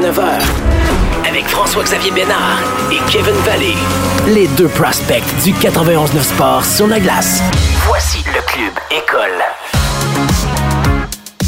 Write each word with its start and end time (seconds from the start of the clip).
à 0.00 0.10
9h. 0.10 1.28
Avec 1.28 1.46
François-Xavier 1.48 2.10
Bénard 2.10 2.58
et 2.90 2.98
Kevin 3.10 3.34
Vallée. 3.44 3.76
Les 4.26 4.48
deux 4.48 4.68
prospects 4.68 5.22
du 5.44 5.52
91-9 5.52 6.22
Sport 6.22 6.64
sur 6.64 6.86
la 6.86 7.00
glace. 7.00 7.42
Voici 7.86 8.24
le 8.26 8.40
Club 8.42 8.72
École. 8.90 9.59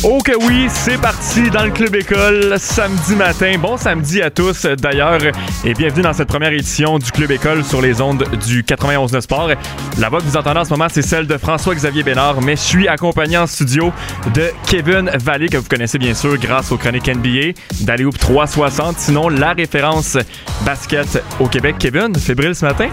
Ok 0.04 0.32
oui, 0.48 0.66
c'est 0.68 1.00
parti 1.00 1.48
dans 1.48 1.64
le 1.64 1.70
Club 1.70 1.94
École 1.94 2.56
samedi 2.58 3.14
matin. 3.14 3.54
Bon 3.60 3.76
samedi 3.76 4.20
à 4.20 4.30
tous 4.30 4.66
d'ailleurs 4.66 5.20
et 5.64 5.74
bienvenue 5.74 6.02
dans 6.02 6.12
cette 6.12 6.26
première 6.26 6.52
édition 6.52 6.98
du 6.98 7.12
Club 7.12 7.30
École 7.30 7.62
sur 7.62 7.80
les 7.80 8.00
ondes 8.00 8.24
du 8.44 8.64
91 8.64 9.20
Sport. 9.20 9.50
La 10.00 10.08
voix 10.08 10.18
que 10.18 10.24
vous 10.24 10.36
entendez 10.36 10.58
en 10.58 10.64
ce 10.64 10.70
moment, 10.70 10.88
c'est 10.90 11.02
celle 11.02 11.28
de 11.28 11.38
François-Xavier 11.38 12.02
Bénard, 12.02 12.42
mais 12.42 12.56
je 12.56 12.62
suis 12.62 12.88
accompagné 12.88 13.38
en 13.38 13.46
studio 13.46 13.92
de 14.34 14.50
Kevin 14.66 15.08
Vallée 15.20 15.48
que 15.48 15.58
vous 15.58 15.68
connaissez 15.68 15.98
bien 15.98 16.14
sûr 16.14 16.36
grâce 16.36 16.72
aux 16.72 16.78
chroniques 16.78 17.06
NBA, 17.06 17.52
d'Alioup 17.82 18.10
360, 18.10 18.98
sinon 18.98 19.28
la 19.28 19.52
référence 19.52 20.18
basket 20.66 21.22
au 21.38 21.46
Québec. 21.46 21.76
Kevin, 21.78 22.12
fébrile 22.16 22.56
ce 22.56 22.64
matin? 22.64 22.88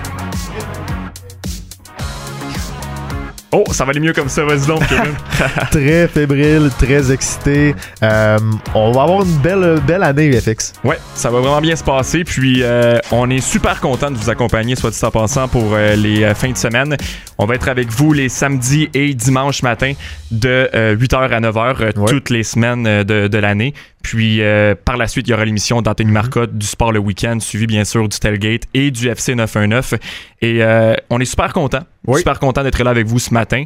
Oh, 3.52 3.64
ça 3.72 3.84
va 3.84 3.92
aller 3.92 4.00
mieux 4.00 4.14
comme 4.14 4.30
ça, 4.30 4.46
vas-y 4.46 4.68
donc, 4.68 4.86
Kevin. 4.88 5.16
très 5.72 6.08
fébrile, 6.08 6.70
très 6.78 7.12
excité. 7.12 7.74
Euh, 8.04 8.38
on 8.76 8.92
va 8.92 9.04
avoir 9.04 9.24
une 9.24 9.38
belle, 9.38 9.80
belle 9.88 10.04
année, 10.04 10.32
FX. 10.40 10.74
Ouais, 10.84 11.00
ça 11.16 11.32
va 11.32 11.40
vraiment 11.40 11.60
bien 11.60 11.76
se 11.76 11.84
passer. 11.84 12.24
Puis, 12.24 12.62
euh, 12.62 13.00
on 13.12 13.28
est 13.32 13.40
super 13.40 13.82
content 13.82 14.12
de 14.12 14.18
vous 14.18 14.30
accompagner, 14.30 14.76
soit 14.76 14.92
dit 14.92 15.00
en 15.04 15.10
passant, 15.10 15.48
pour 15.48 15.74
euh, 15.74 15.96
les 15.96 16.32
fins 16.36 16.52
de 16.52 16.58
semaine. 16.58 16.96
On 17.40 17.48
va 17.48 17.56
être 17.56 17.70
avec 17.70 17.90
vous 17.90 18.14
les 18.14 18.30
samedis 18.30 18.88
et 18.94 19.16
dimanches 19.16 19.64
matin 19.64 19.94
de 20.30 20.70
8h 20.74 21.16
à 21.16 21.40
9h 21.40 21.94
toutes 22.08 22.30
les 22.30 22.44
semaines 22.44 23.04
de, 23.04 23.28
de 23.28 23.38
l'année. 23.40 23.74
Puis 24.04 24.42
par 24.84 24.98
la 24.98 25.08
suite, 25.08 25.28
il 25.28 25.32
y 25.32 25.34
aura 25.34 25.46
l'émission 25.46 25.82
d'Anthony 25.82 26.12
Marcotte 26.12 26.58
du 26.58 26.68
Sport 26.68 26.92
le 26.92 27.00
Week-end, 27.00 27.40
suivi 27.40 27.66
bien 27.66 27.86
sûr 27.86 28.10
du 28.10 28.20
Tailgate 28.20 28.64
et 28.74 28.92
du 28.92 29.08
FC 29.08 29.36
919. 29.36 29.94
Et 30.42 30.62
on 31.10 31.20
est 31.22 31.26
super 31.26 31.54
content 31.54 31.86
Super 32.18 32.40
content 32.40 32.64
d'être 32.64 32.82
là 32.84 32.92
avec 32.92 33.08
vous 33.08 33.20
ce 33.20 33.34
matin. 33.34 33.64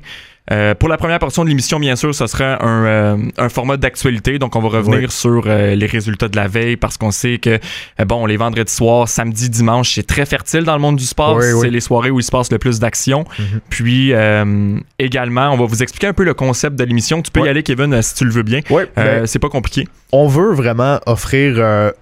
Euh, 0.52 0.76
pour 0.76 0.90
la 0.90 0.98
première 0.98 1.20
portion 1.20 1.44
de 1.44 1.50
l'émission, 1.50 1.80
bien 1.80 1.96
sûr, 1.96 2.14
ce 2.14 2.28
sera 2.28 2.64
un, 2.64 2.86
euh, 2.86 3.18
un 3.38 3.50
format 3.50 3.78
d'actualité. 3.78 4.40
Donc, 4.40 4.56
on 4.56 4.60
va 4.60 4.70
revenir 4.70 5.12
sur 5.12 5.44
euh, 5.46 5.74
les 5.76 5.86
résultats 5.86 6.28
de 6.28 6.36
la 6.36 6.50
veille 6.50 6.76
parce 6.76 6.98
qu'on 6.98 7.12
sait 7.12 7.38
que, 7.38 7.60
bon, 8.06 8.26
les 8.26 8.36
vendredis 8.36 8.74
soirs, 8.74 9.08
samedi, 9.08 9.50
dimanche, 9.50 9.96
c'est 9.96 10.06
très 10.06 10.26
fertile 10.26 10.64
dans 10.64 10.74
le 10.74 10.82
monde 10.82 10.98
du 10.98 11.06
sport. 11.06 11.42
c'est 11.42 11.70
les 11.70 11.80
soirées 11.80 12.10
où 12.10 12.20
il 12.20 12.24
se 12.24 12.32
passe 12.32 12.52
le 12.52 12.58
plus 12.58 12.80
d'action. 12.80 13.26
Mhm. 13.40 13.60
Puis, 13.70 14.14
également, 15.00 15.50
on 15.52 15.58
va 15.58 15.66
vous 15.66 15.82
expliquer 15.82 16.08
un 16.08 16.14
peu 16.14 16.24
le 16.24 16.34
concept 16.34 16.76
de 16.78 16.84
l'émission. 16.84 17.22
Tu 17.22 17.32
peux 17.32 17.46
y 17.46 17.50
aller, 17.50 17.64
Kevin, 17.64 18.02
si 18.02 18.16
tu 18.16 18.26
le 18.26 18.32
veux 18.32 18.44
bien. 18.44 18.60
Ben, 18.96 19.26
c'est 19.26 19.40
pas 19.40 19.50
compliqué. 19.50 19.88
On 20.12 20.28
veut 20.28 20.54
vraiment 20.54 21.00
offrir 21.06 21.58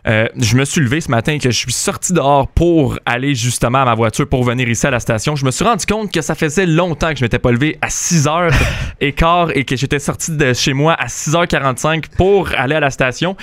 euh, 0.07 0.27
je 0.37 0.55
me 0.55 0.65
suis 0.65 0.81
levé 0.81 1.01
ce 1.01 1.09
matin 1.09 1.33
et 1.33 1.39
que 1.39 1.49
je 1.49 1.57
suis 1.57 1.73
sorti 1.73 2.13
dehors 2.13 2.47
pour 2.47 2.99
aller 3.05 3.33
justement 3.33 3.79
à 3.79 3.85
ma 3.85 3.95
voiture 3.95 4.27
pour 4.27 4.43
venir 4.43 4.69
ici 4.69 4.85
à 4.85 4.91
la 4.91 4.99
station. 4.99 5.35
Je 5.35 5.45
me 5.45 5.51
suis 5.51 5.65
rendu 5.65 5.85
compte 5.85 6.11
que 6.11 6.21
ça 6.21 6.35
faisait 6.35 6.67
longtemps 6.67 7.09
que 7.09 7.17
je 7.17 7.23
m'étais 7.23 7.39
pas 7.39 7.51
levé 7.51 7.77
à 7.81 7.87
6h 7.87 8.53
et 9.01 9.13
quart 9.13 9.49
et 9.55 9.65
que 9.65 9.75
j'étais 9.75 9.99
sorti 9.99 10.31
de 10.31 10.53
chez 10.53 10.73
moi 10.73 10.93
à 10.93 11.07
6h45 11.07 12.05
pour 12.17 12.49
aller 12.55 12.75
à 12.75 12.79
la 12.79 12.91
station. 12.91 13.35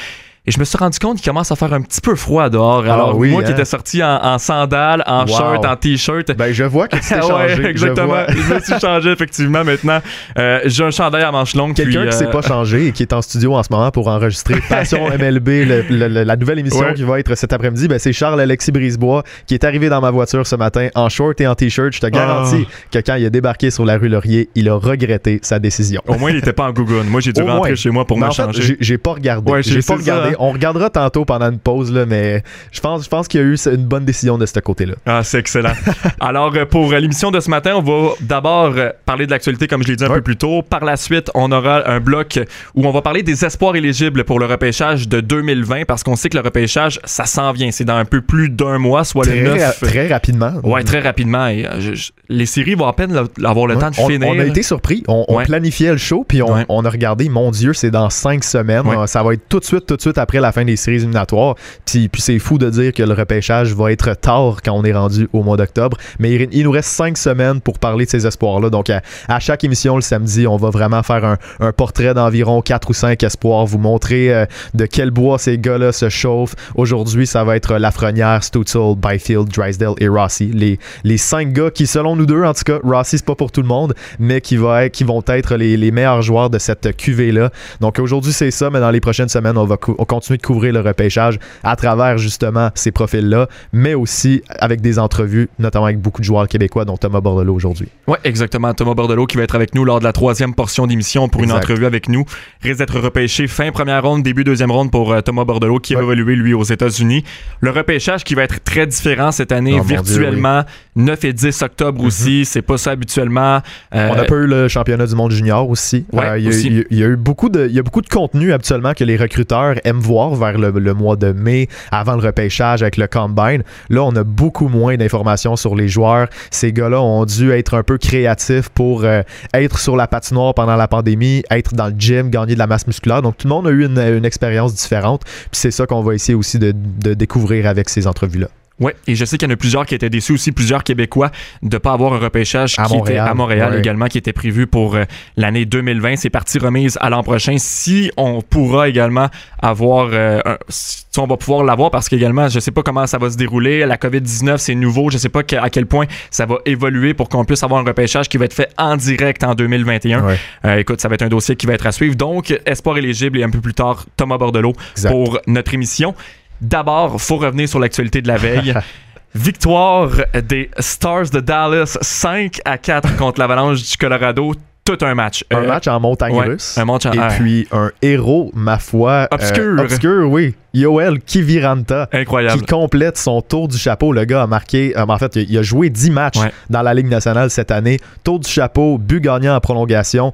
Et 0.44 0.50
je 0.50 0.58
me 0.58 0.64
suis 0.64 0.76
rendu 0.76 0.98
compte 0.98 1.18
qu'il 1.18 1.26
commence 1.26 1.52
à 1.52 1.56
faire 1.56 1.72
un 1.72 1.82
petit 1.82 2.00
peu 2.00 2.16
froid 2.16 2.50
dehors. 2.50 2.82
Ah 2.88 2.94
Alors, 2.94 3.14
moi 3.14 3.44
qui 3.44 3.50
hein? 3.50 3.54
étais 3.54 3.64
sorti 3.64 4.02
en, 4.02 4.38
sandales, 4.38 5.04
en 5.06 5.24
shirt, 5.24 5.64
en 5.64 5.76
t-shirt. 5.76 6.32
Ben, 6.36 6.52
je 6.52 6.64
vois 6.64 6.88
que 6.88 6.96
tu 6.96 7.08
t'es 7.08 7.20
changé. 7.22 7.64
exactement. 7.64 8.24
Je, 8.28 8.54
me 8.54 8.58
suis 8.58 8.80
changé, 8.80 9.12
effectivement, 9.12 9.62
maintenant. 9.62 10.00
Euh, 10.36 10.58
j'ai 10.64 10.82
un 10.82 10.90
chandail 10.90 11.22
à 11.22 11.30
manches 11.30 11.54
longues. 11.54 11.74
Quelqu'un 11.74 12.06
qui 12.06 12.16
s'est 12.16 12.26
euh, 12.26 12.30
pas 12.32 12.42
changé 12.42 12.88
et 12.88 12.92
qui 12.92 13.04
est 13.04 13.12
en 13.12 13.22
studio 13.22 13.54
en 13.54 13.62
ce 13.62 13.68
moment 13.70 13.92
pour 13.92 14.08
enregistrer 14.08 14.56
Passion 14.68 15.08
MLB, 15.10 15.48
la 15.90 16.34
nouvelle 16.34 16.58
émission 16.58 16.92
qui 16.92 17.04
va 17.04 17.20
être 17.20 17.36
cet 17.36 17.52
après-midi, 17.52 17.86
ben, 17.86 18.00
c'est 18.00 18.12
Charles-Alexis 18.12 18.72
Brisebois 18.72 19.22
qui 19.46 19.54
est 19.54 19.62
arrivé 19.62 19.90
dans 19.90 20.00
ma 20.00 20.10
voiture 20.10 20.44
ce 20.44 20.56
matin 20.56 20.88
en 20.96 21.08
short 21.08 21.40
et 21.40 21.46
en 21.46 21.54
t-shirt. 21.54 21.92
Je 21.92 22.00
te 22.00 22.06
garantis 22.08 22.66
ah. 22.68 22.88
que 22.90 22.98
quand 22.98 23.14
il 23.14 23.26
a 23.26 23.30
débarqué 23.30 23.70
sur 23.70 23.84
la 23.84 23.96
rue 23.96 24.08
Laurier, 24.08 24.50
il 24.56 24.68
a 24.68 24.74
regretté 24.74 25.38
sa 25.42 25.60
décision. 25.60 26.02
Au 26.08 26.18
moins, 26.18 26.30
il 26.30 26.36
n'était 26.36 26.52
pas 26.52 26.66
en 26.66 26.72
Google. 26.72 27.04
Moi, 27.04 27.20
j'ai 27.20 27.32
dû 27.32 27.42
rentrer 27.42 27.76
chez 27.76 27.90
moi 27.90 28.04
pour 28.04 28.18
me 28.18 28.28
changer. 28.32 28.76
J'ai 28.80 28.98
pas 28.98 29.12
regardé. 29.12 29.62
j'ai 29.62 29.82
pas 29.82 29.94
regardé. 29.94 30.31
On 30.38 30.50
regardera 30.50 30.90
tantôt 30.90 31.24
pendant 31.24 31.50
une 31.50 31.58
pause, 31.58 31.92
là, 31.92 32.06
mais 32.06 32.42
je 32.70 32.80
pense, 32.80 33.04
je 33.04 33.08
pense 33.08 33.28
qu'il 33.28 33.40
y 33.40 33.42
a 33.42 33.46
eu 33.46 33.56
une 33.66 33.86
bonne 33.86 34.04
décision 34.04 34.38
de 34.38 34.46
ce 34.46 34.60
côté-là. 34.60 34.94
Ah, 35.06 35.22
c'est 35.22 35.38
excellent. 35.38 35.72
Alors, 36.20 36.52
euh, 36.54 36.64
pour 36.64 36.92
l'émission 36.92 37.30
de 37.30 37.40
ce 37.40 37.50
matin, 37.50 37.74
on 37.76 37.82
va 37.82 38.12
d'abord 38.20 38.72
euh, 38.76 38.90
parler 39.06 39.26
de 39.26 39.30
l'actualité, 39.30 39.66
comme 39.66 39.82
je 39.82 39.88
l'ai 39.88 39.96
dit 39.96 40.04
un 40.04 40.08
peu 40.08 40.22
plus 40.22 40.36
tôt. 40.36 40.62
Par 40.62 40.84
la 40.84 40.96
suite, 40.96 41.30
on 41.34 41.50
aura 41.52 41.88
un 41.88 42.00
bloc 42.00 42.38
où 42.74 42.86
on 42.86 42.90
va 42.90 43.02
parler 43.02 43.22
des 43.22 43.44
espoirs 43.44 43.76
éligibles 43.76 44.24
pour 44.24 44.38
le 44.38 44.46
repêchage 44.46 45.08
de 45.08 45.20
2020, 45.20 45.84
parce 45.84 46.02
qu'on 46.02 46.16
sait 46.16 46.28
que 46.28 46.36
le 46.36 46.42
repêchage, 46.42 47.00
ça 47.04 47.26
s'en 47.26 47.52
vient. 47.52 47.70
C'est 47.70 47.84
dans 47.84 47.96
un 47.96 48.04
peu 48.04 48.20
plus 48.20 48.48
d'un 48.48 48.78
mois, 48.78 49.04
soit 49.04 49.26
le 49.26 49.42
9. 49.42 49.80
Très 49.80 50.08
rapidement. 50.08 50.52
Ouais, 50.62 50.82
très 50.84 51.00
rapidement. 51.00 51.46
Et, 51.46 51.66
euh, 51.66 51.94
les 52.28 52.46
séries 52.46 52.74
vont 52.74 52.86
à 52.86 52.92
peine 52.92 53.16
avoir 53.44 53.66
le 53.66 53.76
temps 53.76 53.90
de 53.90 53.94
finir. 53.94 54.28
On 54.28 54.38
a 54.38 54.44
été 54.44 54.62
surpris. 54.62 55.02
On, 55.08 55.42
planifiait 55.42 55.92
le 55.92 55.98
show, 55.98 56.24
puis 56.26 56.40
on, 56.42 56.84
a 56.84 56.90
regardé, 56.90 57.28
mon 57.28 57.50
Dieu, 57.50 57.72
c'est 57.72 57.90
dans 57.90 58.10
cinq 58.10 58.44
semaines. 58.44 58.84
Ça 59.06 59.22
va 59.22 59.34
être 59.34 59.48
tout 59.48 59.58
de 59.58 59.64
suite, 59.64 59.86
tout 59.86 59.96
de 59.96 60.00
suite 60.00 60.18
après 60.22 60.40
la 60.40 60.52
fin 60.52 60.64
des 60.64 60.76
séries 60.76 60.96
éliminatoires. 60.96 61.56
Puis, 61.84 62.08
puis 62.08 62.22
c'est 62.22 62.38
fou 62.38 62.58
de 62.58 62.70
dire 62.70 62.92
que 62.92 63.02
le 63.02 63.12
repêchage 63.12 63.74
va 63.74 63.92
être 63.92 64.14
tard 64.14 64.58
quand 64.64 64.72
on 64.72 64.84
est 64.84 64.92
rendu 64.92 65.28
au 65.32 65.42
mois 65.42 65.56
d'octobre. 65.56 65.96
Mais 66.18 66.34
il, 66.34 66.62
nous 66.64 66.70
reste 66.70 66.90
cinq 66.90 67.18
semaines 67.18 67.60
pour 67.60 67.78
parler 67.78 68.04
de 68.04 68.10
ces 68.10 68.26
espoirs-là. 68.26 68.70
Donc, 68.70 68.90
à, 68.90 69.40
chaque 69.40 69.64
émission 69.64 69.96
le 69.96 70.02
samedi, 70.02 70.46
on 70.46 70.56
va 70.56 70.70
vraiment 70.70 71.02
faire 71.02 71.36
un, 71.60 71.72
portrait 71.72 72.14
d'environ 72.14 72.62
quatre 72.62 72.90
ou 72.90 72.92
cinq 72.92 73.22
espoirs, 73.22 73.66
vous 73.66 73.78
montrer 73.78 74.32
euh, 74.32 74.46
de 74.74 74.86
quel 74.86 75.10
bois 75.10 75.38
ces 75.38 75.58
gars-là 75.58 75.92
se 75.92 76.08
chauffent. 76.08 76.54
Aujourd'hui, 76.74 77.26
ça 77.26 77.44
va 77.44 77.56
être 77.56 77.76
Lafrenière, 77.76 78.44
Stutzel, 78.44 78.94
Byfield, 78.96 79.48
Drysdale 79.48 79.94
et 79.98 80.08
Rossi. 80.08 80.50
Les, 80.52 80.78
les 81.04 81.16
cinq 81.16 81.52
gars 81.52 81.70
qui, 81.70 81.86
selon 81.86 82.14
nous 82.16 82.26
deux, 82.26 82.44
en 82.44 82.54
tout 82.54 82.64
cas, 82.64 82.78
Rossi, 82.84 83.18
c'est 83.18 83.26
pas 83.26 83.34
pour 83.34 83.50
tout 83.50 83.62
le 83.62 83.68
monde, 83.68 83.94
mais 84.18 84.40
qui, 84.40 84.56
vont 84.56 84.82
être 85.28 85.56
les, 85.56 85.76
les 85.76 85.90
meilleurs 85.90 86.22
joueurs 86.22 86.50
de 86.50 86.58
cette 86.58 86.96
QV-là. 86.96 87.50
Donc, 87.80 87.98
aujourd'hui, 87.98 88.32
c'est 88.32 88.50
ça, 88.50 88.70
mais 88.70 88.80
dans 88.80 88.90
les 88.90 89.00
prochaines 89.00 89.28
semaines, 89.28 89.56
on 89.56 89.64
va 89.64 89.76
continuer 90.12 90.36
de 90.36 90.42
couvrir 90.42 90.74
le 90.74 90.80
repêchage 90.80 91.38
à 91.62 91.74
travers 91.74 92.18
justement 92.18 92.70
ces 92.74 92.92
profils-là, 92.92 93.48
mais 93.72 93.94
aussi 93.94 94.42
avec 94.58 94.82
des 94.82 94.98
entrevues, 94.98 95.48
notamment 95.58 95.86
avec 95.86 96.00
beaucoup 96.00 96.20
de 96.20 96.26
joueurs 96.26 96.48
québécois, 96.48 96.84
dont 96.84 96.98
Thomas 96.98 97.22
Bordelot 97.22 97.54
aujourd'hui. 97.54 97.88
Oui, 98.06 98.18
exactement. 98.24 98.74
Thomas 98.74 98.92
Bordelot 98.92 99.26
qui 99.26 99.38
va 99.38 99.44
être 99.44 99.54
avec 99.54 99.74
nous 99.74 99.84
lors 99.84 100.00
de 100.00 100.04
la 100.04 100.12
troisième 100.12 100.54
portion 100.54 100.86
d'émission 100.86 101.28
pour 101.28 101.42
une 101.42 101.52
entrevue 101.52 101.86
avec 101.86 102.10
nous. 102.10 102.26
Risque 102.62 102.78
d'être 102.78 102.98
repêché 103.00 103.46
fin 103.46 103.72
première 103.72 104.02
ronde, 104.02 104.22
début 104.22 104.44
deuxième 104.44 104.70
ronde 104.70 104.90
pour 104.90 105.12
euh, 105.12 105.22
Thomas 105.22 105.44
Bordelot 105.44 105.78
qui 105.78 105.96
a 105.96 106.00
évolué 106.00 106.36
lui 106.36 106.52
aux 106.52 106.62
États-Unis. 106.62 107.24
Le 107.60 107.70
repêchage 107.70 108.22
qui 108.22 108.34
va 108.34 108.42
être 108.42 108.62
très 108.62 108.86
différent 108.86 109.32
cette 109.32 109.52
année, 109.52 109.78
oh, 109.80 109.82
virtuellement 109.82 110.64
9 110.96 111.24
et 111.24 111.32
10 111.32 111.62
octobre 111.62 112.00
mhm. 112.00 112.06
aussi. 112.06 112.44
C'est 112.44 112.62
pas 112.62 112.78
ça 112.78 112.90
habituellement. 112.90 113.60
Euh, 113.94 114.08
on 114.10 114.18
a 114.18 114.24
pas 114.24 114.34
eu 114.34 114.46
le 114.46 114.68
championnat 114.68 115.06
du 115.06 115.14
monde 115.14 115.32
junior 115.32 115.68
aussi. 115.68 116.04
Euh, 116.14 116.38
il, 116.38 116.84
y 116.90 117.02
a, 117.02 117.06
eu 117.06 117.16
beaucoup 117.16 117.48
de, 117.48 117.66
il 117.66 117.74
y 117.74 117.78
a 117.78 117.82
beaucoup 117.82 118.02
de 118.02 118.08
contenu 118.08 118.52
habituellement 118.52 118.92
que 118.92 119.04
les 119.04 119.16
recruteurs 119.16 119.76
aiment 119.84 120.00
voir 120.00 120.34
vers 120.34 120.58
le, 120.58 120.94
mois 120.94 121.16
de 121.16 121.32
mai, 121.32 121.68
avant 121.90 122.14
le 122.14 122.20
repêchage 122.20 122.82
avec 122.82 122.96
le 122.96 123.06
combine. 123.06 123.62
Là, 123.88 124.02
on 124.04 124.14
a 124.16 124.24
beaucoup 124.24 124.68
moins 124.68 124.96
d'informations 124.96 125.56
sur 125.56 125.74
les 125.74 125.88
joueurs. 125.88 126.28
Ces 126.50 126.72
gars-là 126.72 127.00
ont 127.00 127.24
dû 127.24 127.50
être 127.52 127.74
un 127.74 127.82
peu 127.82 127.98
créatifs 127.98 128.68
pour 128.68 129.04
euh, 129.04 129.22
être 129.54 129.78
sur 129.78 129.96
la 129.96 130.06
patinoire 130.06 130.54
pendant 130.54 130.76
la 130.76 130.88
pandémie, 130.88 131.42
être 131.50 131.74
dans 131.74 131.86
le 131.86 131.94
gym, 131.96 132.30
gagner 132.30 132.54
de 132.54 132.58
la 132.58 132.66
masse 132.66 132.86
musculaire. 132.86 133.22
Donc, 133.22 133.38
tout 133.38 133.48
le 133.48 133.54
monde 133.54 133.66
a 133.66 133.70
eu 133.70 133.84
une, 133.84 134.22
expérience 134.22 134.74
différente. 134.74 135.22
Puis 135.24 135.60
c'est 135.60 135.70
ça 135.70 135.86
qu'on 135.86 136.02
va 136.02 136.14
essayer 136.14 136.34
aussi 136.34 136.58
de 136.58 136.72
découvrir 137.14 137.66
avec 137.66 137.88
ces 137.88 138.06
entrevues-là. 138.06 138.48
Oui, 138.80 138.92
et 139.06 139.14
je 139.14 139.24
sais 139.24 139.38
qu'il 139.38 139.48
y 139.48 139.50
en 139.50 139.54
a 139.54 139.56
plusieurs 139.56 139.86
qui 139.86 139.94
étaient 139.94 140.10
déçus 140.10 140.32
aussi, 140.32 140.52
plusieurs 140.52 140.82
Québécois, 140.82 141.30
de 141.62 141.76
ne 141.76 141.78
pas 141.78 141.92
avoir 141.92 142.14
un 142.14 142.18
repêchage 142.18 142.76
qui 142.76 142.96
était 142.96 143.18
à 143.18 143.34
Montréal 143.34 143.78
également, 143.78 144.06
qui 144.06 144.18
était 144.18 144.32
prévu 144.32 144.66
pour 144.66 144.96
euh, 144.96 145.04
l'année 145.36 145.64
2020. 145.64 146.16
C'est 146.16 146.30
parti 146.30 146.58
remise 146.58 146.98
à 147.00 147.10
l'an 147.10 147.22
prochain. 147.22 147.56
Si 147.58 148.10
on 148.16 148.40
pourra 148.42 148.88
également 148.88 149.28
avoir, 149.60 150.08
euh, 150.12 150.40
si 150.68 151.04
on 151.18 151.26
va 151.26 151.36
pouvoir 151.36 151.64
l'avoir, 151.64 151.90
parce 151.90 152.08
qu'également, 152.08 152.48
je 152.48 152.56
ne 152.56 152.60
sais 152.60 152.70
pas 152.70 152.82
comment 152.82 153.06
ça 153.06 153.18
va 153.18 153.30
se 153.30 153.36
dérouler. 153.36 153.84
La 153.86 153.96
COVID-19, 153.96 154.56
c'est 154.56 154.74
nouveau. 154.74 155.10
Je 155.10 155.16
ne 155.16 155.20
sais 155.20 155.28
pas 155.28 155.42
à 155.60 155.70
quel 155.70 155.86
point 155.86 156.06
ça 156.30 156.46
va 156.46 156.56
évoluer 156.64 157.14
pour 157.14 157.28
qu'on 157.28 157.44
puisse 157.44 157.62
avoir 157.62 157.80
un 157.80 157.84
repêchage 157.84 158.28
qui 158.28 158.38
va 158.38 158.46
être 158.46 158.54
fait 158.54 158.70
en 158.78 158.96
direct 158.96 159.44
en 159.44 159.54
2021. 159.54 160.24
Euh, 160.64 160.76
écoute, 160.78 161.00
ça 161.00 161.08
va 161.08 161.14
être 161.14 161.22
un 161.22 161.28
dossier 161.28 161.56
qui 161.56 161.66
va 161.66 161.74
être 161.74 161.86
à 161.86 161.92
suivre. 161.92 162.16
Donc, 162.16 162.58
espoir 162.66 162.96
éligible 162.98 163.38
et 163.38 163.44
un 163.44 163.50
peu 163.50 163.60
plus 163.60 163.74
tard, 163.74 164.06
Thomas 164.16 164.38
Bordelot 164.38 164.72
pour 165.08 165.40
notre 165.46 165.74
émission. 165.74 166.14
D'abord, 166.62 167.20
faut 167.20 167.38
revenir 167.38 167.68
sur 167.68 167.80
l'actualité 167.80 168.22
de 168.22 168.28
la 168.28 168.36
veille. 168.36 168.72
Victoire 169.34 170.10
des 170.48 170.70
Stars 170.78 171.30
de 171.30 171.40
Dallas 171.40 171.98
5 172.00 172.60
à 172.64 172.78
4 172.78 173.16
contre 173.16 173.40
l'Avalanche 173.40 173.82
du 173.82 173.96
Colorado 173.96 174.52
tout 174.84 174.98
un 175.02 175.14
match. 175.14 175.44
Un 175.50 175.62
euh, 175.62 175.68
match 175.68 175.86
en 175.86 176.00
montagne 176.00 176.36
russe. 176.36 176.76
Un 176.76 176.84
match 176.84 177.06
en... 177.06 177.12
Et 177.12 177.28
puis 177.36 177.68
un 177.70 177.90
héros, 178.02 178.50
ma 178.54 178.78
foi. 178.78 179.28
Euh, 179.32 179.34
obscur. 179.34 179.80
obscur, 179.80 180.28
oui. 180.28 180.54
Yoel 180.74 181.20
Kiviranta. 181.20 182.08
Incroyable. 182.12 182.60
Qui 182.60 182.66
complète 182.66 183.16
son 183.16 183.42
tour 183.42 183.68
du 183.68 183.78
chapeau. 183.78 184.12
Le 184.12 184.24
gars 184.24 184.42
a 184.42 184.46
marqué. 184.46 184.96
Euh, 184.96 185.04
en 185.06 185.18
fait, 185.18 185.36
il 185.36 185.56
a 185.56 185.62
joué 185.62 185.88
10 185.88 186.10
matchs 186.10 186.38
dans 186.68 186.82
la 186.82 186.94
Ligue 186.94 187.08
nationale 187.08 187.50
cette 187.50 187.70
année. 187.70 187.98
Tour 188.24 188.40
du 188.40 188.48
chapeau, 188.48 188.98
but 188.98 189.20
gagnant 189.20 189.54
en 189.54 189.60
prolongation 189.60 190.32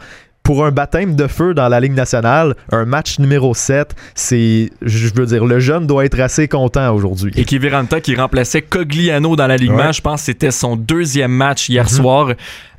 pour 0.48 0.64
un 0.64 0.70
baptême 0.70 1.14
de 1.14 1.26
feu 1.26 1.52
dans 1.52 1.68
la 1.68 1.78
Ligue 1.78 1.92
nationale, 1.92 2.54
un 2.72 2.86
match 2.86 3.18
numéro 3.18 3.52
7, 3.52 3.94
c'est, 4.14 4.70
je 4.80 5.08
veux 5.14 5.26
dire, 5.26 5.44
le 5.44 5.60
jeune 5.60 5.86
doit 5.86 6.06
être 6.06 6.18
assez 6.18 6.48
content 6.48 6.90
aujourd'hui. 6.94 7.34
Et 7.36 7.44
Kiviranta 7.44 8.00
qui 8.00 8.16
remplaçait 8.16 8.62
Cogliano 8.62 9.36
dans 9.36 9.46
la 9.46 9.58
Ligue 9.58 9.74
je 9.92 10.00
pense 10.00 10.20
que 10.20 10.24
c'était 10.24 10.50
son 10.50 10.74
deuxième 10.74 11.32
match 11.32 11.68
hier 11.68 11.84
mhm. 11.84 11.90
soir, 11.90 12.32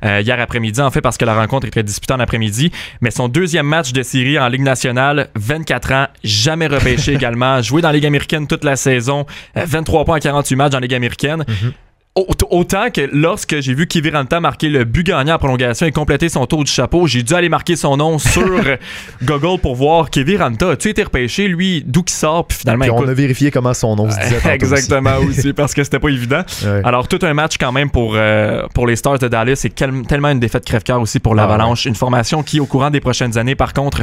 euh, 0.04 0.20
hier 0.20 0.40
après-midi, 0.40 0.80
en 0.80 0.90
fait, 0.90 1.00
parce 1.00 1.16
que 1.16 1.24
la 1.24 1.36
rencontre 1.36 1.68
était 1.68 1.84
disputée 1.84 2.12
en 2.12 2.18
après-midi. 2.18 2.72
Mais 3.02 3.12
son 3.12 3.28
deuxième 3.28 3.66
match 3.66 3.92
de 3.92 4.02
série 4.02 4.36
en 4.36 4.48
Ligue 4.48 4.62
nationale, 4.62 5.28
24 5.36 5.92
ans, 5.92 6.06
jamais 6.24 6.66
repêché 6.66 7.12
également, 7.14 7.62
joué 7.62 7.82
dans 7.82 7.90
la 7.90 7.94
Ligue 7.94 8.06
américaine 8.06 8.48
toute 8.48 8.64
la 8.64 8.74
saison, 8.74 9.26
23 9.54 10.00
euh, 10.00 10.04
points 10.04 10.16
en 10.16 10.18
48 10.18 10.56
matchs 10.56 10.72
dans 10.72 10.78
la 10.78 10.82
Ligue 10.82 10.94
américaine. 10.94 11.44
Mhm. 11.46 11.72
Autant 12.50 12.90
que 12.90 13.08
lorsque 13.12 13.60
j'ai 13.60 13.74
vu 13.74 13.86
Kiviranta 13.86 14.40
marquer 14.40 14.68
le 14.68 14.84
but 14.84 15.06
gagnant 15.06 15.34
en 15.34 15.38
prolongation 15.38 15.86
et 15.86 15.92
compléter 15.92 16.28
son 16.28 16.46
tour 16.46 16.64
du 16.64 16.70
chapeau, 16.70 17.06
j'ai 17.06 17.22
dû 17.22 17.34
aller 17.34 17.48
marquer 17.48 17.76
son 17.76 17.96
nom 17.96 18.18
sur 18.18 18.60
Google 19.22 19.60
pour 19.60 19.74
voir 19.74 20.10
Kiviranta. 20.10 20.76
Tu 20.76 20.88
été 20.88 21.02
repêché, 21.02 21.48
lui, 21.48 21.82
d'où 21.86 22.02
qu'il 22.02 22.16
sort, 22.16 22.46
puis 22.46 22.58
finalement. 22.58 22.86
on 22.92 23.08
a 23.08 23.14
vérifié 23.14 23.50
comment 23.50 23.74
son 23.74 23.96
nom 23.96 24.10
se 24.10 24.18
disait. 24.20 24.54
Exactement 24.54 25.16
aussi. 25.18 25.52
parce 25.60 25.74
que 25.74 25.84
c'était 25.84 25.98
pas 25.98 26.08
évident. 26.08 26.42
Alors, 26.84 27.08
tout 27.08 27.18
un 27.22 27.34
match 27.34 27.56
quand 27.58 27.72
même 27.72 27.90
pour, 27.90 28.12
euh, 28.14 28.66
pour 28.74 28.86
les 28.86 28.96
Stars 28.96 29.18
de 29.18 29.28
Dallas. 29.28 29.56
C'est 29.56 29.74
tellement 29.74 30.30
une 30.30 30.40
défaite 30.40 30.64
crève-cœur 30.64 31.00
aussi 31.00 31.20
pour 31.20 31.32
ah 31.32 31.36
l'Avalanche. 31.36 31.86
Une 31.86 31.94
formation 31.94 32.42
qui, 32.42 32.60
au 32.60 32.66
courant 32.66 32.90
des 32.90 33.00
prochaines 33.00 33.38
années, 33.38 33.54
par 33.54 33.72
contre, 33.72 34.02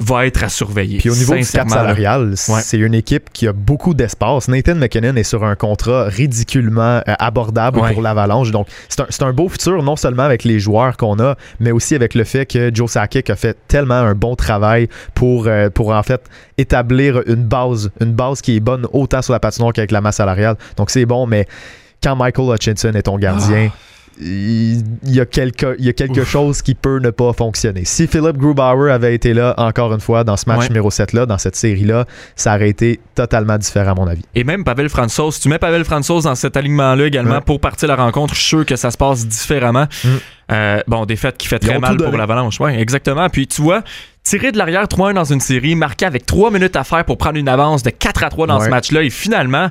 va 0.00 0.26
être 0.26 0.42
à 0.42 0.48
surveiller. 0.48 0.98
Puis 0.98 1.10
au 1.10 1.14
niveau 1.14 1.34
du 1.34 1.46
cap 1.46 1.68
salarial, 1.68 2.32
c'est 2.36 2.78
une 2.78 2.94
équipe 2.94 3.30
qui 3.32 3.46
a 3.46 3.52
beaucoup 3.52 3.94
d'espace. 3.94 4.48
Nathan 4.48 4.74
McKinnon 4.74 5.14
est 5.16 5.24
sur 5.24 5.44
un 5.44 5.54
contrat 5.54 6.04
ridiculement 6.04 7.02
euh, 7.06 7.14
abordable 7.18 7.80
pour 7.92 8.02
l'Avalanche. 8.02 8.50
Donc, 8.50 8.66
c'est 8.88 9.22
un, 9.22 9.26
un, 9.26 9.32
beau 9.32 9.48
futur, 9.48 9.82
non 9.82 9.96
seulement 9.96 10.22
avec 10.22 10.44
les 10.44 10.58
joueurs 10.58 10.96
qu'on 10.96 11.18
a, 11.20 11.36
mais 11.60 11.70
aussi 11.70 11.94
avec 11.94 12.14
le 12.14 12.24
fait 12.24 12.46
que 12.46 12.70
Joe 12.74 12.90
Sakic 12.90 13.28
a 13.30 13.36
fait 13.36 13.56
tellement 13.68 13.94
un 13.94 14.14
bon 14.14 14.36
travail 14.36 14.88
pour, 15.14 15.46
euh, 15.46 15.68
pour 15.68 15.90
en 15.90 16.02
fait 16.02 16.22
établir 16.56 17.22
une 17.26 17.44
base, 17.44 17.90
une 18.00 18.12
base 18.12 18.40
qui 18.40 18.56
est 18.56 18.60
bonne 18.60 18.86
autant 18.92 19.22
sur 19.22 19.32
la 19.32 19.40
patinoire 19.40 19.72
qu'avec 19.72 19.90
la 19.90 20.00
masse 20.00 20.16
salariale. 20.16 20.56
Donc, 20.76 20.90
c'est 20.90 21.06
bon, 21.06 21.26
mais 21.26 21.46
quand 22.02 22.16
Michael 22.16 22.54
Hutchinson 22.54 22.92
est 22.94 23.02
ton 23.02 23.18
gardien, 23.18 23.68
ah 23.70 23.89
il 24.18 24.82
y 25.04 25.20
a 25.20 25.26
quelque, 25.26 25.76
il 25.78 25.84
y 25.84 25.88
a 25.88 25.92
quelque 25.92 26.24
chose 26.24 26.62
qui 26.62 26.74
peut 26.74 26.98
ne 26.98 27.10
pas 27.10 27.32
fonctionner. 27.32 27.84
Si 27.84 28.06
Philip 28.06 28.36
Grubauer 28.36 28.90
avait 28.90 29.14
été 29.14 29.32
là 29.32 29.54
encore 29.56 29.92
une 29.92 30.00
fois 30.00 30.24
dans 30.24 30.36
ce 30.36 30.48
match 30.48 30.68
numéro 30.68 30.90
7-là, 30.90 31.26
dans 31.26 31.38
cette 31.38 31.56
série-là, 31.56 32.04
ça 32.36 32.54
aurait 32.54 32.68
été 32.68 33.00
totalement 33.14 33.56
différent 33.56 33.92
à 33.92 33.94
mon 33.94 34.06
avis. 34.06 34.22
Et 34.34 34.44
même 34.44 34.64
Pavel 34.64 34.88
Fransos, 34.88 35.32
si 35.32 35.40
tu 35.40 35.48
mets 35.48 35.58
Pavel 35.58 35.84
Fransos 35.84 36.22
dans 36.24 36.34
cet 36.34 36.56
alignement-là 36.56 37.06
également 37.06 37.40
pour 37.40 37.60
partir 37.60 37.88
la 37.88 37.96
rencontre, 37.96 38.34
je 38.34 38.40
suis 38.40 38.48
sûr 38.48 38.66
que 38.66 38.76
ça 38.76 38.90
se 38.90 38.98
passe 38.98 39.26
différemment. 39.26 39.86
Mm. 40.04 40.08
Euh, 40.52 40.80
bon, 40.88 41.06
défaite 41.06 41.38
qui 41.38 41.46
fait 41.46 41.58
très 41.58 41.78
mal 41.78 41.96
pour 41.96 42.16
l'Avalanche. 42.16 42.60
Oui, 42.60 42.72
exactement. 42.72 43.28
Puis 43.28 43.46
tu 43.46 43.62
vois, 43.62 43.82
tirer 44.30 44.52
de 44.52 44.58
l'arrière 44.58 44.84
3-1 44.84 45.14
dans 45.14 45.24
une 45.24 45.40
série, 45.40 45.74
marqué 45.74 46.06
avec 46.06 46.24
3 46.24 46.52
minutes 46.52 46.76
à 46.76 46.84
faire 46.84 47.04
pour 47.04 47.18
prendre 47.18 47.36
une 47.36 47.48
avance 47.48 47.82
de 47.82 47.90
4 47.90 48.22
à 48.22 48.28
3 48.30 48.46
dans 48.46 48.60
ce 48.60 48.68
match-là. 48.68 49.02
Et 49.02 49.10
finalement, 49.10 49.70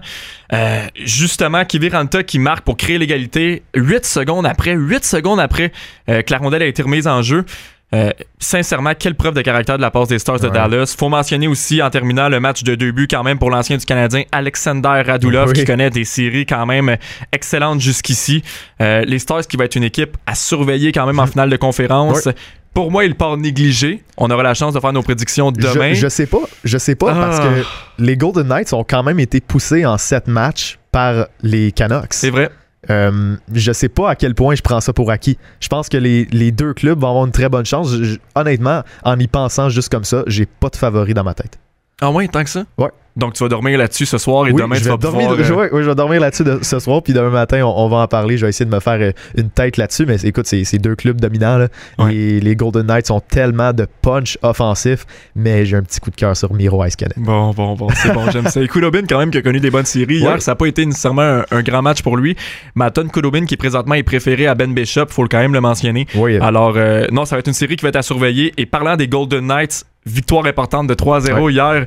euh, 0.51 0.85
justement, 0.95 1.63
Kiviranta 1.63 2.23
qui 2.23 2.39
marque 2.39 2.65
pour 2.65 2.75
créer 2.75 2.97
l'égalité 2.97 3.63
8 3.73 4.05
secondes 4.05 4.45
après, 4.45 4.73
8 4.73 5.05
secondes 5.05 5.39
après 5.39 5.71
euh, 6.09 6.23
que 6.23 6.33
la 6.33 6.39
rondelle 6.39 6.63
a 6.63 6.65
été 6.65 6.81
remise 6.81 7.07
en 7.07 7.21
jeu. 7.21 7.45
Euh, 7.91 8.11
sincèrement, 8.37 8.91
quelle 8.97 9.15
preuve 9.15 9.33
de 9.33 9.41
caractère 9.41 9.77
de 9.77 9.81
la 9.81 9.89
part 9.89 10.05
des 10.05 10.19
Stars 10.19 10.39
de 10.39 10.49
Dallas. 10.49 10.93
Faut 10.95 11.09
mentionner 11.09 11.47
aussi 11.47 11.81
en 11.81 11.89
terminant 11.89 12.29
le 12.29 12.39
match 12.39 12.63
de 12.63 12.75
deux 12.75 12.91
buts 12.91 13.07
quand 13.09 13.23
même 13.23 13.39
pour 13.39 13.49
l'ancien 13.49 13.77
du 13.77 13.85
Canadien 13.85 14.23
Alexander 14.31 15.01
Radulov 15.05 15.53
qui 15.53 15.65
connaît 15.65 15.89
des 15.89 16.03
séries 16.03 16.45
quand 16.45 16.67
même 16.67 16.97
excellentes 17.31 17.81
jusqu'ici. 17.81 18.43
Euh, 18.79 19.01
les 19.05 19.17
Stars 19.17 19.47
qui 19.47 19.57
va 19.57 19.65
être 19.65 19.75
une 19.75 19.83
équipe 19.83 20.17
à 20.27 20.35
surveiller 20.35 20.91
quand 20.91 21.07
même 21.07 21.19
en 21.19 21.25
finale 21.27 21.49
de 21.49 21.57
conférence. 21.57 22.29
Pour 22.73 22.91
moi, 22.91 23.05
il 23.05 23.15
part 23.15 23.37
négligé. 23.37 24.03
On 24.17 24.29
aura 24.29 24.43
la 24.43 24.53
chance 24.53 24.73
de 24.73 24.79
faire 24.79 24.93
nos 24.93 25.01
prédictions 25.01 25.51
demain. 25.51 25.93
Je, 25.93 26.07
sais 26.07 26.27
pas. 26.27 26.41
Je 26.63 26.77
sais 26.77 26.95
pas 26.95 27.13
parce 27.13 27.39
que 27.39 27.63
ah. 27.63 27.67
les 27.97 28.15
Golden 28.15 28.47
Knights 28.47 28.73
ont 28.73 28.83
quand 28.83 29.03
même 29.03 29.19
été 29.19 29.41
poussés 29.41 29.85
en 29.85 29.97
sept 29.97 30.27
matchs 30.27 30.79
par 30.91 31.27
les 31.41 31.71
Canucks. 31.71 32.13
C'est 32.13 32.29
vrai. 32.29 32.49
Euh, 32.89 33.35
je 33.53 33.71
sais 33.73 33.89
pas 33.89 34.11
à 34.11 34.15
quel 34.15 34.35
point 34.35 34.55
je 34.55 34.61
prends 34.61 34.79
ça 34.79 34.93
pour 34.93 35.11
acquis. 35.11 35.37
Je 35.59 35.67
pense 35.67 35.89
que 35.89 35.97
les, 35.97 36.51
deux 36.51 36.73
clubs 36.73 36.99
vont 36.99 37.09
avoir 37.09 37.25
une 37.25 37.31
très 37.31 37.49
bonne 37.49 37.65
chance. 37.65 37.93
honnêtement, 38.35 38.83
en 39.03 39.19
y 39.19 39.27
pensant 39.27 39.69
juste 39.69 39.89
comme 39.89 40.05
ça, 40.05 40.23
j'ai 40.27 40.45
pas 40.45 40.69
de 40.69 40.77
favori 40.77 41.13
dans 41.13 41.23
ma 41.23 41.33
tête. 41.33 41.59
Ah 42.01 42.11
ouais, 42.11 42.27
tant 42.29 42.43
que 42.43 42.49
ça? 42.49 42.63
Ouais. 42.77 42.89
Donc, 43.19 43.33
tu 43.33 43.43
vas 43.43 43.49
dormir 43.49 43.77
là-dessus 43.77 44.05
ce 44.05 44.17
soir 44.17 44.47
et 44.47 44.53
demain, 44.53 44.75
tu 44.75 44.83
vas 44.83 44.97
dormir, 44.97 45.29
pouvoir... 45.29 45.59
Euh, 45.59 45.69
oui, 45.71 45.83
je 45.83 45.89
vais 45.89 45.95
dormir 45.95 46.21
là-dessus 46.21 46.45
ce 46.61 46.79
soir, 46.79 47.03
puis 47.03 47.13
demain 47.13 47.29
matin, 47.29 47.63
on, 47.63 47.87
va 47.89 47.97
en 47.97 48.07
parler. 48.07 48.37
Je 48.37 48.45
vais 48.45 48.49
essayer 48.49 48.69
de 48.69 48.73
me 48.73 48.79
faire 48.79 48.99
euh, 48.99 49.11
une 49.37 49.49
tête 49.49 49.77
là-dessus. 49.77 50.05
Mais 50.05 50.15
écoute, 50.23 50.47
c'est 50.47 50.77
deux 50.77 50.95
clubs 50.95 51.19
dominants. 51.19 51.57
Là. 51.57 51.67
les 52.09 52.55
Golden 52.55 52.87
Knights 52.87 53.11
ont 53.11 53.19
tellement 53.19 53.73
de 53.73 53.87
punch 54.01 54.37
offensif, 54.41 55.05
mais 55.35 55.65
j'ai 55.65 55.77
un 55.77 55.83
petit 55.83 55.99
coup 55.99 56.11
de 56.11 56.15
cœur 56.15 56.35
sur 56.35 56.53
Miro 56.53 56.83
Iskanen. 56.83 57.13
Bon, 57.17 57.51
bon, 57.51 57.75
bon, 57.75 57.87
c'est 57.95 58.13
bon, 58.13 58.29
j'aime 58.31 58.47
ça. 58.47 58.61
Et 58.61 58.67
Kulobin, 58.67 59.03
quand 59.07 59.19
même, 59.19 59.31
qui 59.31 59.37
a 59.37 59.41
connu 59.41 59.59
des 59.59 59.71
bonnes 59.71 59.85
séries. 59.85 60.19
Hier, 60.19 60.41
ça 60.41 60.51
n'a 60.51 60.55
pas 60.55 60.67
été 60.67 60.85
nécessairement 60.85 61.41
un, 61.51 61.61
grand 61.61 61.81
match 61.81 62.01
pour 62.01 62.17
lui. 62.17 62.35
Maton 62.75 63.07
Kulobin, 63.07 63.45
qui 63.45 63.57
présentement 63.57 63.95
est 63.95 64.03
préféré 64.03 64.47
à 64.47 64.55
Ben 64.55 64.73
Bishop, 64.73 65.07
faut 65.09 65.25
quand 65.25 65.39
même 65.39 65.53
le 65.53 65.61
mentionner. 65.61 66.07
Oui. 66.15 66.37
Alors, 66.37 66.73
euh, 66.77 67.05
non, 67.11 67.25
ça 67.25 67.35
va 67.35 67.39
être 67.39 67.47
une 67.47 67.53
série 67.53 67.75
qui 67.75 67.83
va 67.83 67.89
être 67.89 67.97
à 67.97 68.01
surveiller. 68.01 68.53
Et 68.57 68.65
parlant 68.65 68.95
des 68.95 69.07
Golden 69.07 69.45
Knights, 69.45 69.85
victoire 70.05 70.45
importante 70.45 70.87
de 70.87 70.93
3-0 70.93 71.51
hier. 71.51 71.85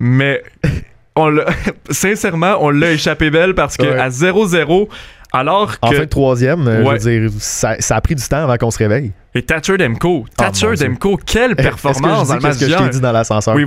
Mais 0.00 0.42
on 1.14 1.36
sincèrement, 1.90 2.56
on 2.60 2.70
l'a 2.70 2.92
échappé 2.92 3.30
belle 3.30 3.54
parce 3.54 3.76
que 3.76 3.86
à 3.86 4.08
0-0, 4.08 4.88
alors 5.32 5.78
que. 5.78 5.86
En 5.86 5.90
fait, 5.90 6.06
troisième, 6.06 6.66
euh, 6.66 6.84
je 6.98 7.08
veux 7.08 7.28
dire, 7.28 7.30
ça, 7.38 7.76
a 7.90 8.00
pris 8.00 8.14
du 8.14 8.22
temps 8.26 8.42
avant 8.42 8.56
qu'on 8.56 8.70
se 8.70 8.78
réveille. 8.78 9.12
Et 9.34 9.42
Thatcher 9.42 9.76
Demko, 9.76 10.24
ah, 10.38 10.44
Thatcher 10.44 10.74
Demko, 10.74 11.18
quelle 11.24 11.54
performance 11.54 12.28
dans 12.28 12.34
le 12.34 12.40
match 12.40 12.54
ce 12.54 12.64
que 12.64 12.70
je 12.70 12.76
t'ai 12.76 12.88
dit 12.88 13.00
dans 13.00 13.12
l'ascenseur 13.12 13.54
oui. 13.54 13.64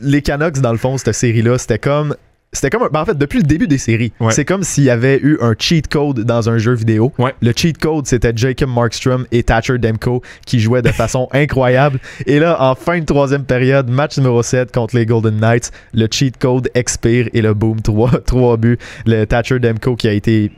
Les 0.00 0.22
Canucks, 0.22 0.60
dans 0.60 0.70
le 0.70 0.78
fond, 0.78 0.96
cette 0.98 1.14
série-là, 1.14 1.58
c'était 1.58 1.80
comme 1.80 2.14
c'était 2.54 2.70
comme 2.70 2.88
ben, 2.90 3.00
en 3.00 3.04
fait 3.04 3.18
depuis 3.18 3.38
le 3.38 3.44
début 3.44 3.66
des 3.66 3.78
séries 3.78 4.12
c'est 4.30 4.44
comme 4.44 4.62
s'il 4.62 4.84
y 4.84 4.90
avait 4.90 5.18
eu 5.18 5.36
un 5.40 5.54
cheat 5.58 5.88
code 5.88 6.20
dans 6.20 6.48
un 6.48 6.58
jeu 6.58 6.72
vidéo. 6.72 7.12
Le 7.40 7.52
cheat 7.54 7.78
code 7.78 8.06
c'était 8.06 8.32
Jacob 8.34 8.70
Markstrom 8.70 9.26
et 9.32 9.42
Thatcher 9.42 9.78
Demko 9.78 10.22
qui 10.46 10.60
jouaient 10.60 10.82
de 10.82 10.88
façon 10.88 11.28
incroyable. 11.32 11.98
Et 12.26 12.38
là 12.38 12.56
en 12.60 12.74
fin 12.74 12.98
de 12.98 13.04
troisième 13.04 13.44
période 13.44 13.90
match 13.90 14.16
numéro 14.18 14.42
7 14.42 14.72
contre 14.72 14.96
les 14.96 15.06
Golden 15.06 15.38
Knights 15.38 15.70
le 15.92 16.06
cheat 16.10 16.38
code 16.38 16.70
expire 16.74 17.28
et 17.32 17.42
le 17.42 17.54
boom 17.54 17.80
3, 17.80 18.20
3 18.24 18.56
buts. 18.58 18.78
Le 19.06 19.24
Thatcher 19.24 19.58
Demko 19.58 19.96
qui 19.96 20.08
a 20.08 20.12
été 20.12 20.50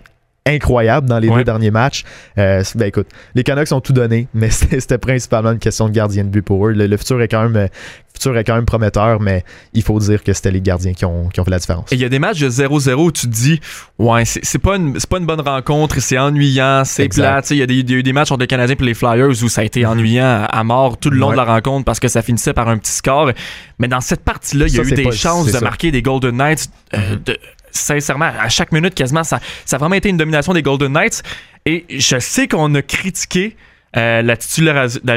incroyable 0.46 1.08
dans 1.08 1.18
les 1.18 1.28
deux 1.28 1.44
derniers 1.44 1.70
matchs. 1.70 2.04
ben 2.36 2.64
écoute, 2.82 3.08
les 3.34 3.42
Canucks 3.42 3.72
ont 3.72 3.80
tout 3.80 3.92
donné, 3.92 4.28
mais 4.34 4.50
c'était 4.50 4.98
principalement 4.98 5.52
une 5.52 5.58
question 5.58 5.88
de 5.88 5.92
gardien 5.92 6.24
de 6.24 6.30
but 6.30 6.42
pour 6.42 6.68
eux. 6.68 6.72
Le, 6.72 6.96
futur 6.96 7.20
est 7.20 7.28
quand 7.28 7.48
même 7.48 7.68
futur 8.16 8.36
est 8.36 8.44
quand 8.44 8.54
même 8.54 8.64
prometteur, 8.64 9.20
mais 9.20 9.44
il 9.74 9.82
faut 9.82 9.98
dire 9.98 10.22
que 10.22 10.32
c'était 10.32 10.50
les 10.50 10.60
gardiens 10.60 10.92
qui 10.92 11.04
ont, 11.04 11.28
qui 11.28 11.40
ont 11.40 11.44
fait 11.44 11.50
la 11.50 11.58
différence. 11.58 11.86
Il 11.90 12.00
y 12.00 12.04
a 12.04 12.08
des 12.08 12.18
matchs 12.18 12.40
de 12.40 12.48
0-0 12.48 12.94
où 12.94 13.12
tu 13.12 13.26
te 13.26 13.32
dis, 13.32 13.60
ouais, 13.98 14.24
c'est 14.24 14.58
pas, 14.58 14.76
une, 14.76 14.94
pas 14.94 15.18
une 15.18 15.26
bonne 15.26 15.40
rencontre, 15.40 16.00
c'est 16.00 16.18
ennuyant, 16.18 16.82
c'est 16.84 17.08
plate. 17.08 17.50
Il 17.50 17.58
y, 17.58 17.62
a 17.62 17.66
des, 17.66 17.74
eu 17.74 18.02
des 18.02 18.12
matchs 18.12 18.32
entre 18.32 18.40
les 18.40 18.46
Canadiens 18.46 18.76
et 18.78 18.84
les 18.84 18.94
Flyers 18.94 19.42
où 19.42 19.48
ça 19.48 19.60
a 19.60 19.64
été 19.64 19.84
ennuyant 19.86 20.46
à 20.48 20.64
mort 20.64 20.96
tout 20.98 21.10
le 21.10 21.18
long 21.18 21.30
de 21.30 21.36
la 21.36 21.44
rencontre 21.44 21.84
parce 21.84 22.00
que 22.00 22.08
ça 22.08 22.22
finissait 22.22 22.54
par 22.54 22.68
un 22.68 22.78
petit 22.78 22.92
score. 22.92 23.30
Mais 23.78 23.88
dans 23.88 24.00
cette 24.00 24.24
partie-là, 24.24 24.66
il 24.66 24.74
y 24.74 24.80
a 24.80 24.82
eu 24.82 24.92
des 24.92 25.12
chances 25.12 25.52
de 25.52 25.58
marquer 25.58 25.90
des 25.90 26.02
Golden 26.02 26.36
Knights. 26.36 26.70
Euh, 26.94 27.16
mm-hmm. 27.16 27.36
Sincèrement, 27.76 28.30
à 28.38 28.49
chaque 28.49 28.73
minute, 28.73 28.95
quasiment, 28.95 29.25
ça, 29.25 29.40
ça 29.64 29.76
a 29.76 29.78
vraiment 29.78 29.95
été 29.95 30.09
une 30.09 30.16
domination 30.16 30.52
des 30.52 30.62
Golden 30.62 30.92
Knights. 30.92 31.23
Et 31.64 31.85
je 31.90 32.18
sais 32.18 32.49
qu'on 32.49 32.75
a 32.75 32.83
critiqué 32.83 33.56
euh, 33.97 34.21
la, 34.21 34.37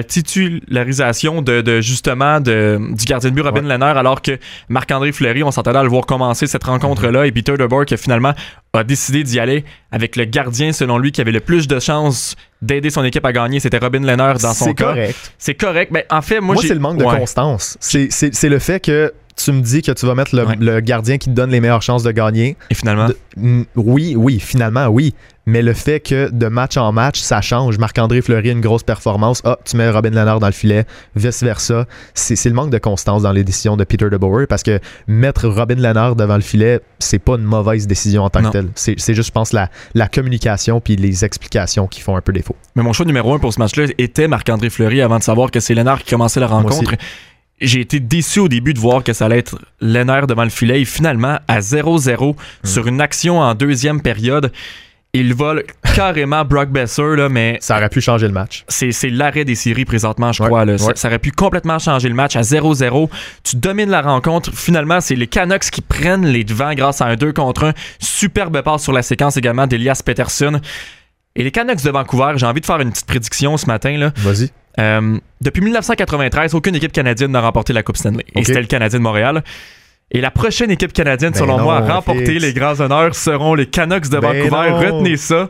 titularisation 0.04 1.42
de, 1.42 1.82
justement 1.82 2.39
de, 2.39 2.80
du 2.92 3.04
gardien 3.04 3.30
de 3.30 3.36
but 3.36 3.42
Robin 3.42 3.66
ouais. 3.66 3.84
alors 3.84 4.22
que 4.22 4.39
Marc-André 4.70 5.12
Fleury, 5.12 5.44
on 5.44 5.51
s'entendait 5.51 5.80
à 5.80 5.84
le 5.84 5.89
voir 5.89 6.06
commencer 6.06 6.48
cette 6.48 6.63
rencontre-là 6.63 7.25
et 7.25 7.32
Peter 7.34 7.58
DeBoer 7.58 7.84
qui 7.84 7.98
finalement 7.98 8.34
a 8.72 8.86
décidé 8.86 9.24
d'y 9.24 9.38
aller 9.38 9.66
avec 9.92 10.16
le 10.16 10.24
gardien 10.24 10.72
selon 10.72 10.98
lui 10.98 11.12
qui 11.12 11.20
avait 11.20 11.34
le 11.34 11.42
plus 11.42 11.68
de 11.68 11.78
chances 11.78 12.38
d'aider 12.62 12.89
son 12.89 13.04
équipe 13.04 13.25
à 13.25 13.34
gagner, 13.34 13.60
c'était 13.60 13.80
Robin 13.80 14.00
Lehner 14.00 14.34
dans 14.42 14.54
son 14.54 14.74
cas. 14.74 14.94
C'est 14.94 14.94
correct. 14.94 15.34
C'est 15.38 15.56
correct, 15.56 15.92
mais 15.92 16.06
en 16.10 16.22
fait 16.22 16.39
moi, 16.39 16.54
moi 16.54 16.63
c'est 16.66 16.74
le 16.74 16.80
manque 16.80 17.00
de 17.00 17.04
constance. 17.04 17.78
C'est 17.82 18.50
le 18.50 18.60
fait 18.60 18.80
que 18.80 19.12
tu 19.43 19.51
me 19.51 19.62
dis 19.62 19.81
que 19.81 19.91
tu 19.91 20.05
vas 20.05 20.15
mettre 20.15 20.36
le, 20.36 20.79
gardien 20.81 21.17
qui 21.17 21.29
te 21.29 21.36
donne 21.36 21.50
les 21.50 21.62
meilleures 21.62 21.81
chances 21.81 22.03
de 22.03 22.12
gagner. 22.12 22.58
Et 22.69 22.75
finalement? 22.75 23.08
oui, 23.75 24.15
oui, 24.17 24.39
finalement, 24.39 24.88
oui. 24.88 25.13
Mais 25.46 25.63
le 25.63 25.74
fait 25.74 26.00
que 26.00 26.29
de 26.29 26.48
match 26.48 26.77
en 26.77 26.91
match, 26.91 27.19
ça 27.19 27.41
change. 27.41 27.79
Marc-André 27.79 28.22
Fleury 28.22 28.50
a 28.50 28.51
une 28.51 28.62
grosse 28.62 28.84
performance. 28.84 29.41
Ah, 29.46 29.58
tu 29.65 29.77
mets 29.77 29.89
Robin 29.89 30.12
Lennard 30.12 30.39
dans 30.39 30.48
le 30.48 30.53
filet, 30.53 30.86
vice-versa. 31.15 31.88
C'est 32.13 32.46
le 32.46 32.53
manque 32.53 32.69
de 32.69 32.77
constance 32.77 33.24
dans 33.24 33.31
les 33.31 33.43
décisions 33.43 33.75
de 33.75 33.84
Peter 33.84 34.10
DeBoer 34.12 34.46
parce 34.48 34.62
que 34.62 34.79
mettre 35.08 35.48
Robin 35.48 35.75
Lennard 35.75 36.15
devant 36.15 36.36
le 36.36 36.41
filet, 36.41 36.81
c'est 37.00 37.17
pas 37.17 37.36
une 37.36 37.43
mauvaise 37.43 37.88
décision 37.88 38.25
en 38.25 38.29
tant 38.29 38.43
que 38.43 38.50
telle. 38.50 38.69
C'est 38.75 39.15
juste, 39.15 39.27
je 39.27 39.31
pense, 39.31 39.51
la, 39.51 39.69
la 39.96 40.08
communication 40.08 40.81
puis 40.81 40.98
les 40.98 41.25
explications 41.25 41.88
qui 41.88 42.01
font 42.01 42.15
un 42.15 42.22
peu 42.22 42.34
défaut. 42.34 42.55
Mais 42.75 42.84
mon 42.84 42.93
choix 42.93 43.08
numéro 43.08 43.34
un 43.34 43.39
pour 43.39 43.51
ce 43.51 43.60
match-là 43.60 43.86
était 43.98 44.27
Marc-André 44.27 44.69
Fleury 44.69 45.01
avant 45.01 45.17
de 45.17 45.24
savoir 45.24 45.50
que 45.50 45.60
c'est 45.60 45.74
Lennard 45.74 46.03
qui 46.03 46.12
commençait 46.12 46.39
la 46.39 46.48
rencontre 46.48 46.93
j'ai 47.62 47.82
été 47.82 48.00
déçu 48.00 48.39
au 48.39 48.48
début 48.48 48.74
de 48.74 48.80
voir 48.80 49.04
que 49.04 49.13
ça 49.13 49.25
allait 49.25 49.39
être 49.39 49.60
Lenner 49.82 50.22
devant 50.28 50.44
le 50.44 50.50
filet 50.50 50.82
et 50.82 50.86
finalement 50.86 51.39
à 51.48 51.60
0-0 51.60 52.34
hmm. 52.34 52.68
sur 52.68 52.88
une 52.88 53.01
action 53.01 53.39
en 53.39 53.54
deuxième 53.56 54.01
période. 54.01 54.51
Il 55.12 55.34
vole 55.34 55.63
carrément 55.96 56.46
Brock 56.46 56.70
Besser, 56.70 57.16
là, 57.16 57.30
mais. 57.30 57.58
Ça 57.62 57.78
aurait 57.78 57.89
pu 57.89 58.00
changer 58.00 58.28
le 58.28 58.34
match. 58.34 58.63
C'est, 58.68 58.92
l'arrêt 59.10 59.44
des 59.44 59.56
séries 59.56 59.86
présentement, 59.86 60.32
je 60.32 60.44
crois. 60.44 60.66
Ça, 60.78 61.08
aurait 61.08 61.18
pu 61.18 61.32
complètement 61.32 61.80
changer 61.80 62.10
le 62.10 62.13
match 62.13 62.36
à 62.36 62.42
0-0. 62.42 63.10
Tu 63.44 63.56
domines 63.56 63.89
la 63.89 64.04
rencontre. 64.04 64.51
Finalement, 64.54 65.01
c'est 65.01 65.16
les 65.16 65.25
Canucks 65.25 65.72
qui 65.72 65.82
prennent 65.82 66.28
les 66.28 66.44
devants 66.44 66.75
grâce 66.75 67.01
à 67.01 67.08
un 67.08 67.16
2 67.16 67.34
contre 67.34 67.66
1. 67.66 67.74
Superbe 67.98 68.62
passe 68.62 68.84
sur 68.84 68.94
la 68.94 69.01
séquence 69.01 69.36
également 69.36 69.66
d'Elias 69.66 70.04
Peterson. 70.06 70.62
Et 71.36 71.44
les 71.44 71.51
Canucks 71.51 71.84
de 71.84 71.89
Vancouver, 71.89 72.34
j'ai 72.36 72.46
envie 72.46 72.62
de 72.62 72.66
faire 72.68 72.80
une 72.80 72.92
petite 72.92 73.08
prédiction 73.08 73.58
ce 73.58 73.66
matin. 73.66 73.98
Là. 73.98 74.12
Vas-y. 74.18 74.51
Euh, 74.79 75.17
depuis 75.41 75.62
1993, 75.62 76.55
aucune 76.55 76.75
équipe 76.75 76.91
canadienne 76.91 77.31
n'a 77.31 77.41
remporté 77.41 77.74
la 77.74 77.83
Coupe 77.83 77.98
Stanley. 77.98 78.25
Et 78.36 78.43
c'était 78.43 78.62
le 78.62 78.67
Canadien 78.67 79.00
de 79.00 79.03
Montréal. 79.03 79.43
Et 80.12 80.21
la 80.21 80.31
prochaine 80.31 80.71
équipe 80.71 80.93
canadienne, 80.93 81.33
selon 81.36 81.57
ben 81.57 81.63
moi, 81.63 81.77
à 81.77 81.95
remporter 81.95 82.39
les 82.39 82.53
grands 82.53 82.79
honneurs 82.79 83.13
seront 83.13 83.53
les 83.53 83.67
Canucks 83.67 84.09
de 84.09 84.19
ben 84.19 84.50
Vancouver. 84.50 84.88
Retenez 84.88 85.17
ça. 85.17 85.50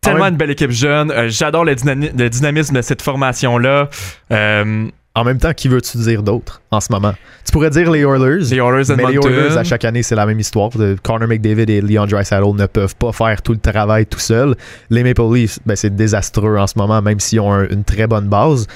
Tellement 0.00 0.26
une 0.26 0.36
belle 0.36 0.50
équipe 0.50 0.70
jeune. 0.70 1.10
Euh, 1.10 1.28
j'adore 1.28 1.64
le, 1.64 1.74
dynamisme 1.74 2.76
de 2.76 2.82
cette 2.82 3.00
formation-là. 3.00 3.88
Euh, 4.32 4.88
en 5.16 5.22
même 5.22 5.38
temps, 5.38 5.52
qui 5.52 5.68
veux-tu 5.68 5.98
dire 5.98 6.22
d'autre 6.22 6.60
en 6.72 6.80
ce 6.80 6.92
moment? 6.92 7.14
Tu 7.44 7.52
pourrais 7.52 7.70
dire 7.70 7.90
les 7.90 8.00
Oilers. 8.00 8.50
Les 8.50 8.56
Oilers 8.56 8.94
mais 8.96 9.12
les 9.12 9.18
Oilers, 9.18 9.56
à 9.56 9.62
chaque 9.62 9.84
année, 9.84 10.02
c'est 10.02 10.16
la 10.16 10.26
même 10.26 10.40
histoire. 10.40 10.70
Connor 11.02 11.28
McDavid 11.28 11.70
et 11.70 11.80
Leon 11.80 12.06
Draisaitl 12.06 12.54
ne 12.54 12.66
peuvent 12.66 12.96
pas 12.96 13.12
faire 13.12 13.40
tout 13.40 13.52
le 13.52 13.58
travail 13.58 14.06
tout 14.06 14.18
seuls. 14.18 14.56
Les 14.90 15.04
Maple 15.04 15.32
Leafs, 15.32 15.60
ben, 15.64 15.76
c'est 15.76 15.94
désastreux 15.94 16.58
en 16.58 16.66
ce 16.66 16.76
moment, 16.76 17.00
même 17.00 17.20
s'ils 17.20 17.40
ont 17.40 17.62
une 17.64 17.84
très 17.84 18.08
bonne 18.08 18.28
base. 18.28 18.66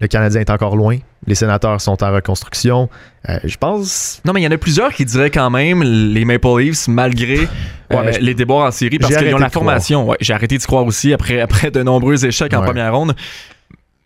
Le 0.00 0.06
Canadien 0.06 0.40
est 0.40 0.50
encore 0.50 0.76
loin. 0.76 0.96
Les 1.26 1.34
sénateurs 1.34 1.80
sont 1.80 2.02
en 2.02 2.12
reconstruction. 2.12 2.88
Euh, 3.28 3.38
je 3.44 3.56
pense. 3.58 4.22
Non, 4.24 4.32
mais 4.32 4.40
il 4.40 4.44
y 4.44 4.46
en 4.46 4.52
a 4.52 4.58
plusieurs 4.58 4.92
qui 4.94 5.04
diraient 5.04 5.30
quand 5.30 5.50
même 5.50 5.82
les 5.82 6.24
Maple 6.24 6.58
Leafs, 6.58 6.88
malgré 6.88 7.48
euh, 7.92 8.12
les 8.20 8.34
déboires 8.34 8.68
en 8.68 8.70
série, 8.70 8.98
parce 8.98 9.14
qu'ils 9.14 9.34
ont 9.34 9.38
la 9.38 9.50
formation. 9.50 10.08
Ouais, 10.08 10.16
J'ai 10.20 10.32
arrêté 10.32 10.56
de 10.56 10.62
croire 10.62 10.86
aussi 10.86 11.12
après, 11.12 11.40
après 11.42 11.70
de 11.70 11.82
nombreux 11.82 12.24
échecs 12.24 12.54
en 12.54 12.62
première 12.62 12.94
ronde. 12.94 13.14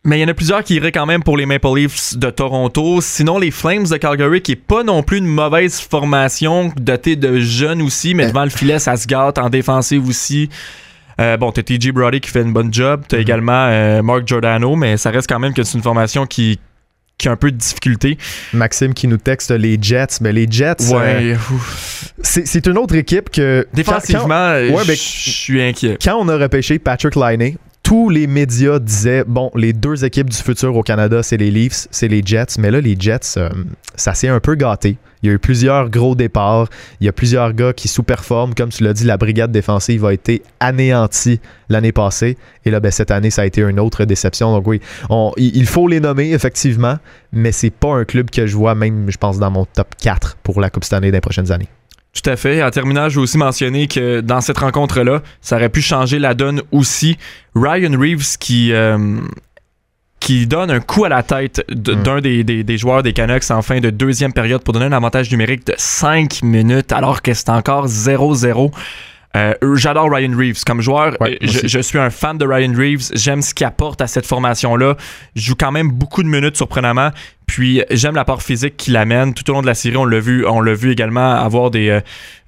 Mais 0.06 0.18
il 0.18 0.20
y 0.20 0.24
en 0.24 0.28
a 0.28 0.34
plusieurs 0.34 0.62
qui 0.62 0.74
iraient 0.74 0.92
quand 0.92 1.06
même 1.06 1.22
pour 1.22 1.38
les 1.38 1.46
Maple 1.46 1.76
Leafs 1.76 2.18
de 2.18 2.28
Toronto. 2.28 3.00
Sinon, 3.00 3.38
les 3.38 3.50
Flames 3.50 3.86
de 3.86 3.96
Calgary, 3.96 4.42
qui 4.42 4.52
est 4.52 4.56
pas 4.56 4.82
non 4.82 5.02
plus 5.02 5.16
une 5.16 5.26
mauvaise 5.26 5.80
formation, 5.80 6.70
dotée 6.76 7.16
de 7.16 7.40
jeunes 7.40 7.80
aussi, 7.80 8.14
mais 8.14 8.26
devant 8.26 8.44
le 8.44 8.50
filet, 8.50 8.78
ça 8.78 8.98
se 8.98 9.06
gâte. 9.06 9.38
En 9.38 9.48
défensive 9.48 10.06
aussi. 10.06 10.50
Euh, 11.20 11.38
bon, 11.38 11.52
t'as 11.52 11.62
TJ 11.62 11.92
Brody 11.92 12.20
qui 12.20 12.30
fait 12.30 12.42
une 12.42 12.52
bonne 12.52 12.72
job. 12.72 13.04
T'as 13.08 13.16
mm-hmm. 13.16 13.20
également 13.20 13.66
euh, 13.68 14.02
Mark 14.02 14.26
Giordano, 14.26 14.76
mais 14.76 14.98
ça 14.98 15.10
reste 15.10 15.28
quand 15.28 15.38
même 15.38 15.54
que 15.54 15.62
c'est 15.62 15.78
une 15.78 15.82
formation 15.82 16.26
qui, 16.26 16.58
qui 17.16 17.28
a 17.28 17.32
un 17.32 17.36
peu 17.36 17.50
de 17.50 17.56
difficulté. 17.56 18.18
Maxime 18.52 18.92
qui 18.92 19.06
nous 19.06 19.16
texte 19.16 19.52
les 19.52 19.78
Jets, 19.80 20.18
mais 20.20 20.32
les 20.32 20.46
Jets, 20.50 20.92
ouais, 20.92 21.32
euh, 21.32 21.36
c'est 22.20 22.66
une 22.66 22.76
autre 22.76 22.94
équipe 22.94 23.30
que 23.30 23.66
défensivement, 23.72 24.52
ben, 24.52 24.84
je 24.86 24.92
suis 24.94 25.62
inquiet. 25.62 25.96
Quand 26.02 26.16
on 26.18 26.28
a 26.28 26.36
repêché 26.36 26.78
Patrick 26.78 27.16
Liney, 27.16 27.56
tous 27.84 28.08
les 28.08 28.26
médias 28.26 28.78
disaient 28.78 29.24
bon, 29.24 29.50
les 29.54 29.74
deux 29.74 30.04
équipes 30.04 30.30
du 30.30 30.36
futur 30.36 30.74
au 30.74 30.82
Canada, 30.82 31.22
c'est 31.22 31.36
les 31.36 31.50
Leafs, 31.50 31.86
c'est 31.90 32.08
les 32.08 32.22
Jets. 32.24 32.58
Mais 32.58 32.70
là, 32.70 32.80
les 32.80 32.96
Jets, 32.98 33.36
euh, 33.36 33.50
ça 33.94 34.14
s'est 34.14 34.28
un 34.28 34.40
peu 34.40 34.54
gâté. 34.54 34.96
Il 35.22 35.28
y 35.28 35.30
a 35.30 35.34
eu 35.34 35.38
plusieurs 35.38 35.90
gros 35.90 36.14
départs. 36.14 36.68
Il 37.00 37.06
y 37.06 37.08
a 37.08 37.12
plusieurs 37.12 37.52
gars 37.52 37.72
qui 37.72 37.88
sous-performent. 37.88 38.54
Comme 38.54 38.70
tu 38.70 38.84
l'as 38.84 38.94
dit, 38.94 39.04
la 39.04 39.18
brigade 39.18 39.52
défensive 39.52 40.04
a 40.06 40.12
été 40.12 40.42
anéantie 40.60 41.40
l'année 41.68 41.92
passée. 41.92 42.36
Et 42.64 42.70
là, 42.70 42.80
ben, 42.80 42.90
cette 42.90 43.10
année, 43.10 43.30
ça 43.30 43.42
a 43.42 43.46
été 43.46 43.60
une 43.60 43.78
autre 43.78 44.04
déception. 44.06 44.52
Donc 44.52 44.66
oui, 44.66 44.80
il 45.36 45.66
faut 45.66 45.86
les 45.86 46.00
nommer, 46.00 46.32
effectivement. 46.32 46.96
Mais 47.32 47.52
c'est 47.52 47.70
pas 47.70 47.94
un 47.94 48.04
club 48.04 48.30
que 48.30 48.46
je 48.46 48.56
vois, 48.56 48.74
même, 48.74 49.10
je 49.10 49.18
pense, 49.18 49.38
dans 49.38 49.50
mon 49.50 49.66
top 49.66 49.94
4 49.98 50.38
pour 50.42 50.60
la 50.60 50.70
Coupe 50.70 50.84
cette 50.84 50.94
année 50.94 51.10
des 51.10 51.20
prochaines 51.20 51.52
années. 51.52 51.68
Tout 52.14 52.30
à 52.30 52.36
fait. 52.36 52.62
En 52.62 52.70
terminant, 52.70 53.08
je 53.08 53.16
veux 53.16 53.22
aussi 53.22 53.38
mentionner 53.38 53.88
que 53.88 54.20
dans 54.20 54.40
cette 54.40 54.58
rencontre-là, 54.58 55.22
ça 55.40 55.56
aurait 55.56 55.68
pu 55.68 55.82
changer 55.82 56.18
la 56.18 56.34
donne 56.34 56.62
aussi. 56.70 57.18
Ryan 57.56 57.98
Reeves 57.98 58.38
qui, 58.38 58.72
euh, 58.72 59.18
qui 60.20 60.46
donne 60.46 60.70
un 60.70 60.80
coup 60.80 61.04
à 61.04 61.08
la 61.08 61.24
tête 61.24 61.64
mm. 61.68 62.02
d'un 62.02 62.20
des, 62.20 62.44
des, 62.44 62.78
joueurs 62.78 63.02
des 63.02 63.12
Canucks 63.12 63.50
en 63.50 63.62
fin 63.62 63.80
de 63.80 63.90
deuxième 63.90 64.32
période 64.32 64.62
pour 64.62 64.72
donner 64.72 64.86
un 64.86 64.92
avantage 64.92 65.30
numérique 65.30 65.66
de 65.66 65.74
5 65.76 66.42
minutes 66.44 66.92
alors 66.92 67.20
que 67.20 67.34
c'est 67.34 67.50
encore 67.50 67.88
0-0. 67.88 68.70
Euh, 69.36 69.54
j'adore 69.76 70.10
Ryan 70.10 70.36
Reeves 70.36 70.64
comme 70.64 70.80
joueur. 70.80 71.16
je, 71.40 71.78
suis 71.80 71.98
un 71.98 72.10
fan 72.10 72.38
de 72.38 72.46
Ryan 72.46 72.72
Reeves. 72.76 73.10
J'aime 73.14 73.42
ce 73.42 73.52
qu'il 73.52 73.66
apporte 73.66 74.00
à 74.00 74.06
cette 74.06 74.26
formation-là. 74.26 74.96
Je 75.34 75.42
joue 75.42 75.54
quand 75.58 75.72
même 75.72 75.90
beaucoup 75.90 76.22
de 76.22 76.28
minutes 76.28 76.56
surprenamment. 76.56 77.10
Puis 77.46 77.82
j'aime 77.90 78.14
l'apport 78.14 78.42
physique 78.42 78.76
qu'il 78.76 78.96
amène 78.96 79.34
tout 79.34 79.48
au 79.50 79.54
long 79.54 79.62
de 79.62 79.66
la 79.66 79.74
série. 79.74 79.96
On 79.96 80.04
l'a 80.04 80.20
vu, 80.20 80.46
on 80.46 80.60
l'a 80.60 80.74
vu 80.74 80.92
également 80.92 81.32
avoir 81.32 81.70
des 81.70 81.88
euh, 81.88 82.00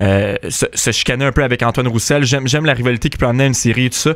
euh, 0.03 0.37
se, 0.49 0.91
chicaner 0.93 1.25
un 1.25 1.33
peu 1.33 1.43
avec 1.43 1.63
Antoine 1.63 1.89
Roussel. 1.89 2.25
J'aime, 2.25 2.67
la 2.67 2.75
rivalité 2.75 3.09
qui 3.09 3.19
peut 3.19 3.27
amener 3.27 3.45
à 3.45 3.47
une 3.49 3.55
série 3.55 3.87
et 3.87 3.91
tout 3.91 3.99
ça. 3.99 4.15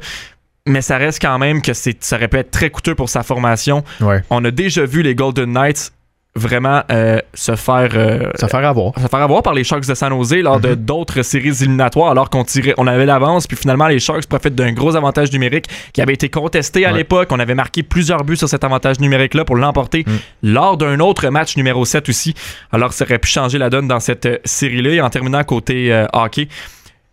Mais 0.66 0.82
ça 0.82 0.98
reste 0.98 1.20
quand 1.20 1.38
même 1.38 1.62
que 1.62 1.72
c'est, 1.72 2.02
ça 2.04 2.16
aurait 2.16 2.28
pu 2.28 2.36
être 2.36 2.50
très 2.50 2.70
coûteux 2.70 2.94
pour 2.94 3.08
sa 3.08 3.22
formation. 3.22 3.82
On 4.30 4.44
a 4.44 4.50
déjà 4.50 4.84
vu 4.84 5.02
les 5.02 5.14
Golden 5.14 5.52
Knights 5.52 5.92
vraiment 6.36 6.82
euh, 6.92 7.18
se 7.34 7.56
faire 7.56 7.90
euh, 7.94 8.30
se 8.36 8.46
faire 8.46 8.64
avoir 8.64 8.94
se 8.96 9.08
faire 9.08 9.20
avoir 9.20 9.42
par 9.42 9.52
les 9.52 9.64
Sharks 9.64 9.88
de 9.88 9.94
San 9.94 10.10
Jose 10.10 10.36
lors 10.36 10.60
de 10.60 10.70
mhm. 10.70 10.76
d'autres 10.76 11.22
séries 11.22 11.48
éliminatoires 11.48 12.12
alors 12.12 12.30
qu'on 12.30 12.44
tirait 12.44 12.74
on 12.78 12.86
avait 12.86 13.06
l'avance 13.06 13.48
puis 13.48 13.56
finalement 13.56 13.88
les 13.88 13.98
Sharks 13.98 14.26
profitent 14.26 14.54
d'un 14.54 14.72
gros 14.72 14.94
avantage 14.94 15.32
numérique 15.32 15.66
qui 15.92 16.00
avait 16.00 16.12
été 16.12 16.28
contesté 16.28 16.86
à 16.86 16.92
l'époque 16.92 17.28
on 17.32 17.40
avait 17.40 17.56
marqué 17.56 17.82
plusieurs 17.82 18.22
buts 18.22 18.36
sur 18.36 18.48
cet 18.48 18.62
avantage 18.62 19.00
numérique 19.00 19.34
là 19.34 19.44
pour 19.44 19.56
l'emporter 19.56 20.04
mhm. 20.06 20.18
lors 20.44 20.76
d'un 20.76 21.00
autre 21.00 21.28
match 21.30 21.56
numéro 21.56 21.84
7 21.84 22.08
aussi 22.08 22.34
alors 22.70 22.92
ça 22.92 23.04
aurait 23.04 23.18
pu 23.18 23.28
changer 23.28 23.58
la 23.58 23.68
donne 23.68 23.88
dans 23.88 24.00
cette 24.00 24.26
euh, 24.26 24.38
série 24.44 24.82
là 24.82 24.90
et 24.90 25.00
en 25.00 25.10
terminant 25.10 25.42
côté 25.42 26.04
hockey 26.12 26.48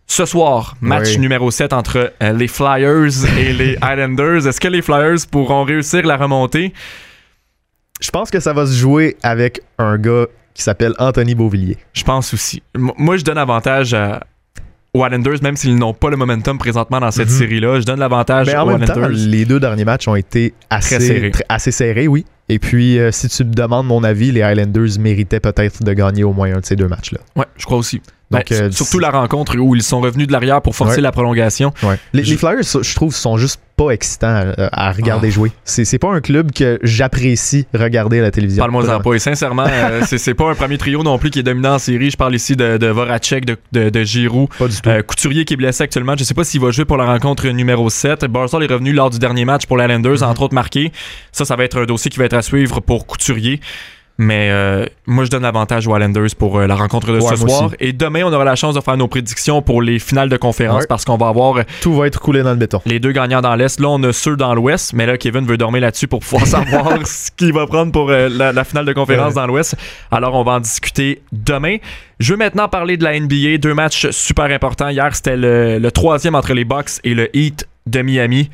ce 0.06 0.24
soir, 0.24 0.74
match 0.80 1.18
numéro 1.18 1.50
7 1.50 1.74
entre 1.74 2.14
les 2.20 2.48
Flyers 2.48 3.26
et 3.38 3.52
les 3.52 3.72
Islanders. 3.82 4.46
Est-ce 4.46 4.58
que 4.58 4.68
les 4.68 4.80
Flyers 4.80 5.18
pourront 5.30 5.64
réussir 5.64 6.06
la 6.06 6.16
remontée? 6.16 6.72
Je 8.00 8.10
pense 8.10 8.30
que 8.30 8.40
ça 8.40 8.52
va 8.52 8.66
se 8.66 8.72
jouer 8.72 9.16
avec 9.22 9.60
un 9.78 9.98
gars 9.98 10.26
qui 10.54 10.62
s'appelle 10.62 10.92
Anthony 10.98 11.34
Beauvillier. 11.34 11.76
Je 11.92 12.04
pense 12.04 12.34
aussi. 12.34 12.62
moi, 12.74 13.16
je 13.16 13.24
donne 13.24 13.38
avantage 13.38 13.96
aux 14.94 15.04
Islanders, 15.04 15.42
même 15.42 15.56
s'ils 15.56 15.76
n'ont 15.76 15.94
pas 15.94 16.10
le 16.10 16.16
momentum 16.16 16.58
présentement 16.58 17.00
dans 17.00 17.10
cette 17.10 17.28
mhm. 17.28 17.38
série-là. 17.38 17.80
Je 17.80 17.86
donne 17.86 18.00
l'avantage 18.00 18.48
aux 18.48 18.50
Islanders. 18.50 19.08
les 19.10 19.44
deux 19.44 19.60
derniers 19.60 19.84
matchs 19.84 20.08
ont 20.08 20.14
été 20.14 20.54
assez, 20.70 21.00
serrés. 21.00 21.32
assez 21.48 21.70
serrés, 21.70 22.08
oui. 22.08 22.24
Et 22.48 22.58
puis, 22.58 22.98
euh, 22.98 23.12
si 23.12 23.28
tu 23.28 23.44
me 23.44 23.52
demandes 23.52 23.86
mon 23.86 24.02
avis, 24.02 24.32
les 24.32 24.40
Islanders 24.40 24.98
méritaient 24.98 25.40
peut-être 25.40 25.82
de 25.82 25.92
gagner 25.92 26.24
au 26.24 26.32
moins 26.32 26.54
un 26.54 26.60
de 26.60 26.64
ces 26.64 26.76
deux 26.76 26.88
matchs-là. 26.88 27.20
Ouais, 27.36 27.44
je 27.56 27.64
crois 27.66 27.78
aussi. 27.78 28.00
Ben, 28.30 28.40
Donc, 28.40 28.72
surtout 28.72 28.98
la 28.98 29.10
rencontre 29.10 29.56
où 29.56 29.74
ils 29.74 29.82
sont 29.82 30.00
revenus 30.00 30.26
de 30.26 30.32
l'arrière 30.32 30.60
pour 30.60 30.76
forcer 30.76 31.00
la 31.00 31.12
prolongation. 31.12 31.72
Les, 32.12 32.24
Flyers, 32.24 32.62
je 32.62 32.94
trouve, 32.94 33.14
sont 33.14 33.36
juste 33.36 33.60
pas 33.76 33.90
excitants 33.90 34.52
à, 34.58 34.92
regarder 34.92 35.28
ah. 35.28 35.30
jouer. 35.30 35.52
C'est 35.64 35.98
pas 35.98 36.12
un 36.12 36.20
club 36.20 36.52
que 36.52 36.78
j'apprécie 36.82 37.66
regarder 37.72 38.18
à 38.18 38.22
la 38.22 38.30
télévision. 38.30 38.62
Parle-moi-en 38.62 39.00
pas. 39.00 39.14
Et 39.14 39.18
sincèrement, 39.18 39.66
c'est 40.04 40.34
pas 40.34 40.50
un 40.50 40.54
premier 40.54 40.78
trio 40.78 41.02
non 41.02 41.18
plus 41.18 41.30
qui 41.30 41.38
est 41.38 41.44
dominant 41.44 41.74
en 41.74 41.78
série. 41.78 42.10
Je 42.10 42.16
parle 42.16 42.34
ici 42.34 42.56
de, 42.56 42.76
de 42.76 42.86
Voracek, 42.88 43.44
de, 43.44 43.56
de, 43.72 43.88
de 43.88 44.04
Giroud. 44.04 44.48
Couturier 45.06 45.44
qui 45.44 45.54
est 45.54 45.56
blessé 45.56 45.84
actuellement. 45.84 46.14
Je 46.18 46.24
sais 46.24 46.34
pas 46.34 46.44
s'il 46.44 46.60
va 46.60 46.70
jouer 46.70 46.84
pour 46.84 46.96
la 46.96 47.06
rencontre 47.06 47.46
numéro 47.48 47.88
7. 47.88 48.24
Barzal 48.26 48.62
est 48.62 48.72
revenu 48.72 48.92
lors 48.92 49.10
du 49.10 49.18
dernier 49.18 49.44
match 49.44 49.66
pour 49.66 49.78
les 49.78 49.86
Landers, 49.86 50.22
entre 50.22 50.42
autres 50.42 50.54
marqué. 50.54 50.92
Ça, 51.32 51.44
ça 51.44 51.56
va 51.56 51.64
être 51.64 51.80
un 51.80 51.84
dossier 51.84 52.10
qui 52.10 52.18
va 52.18 52.24
être 52.24 52.34
à 52.34 52.42
suivre 52.42 52.80
pour 52.80 53.06
Couturier. 53.06 53.60
Mais 54.20 54.50
euh, 54.50 54.84
moi, 55.06 55.24
je 55.24 55.30
donne 55.30 55.44
l'avantage 55.44 55.86
aux 55.86 55.94
Islanders 55.94 56.34
pour 56.36 56.58
euh, 56.58 56.66
la 56.66 56.74
rencontre 56.74 57.12
de 57.12 57.20
ce 57.20 57.36
soir. 57.36 57.70
Et 57.78 57.92
demain, 57.92 58.24
on 58.24 58.32
aura 58.32 58.44
la 58.44 58.56
chance 58.56 58.74
de 58.74 58.80
faire 58.80 58.96
nos 58.96 59.06
prédictions 59.06 59.62
pour 59.62 59.80
les 59.80 60.00
finales 60.00 60.28
de 60.28 60.36
conférence 60.36 60.86
parce 60.86 61.04
qu'on 61.04 61.16
va 61.16 61.28
avoir. 61.28 61.58
Euh, 61.58 61.62
Tout 61.80 61.94
va 61.94 62.08
être 62.08 62.18
coulé 62.18 62.42
dans 62.42 62.50
le 62.50 62.56
béton. 62.56 62.82
Les 62.84 62.98
deux 62.98 63.12
gagnants 63.12 63.40
dans 63.40 63.54
l'Est. 63.54 63.78
Là, 63.78 63.88
on 63.88 64.02
a 64.02 64.12
ceux 64.12 64.34
dans 64.34 64.56
l'Ouest. 64.56 64.92
Mais 64.92 65.06
là, 65.06 65.16
Kevin 65.16 65.46
veut 65.46 65.56
dormir 65.56 65.82
là-dessus 65.82 66.08
pour 66.08 66.18
pouvoir 66.18 66.46
savoir 66.46 67.06
ce 67.06 67.30
qu'il 67.30 67.52
va 67.52 67.68
prendre 67.68 67.92
pour 67.92 68.10
la, 68.10 68.64
finale 68.64 68.86
de 68.86 68.92
conférence 68.92 69.34
dans 69.34 69.46
l'Ouest. 69.46 69.76
Alors, 70.10 70.34
on 70.34 70.42
va 70.42 70.52
en 70.52 70.60
discuter 70.60 71.22
demain. 71.30 71.76
Je 72.18 72.32
veux 72.32 72.38
maintenant 72.38 72.68
parler 72.68 72.96
de 72.96 73.04
la 73.04 73.18
NBA. 73.18 73.58
Deux 73.58 73.74
matchs 73.74 74.10
super 74.10 74.46
importants. 74.46 74.88
Hier, 74.88 75.14
c'était 75.14 75.36
le, 75.36 75.90
troisième 75.92 76.34
entre 76.34 76.54
les 76.54 76.64
Bucks 76.64 76.98
et 77.04 77.14
le 77.14 77.34
Heat 77.36 77.68
de 77.86 78.02
Miami. 78.02 78.50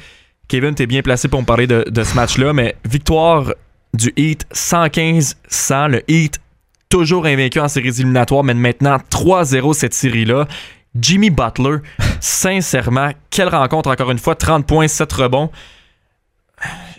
Kevin, 0.46 0.74
t'es 0.74 0.86
bien 0.86 1.00
placé 1.00 1.28
pour 1.28 1.40
me 1.40 1.46
parler 1.46 1.66
de, 1.66 1.86
de 1.88 2.04
ce 2.04 2.14
match-là, 2.14 2.52
mais 2.52 2.76
victoire 2.84 3.46
du 3.94 4.12
Heat 4.16 4.46
115-100. 4.52 5.88
Le 5.88 6.10
Heat 6.10 6.40
toujours 6.88 7.26
invaincu 7.26 7.60
en 7.60 7.68
séries 7.68 7.88
éliminatoires, 7.88 8.44
mais 8.44 8.54
maintenant 8.54 8.98
3-0 9.10 9.72
cette 9.74 9.94
série-là. 9.94 10.46
Jimmy 10.94 11.30
Butler, 11.30 11.78
sincèrement, 12.20 13.10
quelle 13.30 13.48
rencontre 13.48 13.90
encore 13.90 14.10
une 14.10 14.18
fois, 14.18 14.34
30 14.34 14.66
points, 14.66 14.86
7 14.86 15.12
rebonds. 15.12 15.50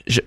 Je, 0.07 0.21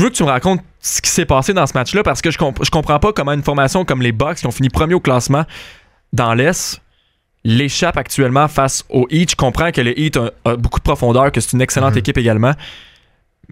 veux 0.00 0.10
que 0.10 0.14
tu 0.14 0.24
me 0.24 0.28
racontes 0.28 0.60
ce 0.80 1.00
qui 1.00 1.10
s'est 1.10 1.24
passé 1.24 1.54
dans 1.54 1.66
ce 1.66 1.72
match-là 1.74 2.02
parce 2.02 2.20
que 2.20 2.30
je, 2.30 2.38
je 2.38 2.70
comprends 2.70 2.98
pas 2.98 3.12
comment 3.12 3.32
une 3.32 3.42
formation 3.42 3.84
comme 3.84 4.02
les 4.02 4.12
Bucks 4.12 4.38
qui 4.38 4.46
ont 4.46 4.50
fini 4.50 4.68
premier 4.68 4.94
au 4.94 5.00
classement 5.00 5.44
dans 6.12 6.34
l'Est 6.34 6.82
l'échappe 7.44 7.96
actuellement 7.96 8.48
face 8.48 8.84
au 8.88 9.06
Heat. 9.10 9.30
Je 9.30 9.36
comprends 9.36 9.72
que 9.72 9.80
le 9.80 9.98
Heat 9.98 10.18
a, 10.44 10.56
beaucoup 10.56 10.78
de 10.78 10.84
profondeur, 10.84 11.32
que 11.32 11.40
c'est 11.40 11.52
une 11.52 11.62
excellente 11.62 11.92
mhm. 11.92 11.98
équipe 11.98 12.18
également. 12.18 12.52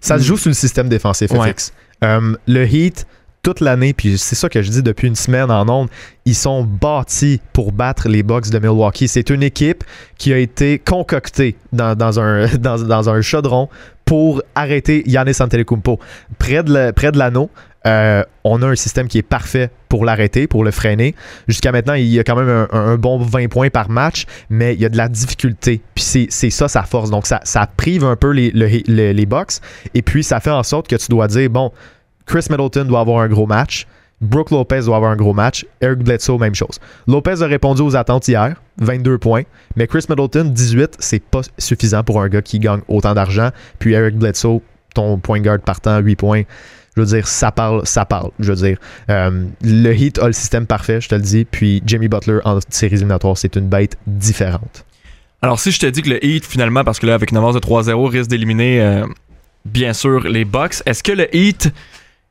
Ça 0.01 0.19
se 0.19 0.25
joue 0.25 0.37
sur 0.37 0.51
le 0.51 0.55
système 0.55 0.89
défensif, 0.89 1.31
FX. 1.33 1.73
Euh, 2.05 2.35
le 2.47 2.65
Heat, 2.67 3.07
toute 3.43 3.61
l'année, 3.61 3.93
puis 3.93 4.19
c'est 4.19 4.35
ça 4.35 4.49
que 4.49 4.63
je 4.63 4.71
dis 4.71 4.83
depuis 4.83 5.09
une 5.09 5.17
semaine 5.17 5.51
en 5.51 5.69
ondes, 5.69 5.89
ils 6.25 6.35
sont 6.35 6.65
bâtis 6.65 7.41
pour 7.53 7.73
battre 7.73 8.09
les 8.09 8.23
Bucks 8.23 8.51
de 8.51 8.59
Milwaukee. 8.59 9.09
C'est 9.09 9.31
une 9.31 9.43
équipe 9.43 9.85
qui 10.19 10.33
a 10.33 10.39
été 10.39 10.79
concoctée 10.79 11.57
dans, 11.73 12.19
un, 12.19 13.23
chaudron 13.23 13.69
pour 14.05 14.43
arrêter 14.55 15.03
Yannis 15.07 15.41
Antetokounmpo. 15.41 15.99
Près 16.39 16.63
de 16.63 17.19
l'anneau, 17.19 17.51
euh, 17.87 18.23
on 18.45 18.63
a 18.63 18.67
un 18.67 18.75
système 18.75 19.09
qui 19.09 19.19
est 19.19 19.23
parfait 19.23 19.71
pour 19.89 20.05
l'arrêter, 20.05 20.47
pour 20.47 20.65
le 20.65 20.71
freiner. 20.71 21.15
Jusqu'à 21.47 21.73
maintenant, 21.73 21.95
il 21.95 22.07
y 22.07 22.19
a 22.19 22.25
quand 22.25 22.37
même 22.37 22.67
un, 22.71 22.97
bon 22.97 23.19
20 23.19 23.49
points 23.49 23.71
par 23.71 23.89
match, 23.89 24.27
mais 24.51 24.75
il 24.75 24.81
y 24.81 24.85
a 24.85 24.89
de 24.89 24.97
la 24.97 25.09
difficulté. 25.09 25.81
Puis 25.95 26.29
c'est 26.31 26.51
ça 26.51 26.69
sa 26.69 26.83
force. 26.83 27.11
Donc 27.11 27.27
ça, 27.27 27.41
prive 27.77 28.05
un 28.05 28.17
peu 28.17 28.31
les, 28.31 28.51
les, 28.51 29.13
les 29.13 29.27
box. 29.27 29.61
Et 29.95 30.03
puis 30.03 30.25
ça 30.25 30.41
fait 30.41 30.51
en 30.51 30.63
sorte 30.63 30.89
que 30.89 30.97
tu 30.97 31.09
dois 31.09 31.29
dire, 31.29 31.49
bon, 31.51 31.73
Chris 32.27 32.47
Middleton 32.51 32.85
doit 32.85 33.01
avoir 33.01 33.21
un 33.21 33.29
gros 33.29 33.47
match. 33.47 33.87
Brooke 34.21 34.51
Lopez 34.51 34.83
doit 34.83 34.97
avoir 34.97 35.13
un 35.13 35.17
gros 35.17 35.33
match. 35.33 35.65
Eric 35.81 36.01
Bledsoe, 36.01 36.39
même 36.39 36.55
chose. 36.55 36.81
Lopez 37.07 37.43
a 37.43 37.47
répondu 37.47 37.83
aux 37.83 37.97
attentes 37.97 38.27
hier, 38.27 38.61
22 38.79 39.19
points. 39.19 39.43
Mais 39.77 39.87
Chris 39.87 40.05
Middleton, 40.09 40.51
18, 40.51 40.97
c'est 40.99 41.23
pas 41.23 41.43
suffisant 41.57 42.03
pour 42.03 42.21
un 42.21 42.29
gars 42.29 42.43
qui 42.43 42.59
gagne 42.59 42.81
autant 42.89 43.15
d'argent. 43.15 43.51
Puis 43.79 43.95
Eric 43.95 44.17
Bledsoe, 44.17 44.61
ton 44.95 45.19
point 45.19 45.41
guard 45.41 45.61
partant, 45.61 45.99
8 45.99 46.17
points. 46.17 46.43
Je 46.99 47.03
veux 47.03 47.17
dire, 47.17 47.29
ça 47.29 47.53
parle, 47.53 47.87
ça 47.87 48.05
parle. 48.05 48.33
Je 48.41 48.53
veux 48.53 48.57
dire, 48.57 48.79
euh, 49.09 49.45
le 49.63 49.93
Heat 49.93 50.19
a 50.19 50.27
le 50.27 50.33
système 50.33 50.67
parfait, 50.67 51.01
je 51.01 51.09
te 51.09 51.15
le 51.15 51.21
dis. 51.21 51.45
Puis 51.45 51.81
Jimmy 51.87 52.09
Butler 52.09 52.41
en 52.45 52.59
séries 52.71 52.97
éliminatoires, 52.97 53.39
c'est 53.39 53.55
une 53.55 53.69
bête 53.69 53.97
différente. 54.05 54.85
Alors, 55.41 55.61
si 55.61 55.71
je 55.71 55.79
te 55.79 55.87
dis 55.87 56.03
que 56.03 56.11
le 56.11 56.25
Heat, 56.25 56.45
finalement, 56.45 56.83
parce 56.83 56.99
que 56.99 57.07
là, 57.07 57.15
avec 57.15 57.31
une 57.31 57.37
avance 57.37 57.55
de 57.55 57.61
3-0, 57.61 58.11
risque 58.11 58.29
d'éliminer, 58.29 58.81
euh, 58.81 59.07
bien 59.65 59.93
sûr, 59.93 60.23
les 60.29 60.45
Bucks, 60.45 60.83
est-ce 60.87 61.05
que 61.05 61.13
le 61.13 61.35
Heat 61.37 61.73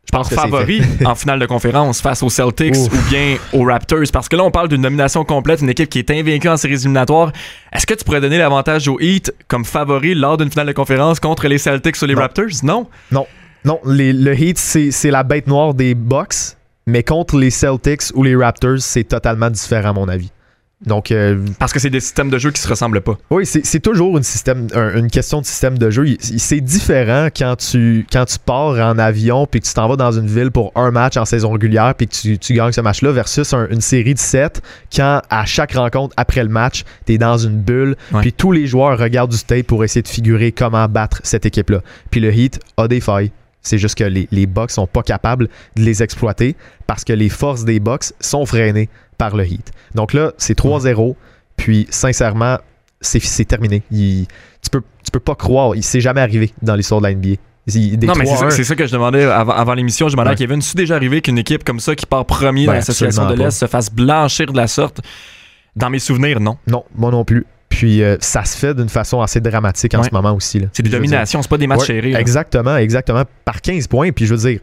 je 0.03 0.11
pense 0.11 0.29
favori 0.29 0.81
en 1.05 1.15
finale 1.15 1.39
de 1.39 1.45
conférence 1.45 2.01
face 2.01 2.23
aux 2.23 2.29
Celtics 2.29 2.75
ou 2.75 2.89
bien 3.09 3.37
aux 3.53 3.63
Raptors? 3.63 4.05
Parce 4.11 4.29
que 4.29 4.37
là 4.37 4.43
on 4.43 4.51
parle 4.51 4.69
d'une 4.69 4.81
nomination 4.81 5.25
complète, 5.25 5.59
une 5.61 5.69
équipe 5.69 5.89
qui 5.89 5.99
est 5.99 6.11
invaincue 6.11 6.47
en 6.47 6.55
séries 6.55 6.75
éliminatoires. 6.75 7.33
Est-ce 7.73 7.85
que 7.85 7.93
tu 7.93 8.05
pourrais 8.05 8.21
donner 8.21 8.37
l'avantage 8.37 8.87
aux 8.87 8.99
Heat 9.01 9.33
comme 9.49 9.65
favori 9.65 10.15
lors 10.15 10.37
d'une 10.37 10.49
finale 10.49 10.67
de 10.67 10.71
conférence 10.71 11.19
contre 11.19 11.49
les 11.49 11.57
Celtics 11.57 12.01
ou 12.01 12.05
les 12.05 12.15
Raptors? 12.15 12.63
Non? 12.63 12.87
Non. 13.11 13.27
Non, 13.67 13.81
le 13.83 14.33
Heat, 14.33 14.57
c'est 14.57 15.11
la 15.11 15.23
bête 15.23 15.47
noire 15.47 15.73
des 15.73 15.93
Bucks, 15.93 16.55
mais 16.85 17.03
contre 17.03 17.37
les 17.37 17.49
Celtics 17.49 18.13
ou 18.15 18.23
les 18.23 18.33
Raptors, 18.33 18.79
c'est 18.79 19.03
totalement 19.03 19.49
différent, 19.49 19.89
à 19.89 19.93
mon 19.93 20.07
avis. 20.07 20.31
Donc, 20.85 21.11
euh, 21.11 21.43
Parce 21.59 21.73
que 21.73 21.79
c'est 21.79 21.89
des 21.89 21.99
systèmes 21.99 22.29
de 22.29 22.37
jeu 22.37 22.51
qui 22.51 22.61
se 22.61 22.67
ressemblent 22.69 23.01
pas. 23.01 23.17
Oui, 23.29 23.45
c'est 23.45 23.79
toujours 23.81 24.15
une, 24.15 24.23
système, 24.23 24.67
une 24.73 25.09
question 25.09 25.41
de 25.41 25.45
système 25.45 25.77
de 25.77 25.89
jeu. 25.89 26.05
C'est 26.21 26.61
différent 26.61 27.27
quand 27.35 27.57
tu, 27.57 28.07
quand 28.09 28.23
tu 28.23 28.37
pars 28.39 28.79
en 28.79 28.97
avion 28.97 29.47
puis 29.47 29.59
que 29.59 29.65
tu 29.65 29.73
t'en 29.73 29.89
vas 29.89 29.97
dans 29.97 30.13
une 30.13 30.27
ville 30.27 30.51
pour 30.51 30.71
un 30.75 30.91
match 30.91 31.17
en 31.17 31.25
saison 31.25 31.51
régulière 31.51 31.93
puis 31.93 32.07
que 32.07 32.15
tu, 32.15 32.37
tu 32.37 32.53
gagnes 32.53 32.71
ce 32.71 32.79
match-là 32.79 33.11
versus 33.11 33.53
une 33.53 33.81
série 33.81 34.13
de 34.13 34.19
7 34.19 34.61
quand 34.95 35.21
à 35.29 35.43
chaque 35.43 35.73
rencontre 35.73 36.13
après 36.15 36.43
le 36.43 36.49
match, 36.49 36.85
tu 37.05 37.15
es 37.15 37.17
dans 37.17 37.37
une 37.37 37.59
bulle 37.59 37.97
puis 38.21 38.31
tous 38.31 38.53
les 38.53 38.65
joueurs 38.65 38.97
regardent 38.97 39.31
du 39.31 39.43
tape 39.43 39.67
pour 39.67 39.83
essayer 39.83 40.03
de 40.03 40.07
figurer 40.07 40.53
comment 40.53 40.87
battre 40.87 41.19
cette 41.23 41.45
équipe-là. 41.45 41.81
Puis 42.11 42.21
le 42.21 42.31
Heat 42.31 42.61
a 42.77 42.87
des 42.87 43.01
failles. 43.01 43.31
C'est 43.67 43.77
juste 43.77 43.97
que 43.97 44.03
les, 44.03 44.27
les 44.31 44.45
Bucks 44.45 44.71
sont 44.71 44.87
pas 44.87 45.03
capables 45.03 45.49
de 45.75 45.81
les 45.83 46.01
exploiter 46.01 46.55
parce 46.87 47.03
que 47.03 47.13
les 47.13 47.29
forces 47.29 47.65
des 47.65 47.79
Bucks 47.79 48.13
sont 48.19 48.45
freinées 48.45 48.89
par 49.17 49.35
le 49.35 49.45
Heat. 49.45 49.71
Donc 49.95 50.13
là, 50.13 50.31
c'est 50.37 50.57
3-0. 50.57 51.15
Puis 51.57 51.87
sincèrement, 51.89 52.57
c'est 53.01 53.45
terminé. 53.45 53.83
tu, 53.91 54.69
peux, 54.71 54.81
tu 55.03 55.11
peux 55.11 55.19
pas 55.19 55.35
croire. 55.35 55.75
Il 55.75 55.83
s'est 55.83 56.01
jamais 56.01 56.21
arrivé 56.21 56.53
dans 56.61 56.75
l'histoire 56.75 57.01
de 57.01 57.07
la 57.07 57.13
NBA. 57.13 57.35
non, 58.05 58.13
mais 58.15 58.25
c'est 58.51 58.63
ça, 58.63 58.75
que 58.75 58.85
je 58.85 58.91
demandais 58.91 59.23
avant, 59.23 59.73
l'émission. 59.73 60.07
Je 60.07 60.13
demandais 60.13 60.31
à 60.31 60.35
Kevin, 60.35 60.61
c'est 60.61 60.77
déjà 60.77 60.95
arrivé 60.95 61.21
qu'une 61.21 61.37
équipe 61.37 61.63
comme 61.63 61.79
ça 61.79 61.95
qui 61.95 62.05
part 62.05 62.25
premier 62.25 62.65
dans 62.65 62.73
l'association 62.73 63.27
de 63.29 63.35
l'Est 63.35 63.51
se 63.51 63.67
fasse 63.67 63.91
blanchir 63.91 64.51
de 64.51 64.57
la 64.57 64.67
sorte? 64.67 65.01
Dans 65.75 65.91
mes 65.91 65.99
souvenirs, 65.99 66.39
non. 66.39 66.57
Non, 66.65 66.85
moi 66.95 67.11
non 67.11 67.23
plus. 67.23 67.45
Puis 67.77 68.01
euh, 68.01 68.17
ça 68.21 68.43
se 68.43 68.57
fait 68.57 68.73
d'une 68.73 68.89
façon 68.89 69.21
assez 69.21 69.39
dramatique 69.39 69.93
en 69.93 70.01
ce 70.01 70.09
moment 70.11 70.33
aussi. 70.33 70.65
C'est 70.73 70.81
des 70.81 70.89
dominations, 70.89 71.43
c'est 71.43 71.47
pas 71.47 71.59
des 71.59 71.67
matchs 71.67 71.85
serrés. 71.85 72.15
Exactement, 72.15 72.75
exactement. 72.75 73.21
Par 73.45 73.61
15 73.61 73.85
points. 73.85 74.11
Puis 74.11 74.25
je 74.25 74.33
veux 74.33 74.49
dire, 74.49 74.59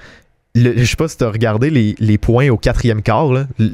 je 0.56 0.84
sais 0.84 0.96
pas 0.96 1.06
si 1.06 1.16
tu 1.16 1.22
as 1.22 1.30
regardé 1.30 1.70
les, 1.70 2.18
points 2.18 2.48
au 2.48 2.56
quatrième 2.56 3.02
quart. 3.02 3.28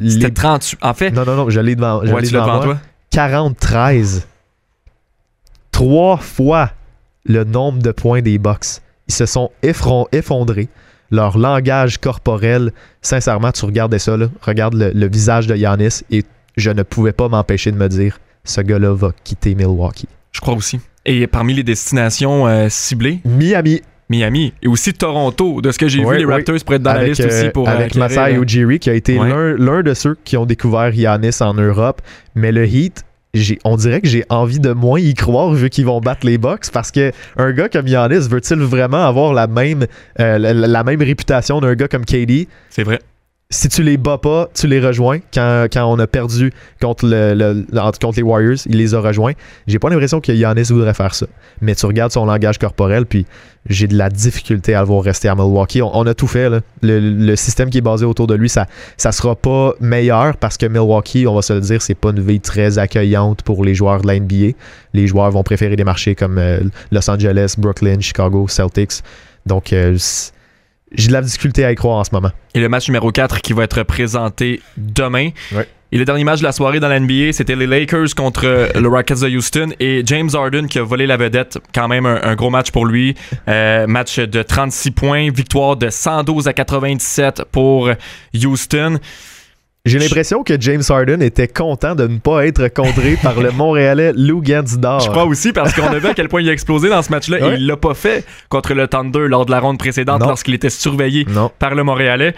C'était 0.07 0.31
30. 0.31 0.75
En 0.83 0.93
fait. 0.93 1.11
Non, 1.13 1.25
non, 1.25 1.37
non, 1.37 1.49
je 1.49 1.59
l'ai 1.59 1.75
devant, 1.75 2.03
je 2.05 2.31
devant, 2.31 2.61
toi. 2.61 2.79
40-13. 3.11 4.25
Trois 5.73 6.19
fois 6.19 6.73
le 7.25 7.45
nombre 7.45 7.81
de 7.81 7.93
points 7.93 8.21
des 8.21 8.37
box. 8.37 8.83
Ils 9.09 9.15
se 9.15 9.25
sont 9.25 9.51
effondrés. 9.63 10.69
Leur 11.11 11.39
langage 11.39 11.97
corporel, 11.97 12.73
sincèrement, 13.01 13.53
tu 13.53 13.65
regardais 13.65 13.99
ça, 13.99 14.19
là, 14.19 14.27
regarde 14.43 14.75
le, 14.75 15.09
visage 15.09 15.47
de 15.47 15.57
Yanis 15.57 16.03
et 16.11 16.25
je 16.59 16.71
ne 16.71 16.83
pouvais 16.83 17.13
pas 17.13 17.31
m'empêcher 17.31 17.73
de 17.73 17.79
me 17.79 17.89
dire 17.89 18.19
ce 18.51 18.61
gars-là 18.61 18.93
va 18.93 19.13
quitter 19.25 19.55
Milwaukee. 19.55 20.09
Je 20.33 20.41
crois 20.41 20.55
aussi. 20.55 20.81
Et 21.07 21.27
parmi 21.27 21.55
les 21.55 21.63
destinations 21.63 22.47
euh, 22.47 22.67
ciblées? 22.69 23.21
Miami. 23.25 23.81
Miami 24.11 24.53
et 24.61 24.67
aussi 24.67 24.93
Toronto. 24.93 25.61
De 25.61 25.71
ce 25.71 25.79
que 25.79 25.87
j'ai 25.87 26.05
vu, 26.05 26.19
les 26.19 26.25
Raptors 26.25 26.57
pourraient 26.65 26.77
être 26.77 26.83
dans 26.83 26.95
la 26.95 27.05
liste 27.05 27.25
aussi 27.25 27.49
pour. 27.51 27.69
Euh, 27.69 27.73
avec 27.73 27.95
Masai 27.95 28.35
Ujiri, 28.35 28.81
qui 28.81 28.91
a 28.91 28.95
été 28.95 29.17
l'un 29.17 29.83
de 29.83 29.95
ceux 29.95 30.17
qui 30.25 30.37
ont 30.37 30.47
découvert 30.47 30.93
Yanis 30.93 31.41
en 31.41 31.55
Europe. 31.55 32.03
Mais 32.35 32.51
le 32.51 32.67
Heat, 32.67 33.05
on 33.65 33.77
dirait 33.77 34.01
que 34.01 34.09
j'ai 34.09 34.25
envie 34.29 34.59
de 34.59 34.73
moins 34.73 34.99
y 34.99 35.15
croire 35.15 35.53
vu 35.53 35.71
qu'ils 35.71 35.87
vont 35.87 36.01
battre 36.01 36.27
les 36.27 36.39
Bucks 36.39 36.71
parce 36.73 36.91
que 36.91 37.13
un 37.37 37.53
gars 37.53 37.69
comme 37.69 37.87
Yanis 37.87 38.29
veut-il 38.29 38.59
vraiment 38.59 39.07
avoir 39.07 39.33
la 39.33 39.47
même, 39.47 39.87
euh, 40.19 40.39
la, 40.39 40.85
même 40.85 41.01
réputation 41.01 41.61
d'un 41.61 41.75
gars 41.75 41.87
comme 41.87 42.05
KD 42.05 42.49
C'est 42.69 42.83
vrai 42.83 42.99
si 43.53 43.69
tu 43.69 43.83
les 43.83 43.97
bats 43.97 44.19
pas, 44.19 44.49
tu 44.55 44.69
les 44.69 44.79
rejoins. 44.79 45.19
Quand, 45.35 45.69
on 45.75 45.99
a 45.99 46.07
perdu 46.07 46.53
contre, 46.81 47.05
le, 47.07 47.67
contre 48.01 48.17
les 48.17 48.23
Warriors, 48.23 48.59
il 48.67 48.77
les 48.77 48.95
a 48.95 49.01
rejoints. 49.01 49.33
J'ai 49.67 49.81
pas 49.81 49.91
l'impression 49.91 50.21
que 50.21 50.31
Yannis 50.31 50.69
voudrait 50.71 50.95
faire 50.95 51.15
ça. 51.15 51.27
Mais 51.61 51.75
tu 51.75 51.85
regardes 51.87 52.13
son 52.13 52.27
langage 52.27 52.59
corporel, 52.59 53.07
puis 53.07 53.27
j'ai 53.69 53.89
de 53.89 53.97
la 53.97 54.09
difficulté 54.09 54.75
à 54.75 54.81
le 54.81 54.87
voir 54.87 55.03
rester 55.03 55.29
à 55.29 55.35
Milwaukee. 55.35 55.83
On, 55.83 56.07
a 56.07 56.15
tout 56.15 56.29
fait. 56.29 56.49
Le, 56.83 57.35
système 57.35 57.71
qui 57.71 57.79
est 57.79 57.83
basé 57.83 58.05
autour 58.05 58.29
de 58.29 58.35
lui, 58.35 58.49
ça, 58.49 58.67
ça 58.97 59.11
sera 59.11 59.35
pas 59.35 59.75
meilleur 59.81 60.37
parce 60.37 60.57
que 60.57 60.67
Milwaukee, 60.67 61.27
on 61.27 61.35
va 61.35 61.43
se 61.43 61.53
le 61.53 61.61
dire, 61.61 61.83
c'est 61.83 61.95
pas 61.95 62.11
une 62.11 62.21
vie 62.21 62.41
très 62.41 62.79
accueillante 62.79 63.43
pour 63.43 63.65
les 63.65 63.75
joueurs 63.75 64.03
de 64.03 64.07
la 64.07 64.21
NBA. 64.21 64.55
Les 64.95 65.09
joueurs 65.09 65.31
vont 65.33 65.43
préférer 65.43 65.75
des 65.75 65.85
marchés 65.85 66.15
comme 66.15 66.39
euh, 66.39 66.61
Los 66.93 67.11
Angeles, 67.11 67.57
Brooklyn, 67.59 67.99
Chicago, 68.01 68.47
Celtics. 68.47 69.03
Donc, 69.45 69.73
euh, 69.73 69.97
j'ai 70.93 71.09
de 71.09 71.13
la 71.13 71.23
difficulté 71.23 71.65
à 71.65 71.73
y 71.73 71.75
croire 71.75 71.99
en 71.99 72.05
ce 72.05 72.11
moment. 72.13 72.31
Et 72.55 72.61
le 72.61 72.69
match 72.69 72.89
numéro 72.89 73.11
4 73.11 73.41
qui 73.41 73.53
va 73.53 73.65
être 73.65 73.83
présenté 73.83 74.61
demain. 74.77 75.31
Et 75.93 75.99
le 75.99 76.05
dernier 76.05 76.23
match 76.23 76.39
de 76.39 76.45
la 76.45 76.53
soirée 76.53 76.79
dans 76.79 76.89
la 76.89 77.01
NBA, 77.01 77.33
c'était 77.33 77.57
les 77.57 77.67
Lakers 77.67 78.15
contre 78.17 78.71
le 78.79 78.89
Rockets 78.89 79.23
de 79.23 79.29
Houston 79.29 79.71
et 79.81 80.03
James 80.07 80.31
Harden 80.33 80.69
qui 80.69 80.79
a 80.79 80.85
volé 80.85 81.07
la 81.07 81.17
vedette. 81.17 81.59
Quand 81.75 81.89
même 81.89 82.07
un, 82.07 82.35
gros 82.37 82.51
match 82.51 82.71
pour 82.71 82.87
lui. 82.87 83.17
Euh, 83.49 83.89
match 83.89 84.21
de 84.21 84.43
36 84.43 84.93
points, 84.93 85.31
victoire 85.33 85.77
de 85.77 85.91
112 85.91 86.47
à 86.47 86.53
97 86.53 87.43
pour 87.51 87.91
Houston. 88.35 89.01
J'ai 89.87 89.99
l'impression 89.99 90.45
que 90.45 90.61
James 90.61 90.83
Harden 90.87 91.23
était 91.23 91.49
content 91.49 91.95
de 91.95 92.07
ne 92.07 92.19
pas 92.19 92.47
être 92.47 92.69
contré 92.69 93.17
par 93.23 93.41
le 93.41 93.51
Montréalais 93.51 94.13
Lou 94.15 94.43
Gansdor. 94.43 95.01
Je 95.01 95.09
crois 95.09 95.25
aussi 95.25 95.53
parce 95.53 95.73
qu'on 95.73 95.87
a 95.87 95.99
vu 95.99 96.09
à 96.09 96.15
quel 96.15 96.29
point 96.29 96.43
il 96.43 96.51
a 96.51 96.53
explosé 96.53 96.91
dans 96.91 97.01
ce 97.01 97.11
match-là 97.11 97.39
et 97.39 97.55
il 97.55 97.67
l'a 97.67 97.79
pas 97.79 97.95
fait 97.95 98.27
contre 98.51 98.75
le 98.75 98.89
Thunder 98.89 99.27
lors 99.29 99.47
de 99.47 99.51
la 99.51 99.59
ronde 99.59 99.79
précédente 99.79 100.21
lorsqu'il 100.21 100.55
était 100.55 100.71
surveillé 100.71 101.27
par 101.59 101.75
le 101.75 101.83
Montréalais. 101.83 102.35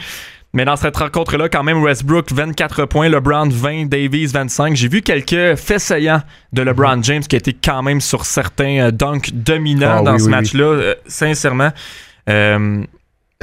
Mais 0.54 0.66
dans 0.66 0.76
cette 0.76 0.96
rencontre-là, 0.96 1.48
quand 1.48 1.62
même, 1.62 1.82
Westbrook, 1.82 2.30
24 2.30 2.84
points, 2.84 3.08
LeBron, 3.08 3.48
20, 3.48 3.86
Davies, 3.86 4.26
25. 4.26 4.76
J'ai 4.76 4.88
vu 4.88 5.00
quelques 5.00 5.56
faits 5.56 5.80
saillants 5.80 6.20
de 6.52 6.62
LeBron 6.62 6.96
mhm. 6.96 7.04
James 7.04 7.22
qui 7.22 7.36
été 7.36 7.54
quand 7.54 7.82
même 7.82 8.02
sur 8.02 8.26
certains 8.26 8.88
euh, 8.88 8.90
dunks 8.90 9.32
dominants 9.32 10.00
ah 10.00 10.02
dans 10.02 10.18
ce 10.18 10.28
match-là, 10.28 10.64
euh, 10.64 10.94
sincèrement. 11.06 11.70
Euh, 12.28 12.84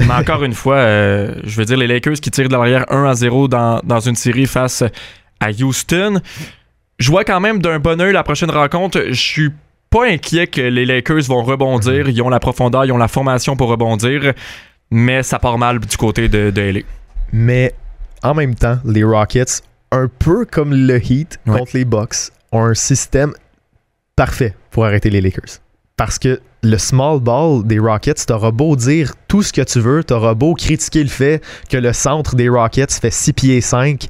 mais 0.00 0.14
encore 0.14 0.44
une 0.44 0.54
fois, 0.54 0.80
je 0.80 1.56
veux 1.56 1.64
dire, 1.64 1.76
les 1.76 1.86
Lakers 1.86 2.14
qui 2.14 2.30
tirent 2.30 2.48
de 2.48 2.54
l'arrière 2.54 2.84
1 2.90 3.04
à 3.04 3.14
0 3.14 3.48
dans, 3.48 3.80
dans 3.84 4.00
une 4.00 4.16
série 4.16 4.46
face 4.46 4.82
à 5.40 5.50
Houston. 5.50 6.20
Je 6.98 7.10
vois 7.10 7.24
quand 7.24 7.40
même 7.40 7.60
d'un 7.60 7.78
bon 7.78 8.00
oeil 8.00 8.12
la 8.12 8.22
prochaine 8.22 8.50
rencontre. 8.50 9.00
Je 9.08 9.12
suis 9.14 9.50
pas 9.88 10.06
inquiet 10.06 10.46
que 10.46 10.60
les 10.60 10.86
Lakers 10.86 11.22
vont 11.22 11.42
rebondir. 11.42 12.08
Ils 12.08 12.22
ont 12.22 12.28
la 12.28 12.40
profondeur, 12.40 12.84
ils 12.84 12.92
ont 12.92 12.98
la 12.98 13.08
formation 13.08 13.56
pour 13.56 13.68
rebondir. 13.68 14.34
Mais 14.90 15.22
ça 15.22 15.38
part 15.38 15.58
mal 15.58 15.80
du 15.80 15.96
côté 15.96 16.28
de, 16.28 16.50
de 16.50 16.60
LA. 16.60 16.80
Mais 17.32 17.74
en 18.22 18.34
même 18.34 18.54
temps, 18.54 18.78
les 18.84 19.04
Rockets, 19.04 19.62
un 19.92 20.08
peu 20.08 20.44
comme 20.44 20.74
le 20.74 21.00
Heat 21.02 21.40
contre 21.46 21.70
les 21.74 21.84
Bucks, 21.84 22.30
ont 22.52 22.64
un 22.64 22.74
système 22.74 23.32
parfait 24.16 24.54
pour 24.70 24.84
arrêter 24.84 25.10
les 25.10 25.20
Lakers. 25.20 25.58
Parce 25.96 26.18
que 26.18 26.40
le 26.62 26.76
small 26.76 27.20
ball 27.20 27.66
des 27.66 27.78
Rockets, 27.78 28.26
t'auras 28.26 28.50
beau 28.50 28.76
dire 28.76 29.12
tout 29.28 29.42
ce 29.42 29.52
que 29.52 29.62
tu 29.62 29.80
veux, 29.80 30.04
t'auras 30.04 30.34
beau 30.34 30.54
critiquer 30.54 31.02
le 31.02 31.08
fait 31.08 31.42
que 31.68 31.76
le 31.76 31.92
centre 31.92 32.36
des 32.36 32.48
Rockets 32.48 32.92
fait 32.92 33.10
6 33.10 33.32
pieds 33.32 33.60
5, 33.60 34.06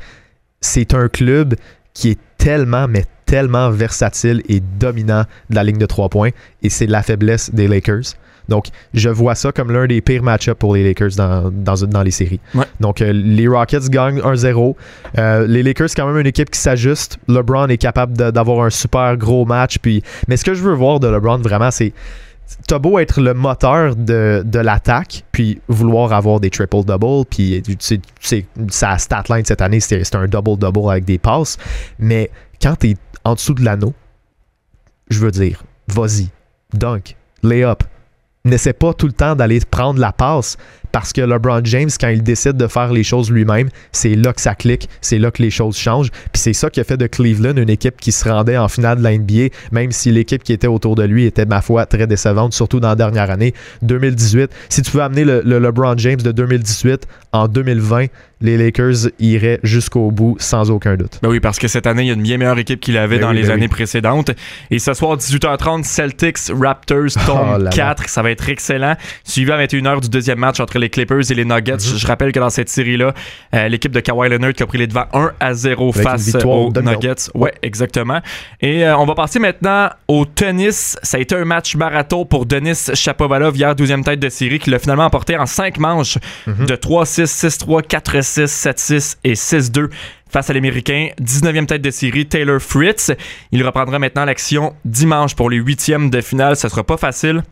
c'est 0.60 0.94
un 0.94 1.08
club 1.08 1.54
qui 1.94 2.10
est 2.10 2.18
tellement, 2.38 2.88
mais 2.88 3.04
tellement 3.26 3.70
versatile 3.70 4.42
et 4.48 4.60
dominant 4.60 5.24
de 5.50 5.54
la 5.54 5.64
ligne 5.64 5.78
de 5.78 5.86
3 5.86 6.08
points, 6.08 6.30
et 6.62 6.68
c'est 6.68 6.86
la 6.86 7.02
faiblesse 7.02 7.54
des 7.54 7.68
Lakers. 7.68 8.14
Donc, 8.48 8.66
je 8.94 9.08
vois 9.08 9.36
ça 9.36 9.52
comme 9.52 9.70
l'un 9.70 9.86
des 9.86 10.00
pires 10.00 10.24
match-ups 10.24 10.58
pour 10.58 10.74
les 10.74 10.82
Lakers 10.82 11.14
dans, 11.16 11.52
dans, 11.52 12.02
les 12.02 12.10
séries. 12.10 12.40
Donc, 12.80 13.00
euh, 13.00 13.12
les 13.12 13.46
Rockets 13.46 13.88
gagnent 13.88 14.18
1-0. 14.18 14.74
Euh, 15.18 15.46
les 15.46 15.62
Lakers, 15.62 15.90
c'est 15.90 15.94
quand 15.94 16.08
même 16.08 16.18
une 16.18 16.26
équipe 16.26 16.50
qui 16.50 16.58
s'ajuste. 16.58 17.18
LeBron 17.28 17.68
est 17.68 17.76
capable 17.76 18.32
d'avoir 18.32 18.66
un 18.66 18.70
super 18.70 19.16
gros 19.16 19.44
match. 19.44 19.78
Puis... 19.78 20.02
Mais 20.26 20.36
ce 20.36 20.44
que 20.44 20.54
je 20.54 20.62
veux 20.64 20.74
voir 20.74 20.98
de 20.98 21.06
LeBron, 21.06 21.38
vraiment, 21.38 21.70
c'est 21.70 21.92
t'as 22.66 22.78
beau 22.78 22.98
être 22.98 23.20
le 23.20 23.34
moteur 23.34 23.96
de, 23.96 24.58
l'attaque, 24.58 25.24
puis 25.32 25.60
vouloir 25.68 26.12
avoir 26.12 26.40
des 26.40 26.50
triple-double, 26.50 27.26
puis 27.26 27.62
tu 27.62 28.00
sais, 28.20 28.46
sa 28.68 28.98
stat 28.98 29.24
line 29.28 29.44
cette 29.44 29.62
année, 29.62 29.80
c'était 29.80 30.16
un 30.16 30.26
double-double 30.26 30.90
avec 30.90 31.04
des 31.04 31.18
passes, 31.18 31.56
mais 31.98 32.30
quand 32.60 32.76
t'es 32.76 32.96
en 33.24 33.34
dessous 33.34 33.54
de 33.54 33.64
l'anneau, 33.64 33.94
je 35.08 35.18
veux 35.18 35.30
dire, 35.30 35.62
vas-y, 35.88 36.28
dunk, 36.72 37.16
lay-up, 37.42 37.82
n'essaie 38.44 38.72
pas 38.72 38.94
tout 38.94 39.06
le 39.06 39.12
temps 39.12 39.34
d'aller 39.34 39.60
prendre 39.60 40.00
la 40.00 40.12
passe 40.12 40.56
parce 40.92 41.12
que 41.12 41.20
LeBron 41.20 41.60
James, 41.64 41.90
quand 42.00 42.08
il 42.08 42.22
décide 42.22 42.56
de 42.56 42.66
faire 42.66 42.92
les 42.92 43.04
choses 43.04 43.30
lui-même, 43.30 43.68
c'est 43.92 44.14
là 44.14 44.32
que 44.32 44.40
ça 44.40 44.54
clique, 44.54 44.88
c'est 45.00 45.18
là 45.18 45.30
que 45.30 45.42
les 45.42 45.50
choses 45.50 45.76
changent. 45.76 46.10
Puis 46.32 46.40
c'est 46.42 46.52
ça 46.52 46.70
qui 46.70 46.80
a 46.80 46.84
fait 46.84 46.96
de 46.96 47.06
Cleveland 47.06 47.56
une 47.56 47.70
équipe 47.70 48.00
qui 48.00 48.12
se 48.12 48.28
rendait 48.28 48.56
en 48.56 48.68
finale 48.68 48.98
de 48.98 49.02
la 49.02 49.16
NBA, 49.16 49.54
même 49.72 49.92
si 49.92 50.10
l'équipe 50.10 50.42
qui 50.42 50.52
était 50.52 50.66
autour 50.66 50.94
de 50.94 51.02
lui 51.02 51.24
était, 51.24 51.46
ma 51.46 51.60
foi, 51.60 51.86
très 51.86 52.06
décevante, 52.06 52.52
surtout 52.52 52.80
dans 52.80 52.88
la 52.88 52.96
dernière 52.96 53.30
année, 53.30 53.54
2018. 53.82 54.50
Si 54.68 54.82
tu 54.82 54.90
veux 54.92 55.02
amener 55.02 55.24
le, 55.24 55.42
le 55.44 55.58
LeBron 55.58 55.96
James 55.98 56.20
de 56.20 56.32
2018 56.32 57.06
en 57.32 57.48
2020, 57.48 58.06
les 58.40 58.56
Lakers 58.56 59.10
iraient 59.18 59.60
jusqu'au 59.62 60.10
bout 60.10 60.36
sans 60.38 60.70
aucun 60.70 60.96
doute. 60.96 61.18
Ben 61.22 61.28
oui, 61.28 61.40
parce 61.40 61.58
que 61.58 61.68
cette 61.68 61.86
année, 61.86 62.04
il 62.04 62.08
y 62.08 62.10
a 62.10 62.14
une 62.14 62.22
bien 62.22 62.38
meilleure 62.38 62.58
équipe 62.58 62.80
qu'il 62.80 62.96
avait 62.96 63.18
ben 63.18 63.26
dans 63.26 63.32
les 63.32 63.42
ben 63.42 63.52
années 63.52 63.68
précédentes. 63.68 64.30
Et 64.70 64.78
ce 64.78 64.94
soir, 64.94 65.16
18h30, 65.16 65.84
Celtics, 65.84 66.38
Raptors, 66.58 67.14
tombe 67.26 67.68
4. 67.70 68.08
Ça 68.08 68.22
va 68.22 68.30
être 68.30 68.48
excellent. 68.48 68.96
Suivi 69.24 69.52
à 69.52 69.64
21h 69.64 70.00
du 70.00 70.08
deuxième 70.08 70.38
match 70.38 70.60
entre 70.60 70.78
les 70.80 70.90
Clippers 70.90 71.30
et 71.30 71.34
les 71.34 71.44
Nuggets. 71.44 71.74
Mhm. 71.74 71.98
Je 71.98 72.06
rappelle 72.06 72.32
que 72.32 72.40
dans 72.40 72.50
cette 72.50 72.68
série-là, 72.68 73.14
euh, 73.54 73.68
l'équipe 73.68 73.92
de 73.92 74.00
Kawhi 74.00 74.28
Leonard 74.28 74.52
qui 74.52 74.62
a 74.62 74.66
pris 74.66 74.78
les 74.78 74.86
devants 74.86 75.06
1 75.12 75.32
à 75.38 75.54
0 75.54 75.92
face 75.92 76.34
aux 76.44 76.72
Nuggets. 76.72 77.30
Ouais, 77.34 77.52
exactement. 77.62 78.20
Et 78.60 78.84
euh, 78.84 78.96
on 78.96 79.06
va 79.06 79.14
passer 79.14 79.38
maintenant 79.38 79.90
au 80.08 80.24
tennis. 80.24 80.96
Ça 81.02 81.18
a 81.18 81.20
été 81.20 81.34
un 81.34 81.44
match 81.44 81.76
marathon 81.76 82.24
pour 82.24 82.46
Denis 82.46 82.90
Chapovalov 82.94 83.56
hier, 83.56 83.74
12e 83.74 84.02
tête 84.02 84.20
de 84.20 84.28
série, 84.28 84.58
qui 84.58 84.70
l'a 84.70 84.78
finalement 84.78 85.04
emporté 85.04 85.36
en 85.36 85.46
5 85.46 85.78
manches 85.78 86.18
mhm. 86.46 86.66
de 86.66 86.74
3-6, 86.74 87.24
6-3, 87.26 87.82
4-6. 87.86 88.40
7-6 88.46 89.16
et 89.24 89.34
6-2 89.34 89.90
face 90.28 90.50
à 90.50 90.52
l'Américain. 90.52 91.08
19e 91.20 91.66
tête 91.66 91.82
de 91.82 91.90
série, 91.90 92.26
Taylor 92.26 92.60
Fritz. 92.60 93.12
Il 93.52 93.64
reprendra 93.64 93.98
maintenant 93.98 94.24
l'action 94.24 94.74
dimanche 94.84 95.34
pour 95.34 95.50
les 95.50 95.58
huitièmes 95.58 96.10
de 96.10 96.20
finale. 96.20 96.56
Ce 96.56 96.68
sera 96.68 96.84
pas 96.84 96.96
facile. 96.96 97.42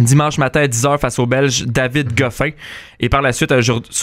Dimanche 0.00 0.38
matin 0.38 0.62
à 0.62 0.66
10h 0.66 0.98
face 0.98 1.18
au 1.18 1.26
Belge 1.26 1.64
David 1.66 2.14
Goffin. 2.16 2.50
Et 2.98 3.08
par 3.08 3.20
la 3.20 3.32
suite, 3.32 3.52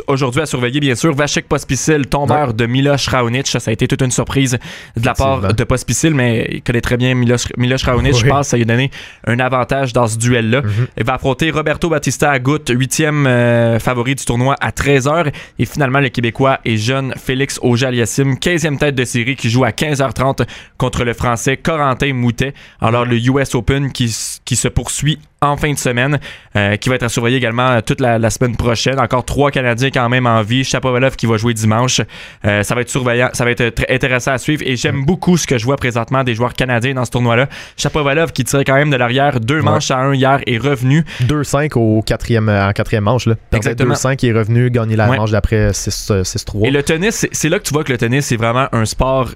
aujourd'hui 0.07 0.41
à 0.41 0.45
surveiller, 0.45 0.79
bien 0.79 0.93
sûr, 0.93 1.15
Vachek 1.15 1.47
Pospisil, 1.47 2.05
tombeur 2.05 2.53
de 2.53 2.65
Miloš 2.67 3.07
Raonic. 3.07 3.47
Ça 3.47 3.59
a 3.65 3.71
été 3.71 3.87
toute 3.87 4.01
une 4.01 4.11
surprise 4.11 4.59
de 4.95 5.05
la 5.05 5.13
part 5.13 5.53
de 5.53 5.63
Pospisil, 5.63 6.13
mais 6.13 6.47
il 6.51 6.61
connaît 6.61 6.81
très 6.81 6.95
bien 6.95 7.15
Miloš, 7.15 7.47
Miloš 7.57 7.83
Raonic. 7.83 8.15
Je 8.15 8.27
pense 8.27 8.47
que 8.47 8.49
ça 8.51 8.57
lui 8.57 8.63
a 8.63 8.67
donné 8.67 8.91
un 9.25 9.39
avantage 9.39 9.91
dans 9.91 10.05
ce 10.05 10.17
duel-là. 10.17 10.61
Mhm. 10.61 10.87
Il 10.97 11.03
va 11.05 11.15
affronter 11.15 11.49
Roberto 11.49 11.89
Batista 11.89 12.31
Agut, 12.31 12.59
huitième 12.69 13.25
euh, 13.25 13.79
favori 13.79 14.13
du 14.13 14.23
tournoi 14.25 14.55
à 14.61 14.69
13h. 14.69 15.33
Et 15.57 15.65
finalement, 15.65 16.01
le 16.01 16.09
Québécois 16.09 16.59
et 16.65 16.77
jeune 16.77 17.13
Félix 17.17 17.59
Auger-Aliassime, 17.63 18.35
15e 18.35 18.77
tête 18.77 18.95
de 18.95 19.05
série 19.05 19.35
qui 19.35 19.49
joue 19.49 19.63
à 19.63 19.71
15h30 19.71 20.45
contre 20.77 21.03
le 21.03 21.13
Français 21.13 21.57
Corentin 21.57 22.13
Moutet. 22.13 22.53
Alors, 22.79 23.05
le 23.05 23.17
US 23.17 23.55
Open 23.55 23.91
qui, 23.91 24.15
qui 24.45 24.55
se 24.55 24.67
poursuit 24.67 25.19
en 25.41 25.57
fin 25.57 25.71
de 25.71 25.77
semaine, 25.77 26.19
euh, 26.55 26.75
qui 26.75 26.89
va 26.89 26.95
être 26.95 27.03
à 27.03 27.09
surveiller 27.09 27.37
également 27.37 27.81
toute 27.81 28.01
la, 28.01 28.29
semaine 28.29 28.55
prochaine. 28.55 28.99
Encore 28.99 29.25
trois 29.25 29.51
Canadiens 29.51 29.89
quand 29.91 30.09
même 30.09 30.27
en 30.27 30.41
vie. 30.41 30.63
Chapovalov 30.63 31.15
qui 31.15 31.25
va 31.25 31.37
jouer 31.37 31.53
dimanche. 31.53 32.01
Euh, 32.45 32.63
ça 32.63 32.75
va 32.75 32.81
être 32.81 32.89
surveillant, 32.89 33.29
ça 33.33 33.45
va 33.45 33.51
être 33.51 33.69
très 33.69 33.93
intéressant 33.93 34.31
à 34.31 34.37
suivre. 34.37 34.63
Et 34.65 34.75
j'aime 34.75 35.05
beaucoup 35.05 35.37
ce 35.37 35.47
que 35.47 35.57
je 35.57 35.65
vois 35.65 35.77
présentement 35.77 36.23
des 36.23 36.35
joueurs 36.35 36.53
canadiens 36.53 36.93
dans 36.93 37.05
ce 37.05 37.11
tournoi-là. 37.11 37.47
Chapovalov 37.77 38.31
qui 38.31 38.43
tirait 38.43 38.65
quand 38.65 38.75
même 38.75 38.89
de 38.89 38.97
l'arrière 38.97 39.39
deux 39.39 39.61
manches 39.61 39.91
à 39.91 39.97
un 39.97 40.13
hier 40.13 40.41
est 40.45 40.57
revenu. 40.57 41.05
2-5 41.23 41.77
au 41.77 42.01
quatrième, 42.01 42.49
en 42.49 42.71
quatrième 42.73 43.05
manche. 43.05 43.25
Là. 43.25 43.35
Exactement. 43.53 43.93
2-5 43.93 44.27
est 44.27 44.33
revenu 44.33 44.69
gagner 44.69 44.95
la 44.95 45.07
manche 45.07 45.31
d'après 45.31 45.71
6-3. 45.71 46.65
Et 46.65 46.71
le 46.71 46.83
tennis, 46.83 47.27
c'est 47.31 47.49
là 47.49 47.59
que 47.59 47.63
tu 47.63 47.73
vois 47.73 47.83
que 47.83 47.91
le 47.91 47.97
tennis, 47.97 48.25
c'est 48.25 48.37
vraiment 48.37 48.67
un 48.71 48.85
sport 48.85 49.29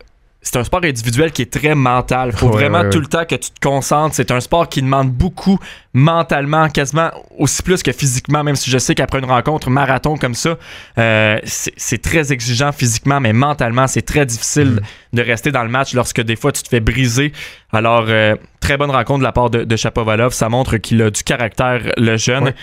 c'est 0.44 0.58
un 0.58 0.64
sport 0.66 0.82
individuel 0.84 1.32
qui 1.32 1.42
est 1.42 1.52
très 1.52 1.74
mental. 1.74 2.34
Faut 2.34 2.50
vraiment 2.50 2.90
tout 2.90 3.00
le 3.00 3.08
temps 3.08 3.24
que 3.24 3.36
tu 3.36 3.50
te 3.50 3.60
concentres. 3.62 4.14
C'est 4.16 4.30
un 4.30 4.42
sport 4.42 4.68
qui 4.68 4.82
demande 4.82 5.10
beaucoup 5.10 5.58
mentalement, 5.94 6.68
quasiment 6.68 7.12
aussi 7.38 7.64
plus 7.64 7.82
que 7.82 7.94
physiquement, 7.94 8.44
même 8.44 8.58
si 8.58 8.70
je 8.70 8.78
sais 8.78 8.94
qu'après 8.94 9.20
une 9.20 9.26
rencontre 9.26 9.70
marathon 9.70 10.18
comme 10.18 10.34
ça, 10.34 10.58
euh, 10.98 11.40
c'est 11.46 12.02
très 12.02 12.34
exigeant 12.34 12.74
physiquement, 12.74 13.22
mais 13.22 13.32
mentalement, 13.32 13.88
c'est 13.88 14.02
très 14.02 14.26
difficile 14.26 14.82
mm. 14.82 15.16
de 15.16 15.22
rester 15.22 15.52
dans 15.52 15.64
le 15.64 15.70
match 15.70 15.94
lorsque 15.94 16.22
des 16.22 16.36
fois 16.36 16.52
tu 16.52 16.62
te 16.62 16.68
fais 16.68 16.82
briser. 16.82 17.32
Alors, 17.72 18.06
euh, 18.10 18.36
très 18.60 18.76
bonne 18.76 18.92
rencontre 18.92 19.20
de 19.20 19.24
la 19.24 19.32
part 19.32 19.50
de, 19.50 19.64
de 19.64 19.76
Chapovalov. 19.78 20.34
Ça 20.34 20.50
montre 20.50 20.78
qu'il 20.78 21.02
a 21.02 21.10
du 21.10 21.24
caractère, 21.24 21.94
le 21.96 22.18
jeune. 22.18 22.54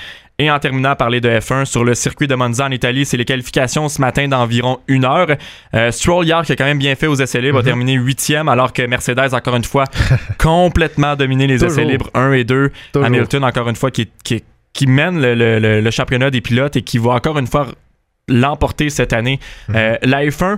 Et 0.40 0.50
en 0.50 0.58
terminant 0.58 0.96
parler 0.96 1.20
de 1.20 1.28
F1 1.28 1.66
sur 1.66 1.84
le 1.84 1.94
circuit 1.94 2.26
de 2.26 2.34
Monza 2.34 2.64
en 2.64 2.70
Italie, 2.70 3.04
c'est 3.04 3.18
les 3.18 3.26
qualifications 3.26 3.90
ce 3.90 4.00
matin 4.00 4.26
d'environ 4.26 4.78
une 4.88 5.04
heure. 5.04 5.26
Euh, 5.74 5.90
Stroll 5.90 6.24
hier 6.24 6.40
qui 6.46 6.52
a 6.52 6.56
quand 6.56 6.64
même 6.64 6.78
bien 6.78 6.94
fait 6.94 7.06
aux 7.06 7.16
essais 7.16 7.42
libres, 7.42 7.58
a 7.58 7.60
mhm. 7.60 7.66
terminé 7.66 7.92
huitième, 7.92 8.48
alors 8.48 8.72
que 8.72 8.80
Mercedes 8.80 9.34
encore 9.34 9.56
une 9.56 9.64
fois 9.64 9.84
complètement 10.38 11.14
dominé 11.14 11.46
les 11.46 11.62
essais 11.62 11.84
libres 11.84 12.08
1 12.14 12.32
et 12.32 12.44
2. 12.44 12.72
Hamilton 12.94 13.44
encore 13.44 13.68
une 13.68 13.76
fois 13.76 13.90
qui, 13.90 14.08
qui, 14.24 14.86
mène 14.86 15.20
le, 15.20 15.90
championnat 15.90 16.30
des 16.30 16.40
pilotes 16.40 16.76
et 16.76 16.82
qui 16.82 16.96
va 16.96 17.10
encore 17.10 17.38
une 17.38 17.46
fois 17.46 17.66
l'emporter 18.26 18.88
cette 18.88 19.12
année. 19.12 19.40
Mhm. 19.68 19.76
Euh, 19.76 19.96
la 20.04 20.24
F1, 20.24 20.56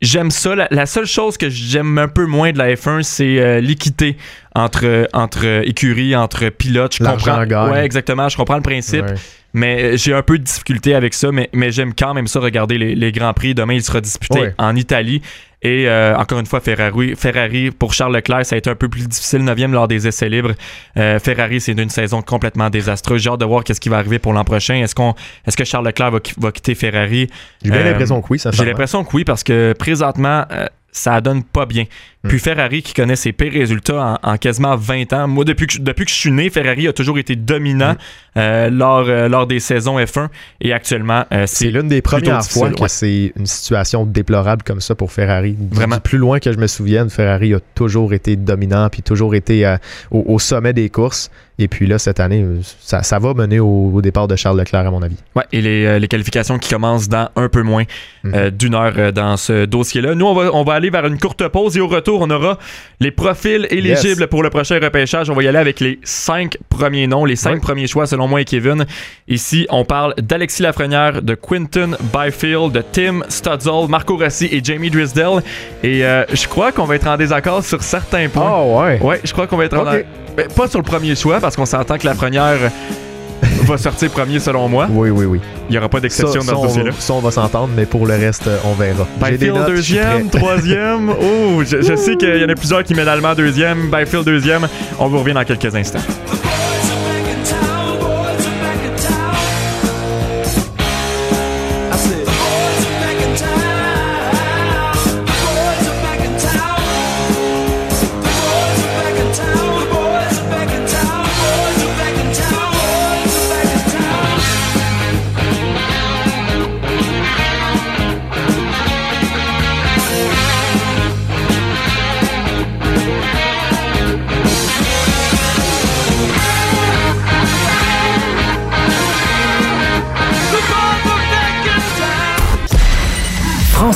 J'aime 0.00 0.30
ça. 0.30 0.54
La, 0.70 0.86
seule 0.86 1.06
chose 1.06 1.36
que 1.36 1.48
j'aime 1.48 1.98
un 1.98 2.06
peu 2.06 2.24
moins 2.26 2.52
de 2.52 2.58
la 2.58 2.72
F1, 2.74 3.02
c'est 3.02 3.40
euh, 3.40 3.60
l'équité 3.60 4.16
entre, 4.54 5.08
entre 5.12 5.44
écuries, 5.66 6.14
entre 6.14 6.48
pilotes. 6.50 6.94
Je 6.94 7.04
comprends. 7.04 7.70
Ouais, 7.70 7.84
exactement. 7.84 8.28
Je 8.28 8.36
comprends 8.36 8.56
le 8.56 8.62
principe. 8.62 9.06
Mais 9.54 9.96
j'ai 9.96 10.12
un 10.12 10.22
peu 10.22 10.38
de 10.38 10.44
difficulté 10.44 10.94
avec 10.94 11.14
ça, 11.14 11.32
mais, 11.32 11.48
mais 11.52 11.70
j'aime 11.72 11.94
quand 11.94 12.14
même 12.14 12.26
ça 12.26 12.40
regarder 12.40 12.76
les, 12.76 12.94
les 12.94 13.12
Grands 13.12 13.32
Prix. 13.32 13.54
Demain, 13.54 13.74
il 13.74 13.82
sera 13.82 14.00
disputé 14.00 14.50
en 14.58 14.76
Italie. 14.76 15.22
Et 15.60 15.88
euh, 15.88 16.16
encore 16.16 16.38
une 16.38 16.46
fois, 16.46 16.60
Ferrari, 16.60 17.14
Ferrari, 17.16 17.72
pour 17.72 17.92
Charles 17.92 18.14
Leclerc, 18.14 18.46
ça 18.46 18.54
a 18.54 18.58
été 18.58 18.70
un 18.70 18.76
peu 18.76 18.88
plus 18.88 19.08
difficile, 19.08 19.40
9e 19.40 19.72
lors 19.72 19.88
des 19.88 20.06
essais 20.06 20.28
libres. 20.28 20.52
Euh, 20.96 21.18
Ferrari, 21.18 21.60
c'est 21.60 21.72
une 21.72 21.88
saison 21.88 22.22
complètement 22.22 22.70
désastreuse. 22.70 23.22
J'ai 23.22 23.30
hâte 23.30 23.40
de 23.40 23.44
voir 23.44 23.64
qu'est-ce 23.64 23.80
qui 23.80 23.88
va 23.88 23.98
arriver 23.98 24.20
pour 24.20 24.32
l'an 24.32 24.44
prochain. 24.44 24.76
Est-ce 24.76 24.94
qu'on, 24.94 25.14
est-ce 25.46 25.56
que 25.56 25.64
Charles 25.64 25.86
Leclerc 25.86 26.12
va, 26.12 26.20
va 26.38 26.52
quitter 26.52 26.76
Ferrari? 26.76 27.28
J'ai 27.64 27.70
bien 27.70 27.82
l'impression 27.82 28.22
que 28.22 28.26
oui. 28.30 28.40
J'ai 28.52 28.64
l'impression 28.64 29.02
que 29.02 29.16
oui 29.16 29.24
parce 29.24 29.42
que 29.42 29.74
présentement, 29.76 30.44
ça 30.90 31.20
donne 31.20 31.44
pas 31.44 31.66
bien. 31.66 31.84
Hmm. 32.24 32.28
Puis 32.28 32.38
Ferrari 32.40 32.82
qui 32.82 32.94
connaît 32.94 33.14
ses 33.14 33.32
pires 33.32 33.52
résultats 33.52 34.18
en, 34.22 34.36
quasiment 34.38 34.74
20 34.74 35.12
ans. 35.12 35.28
Moi, 35.28 35.44
depuis 35.44 35.68
que, 35.68 35.78
depuis 35.78 36.04
que 36.04 36.10
je 36.10 36.16
suis 36.16 36.32
né, 36.32 36.50
Ferrari 36.50 36.88
a 36.88 36.92
toujours 36.92 37.18
été 37.18 37.36
dominant 37.36 37.92
hmm. 37.92 38.38
euh, 38.38 38.70
lors, 38.70 39.04
euh, 39.08 39.28
lors 39.28 39.46
des 39.46 39.60
saisons 39.60 39.98
F1 39.98 40.28
et 40.60 40.72
actuellement, 40.72 41.24
euh, 41.32 41.44
c'est 41.46 41.70
l'une 41.70 41.88
des 41.88 42.02
premières 42.02 42.44
fois 42.44 42.70
que 42.70 42.88
c'est 42.88 43.32
une 43.36 43.46
situation 43.46 44.04
déplorable 44.04 44.62
comme 44.62 44.80
ça 44.80 44.94
pour 44.94 45.12
Ferrari. 45.12 45.56
Vraiment. 45.70 46.00
plus 46.00 46.18
loin 46.18 46.40
que 46.40 46.52
je 46.52 46.58
me 46.58 46.66
souvienne, 46.66 47.10
Ferrari 47.10 47.54
a 47.54 47.60
toujours 47.74 48.12
été 48.12 48.36
dominant 48.36 48.88
puis 48.88 49.02
toujours 49.02 49.34
été 49.34 49.76
au, 50.10 50.38
sommet 50.38 50.72
des 50.72 50.88
courses. 50.88 51.30
Et 51.60 51.66
puis 51.66 51.88
là, 51.88 51.98
cette 51.98 52.20
année, 52.20 52.44
ça, 52.80 53.02
ça 53.02 53.18
va 53.18 53.34
mener 53.34 53.58
au, 53.58 54.00
départ 54.00 54.28
de 54.28 54.36
Charles 54.36 54.58
Leclerc, 54.58 54.86
à 54.86 54.90
mon 54.92 55.02
avis. 55.02 55.16
Ouais, 55.34 55.42
et 55.50 55.60
les, 55.60 55.98
les 55.98 56.08
qualifications 56.08 56.58
qui 56.58 56.70
commencent 56.70 57.08
dans 57.08 57.30
un 57.34 57.48
peu 57.48 57.62
moins 57.62 57.82
hmm. 58.22 58.50
d'une 58.50 58.74
heure 58.74 59.12
dans 59.12 59.36
ce 59.36 59.64
dossier-là. 59.64 60.14
Nous, 60.14 60.24
on 60.24 60.34
va, 60.34 60.54
on 60.54 60.62
va 60.62 60.74
aller 60.78 60.90
vers 60.90 61.04
une 61.06 61.18
courte 61.18 61.46
pause 61.48 61.76
et 61.76 61.80
au 61.80 61.88
retour, 61.88 62.22
on 62.22 62.30
aura 62.30 62.58
les 63.00 63.10
profils 63.10 63.66
éligibles 63.70 64.26
pour 64.28 64.42
le 64.42 64.50
prochain 64.50 64.78
repêchage. 64.82 65.28
On 65.28 65.34
va 65.34 65.42
y 65.42 65.48
aller 65.48 65.58
avec 65.58 65.80
les 65.80 65.98
cinq 66.02 66.56
premiers 66.70 67.06
noms, 67.06 67.24
les 67.24 67.36
cinq 67.36 67.60
premiers 67.60 67.86
choix 67.86 68.06
selon 68.06 68.26
moi 68.26 68.40
et 68.40 68.44
Kevin. 68.44 68.86
Ici, 69.28 69.66
on 69.70 69.84
parle 69.84 70.14
d'Alexis 70.16 70.62
Lafrenière, 70.62 71.20
de 71.20 71.34
Quinton 71.34 71.96
Byfield, 72.12 72.72
de 72.72 72.82
Tim 72.92 73.20
Studzel, 73.28 73.88
Marco 73.88 74.16
Rossi 74.16 74.48
et 74.50 74.62
Jamie 74.64 74.90
Drisdale. 74.90 75.42
Et 75.82 76.04
euh, 76.04 76.24
je 76.32 76.46
crois 76.48 76.72
qu'on 76.72 76.84
va 76.84 76.96
être 76.96 77.06
en 77.06 77.16
désaccord 77.16 77.62
sur 77.62 77.82
certains 77.82 78.28
points. 78.28 78.50
Oh 78.50 78.80
ouais. 78.80 79.00
Ouais, 79.02 79.20
je 79.24 79.32
crois 79.32 79.46
qu'on 79.46 79.56
va 79.56 79.66
être 79.66 79.76
en... 79.76 79.84
Ben, 79.84 80.46
pas 80.56 80.68
sur 80.68 80.78
le 80.78 80.84
premier 80.84 81.16
choix 81.16 81.40
parce 81.40 81.56
qu'on 81.56 81.66
s'entend 81.66 81.98
que 81.98 82.06
Lafrenière 82.06 82.70
va 83.64 83.78
sortir 83.78 84.10
premier 84.10 84.38
selon 84.40 84.68
moi. 84.68 84.86
Oui, 84.90 85.10
oui, 85.10 85.24
oui. 85.24 85.40
Il 85.68 85.72
n'y 85.72 85.78
aura 85.78 85.88
pas 85.88 86.00
d'exception 86.00 86.42
dans 86.42 86.62
ce 86.62 86.66
dossier-là. 86.66 86.90
Ça, 86.98 87.12
on 87.14 87.20
va 87.20 87.30
s'entendre, 87.30 87.70
mais 87.76 87.86
pour 87.86 88.06
le 88.06 88.14
reste, 88.14 88.48
on 88.64 88.72
verra. 88.74 89.06
Byfield 89.20 89.66
deuxième, 89.66 90.28
troisième. 90.30 91.10
Oh, 91.20 91.62
je, 91.64 91.82
je 91.82 91.96
sais 91.96 92.16
qu'il 92.16 92.36
y 92.36 92.44
en 92.44 92.48
a 92.48 92.54
plusieurs 92.54 92.82
qui 92.84 92.94
mettent 92.94 93.08
Allemand 93.08 93.34
deuxième, 93.34 93.90
Byfield 93.90 94.24
deuxième. 94.24 94.66
On 94.98 95.08
vous 95.08 95.18
revient 95.18 95.34
dans 95.34 95.44
quelques 95.44 95.74
instants. 95.74 96.00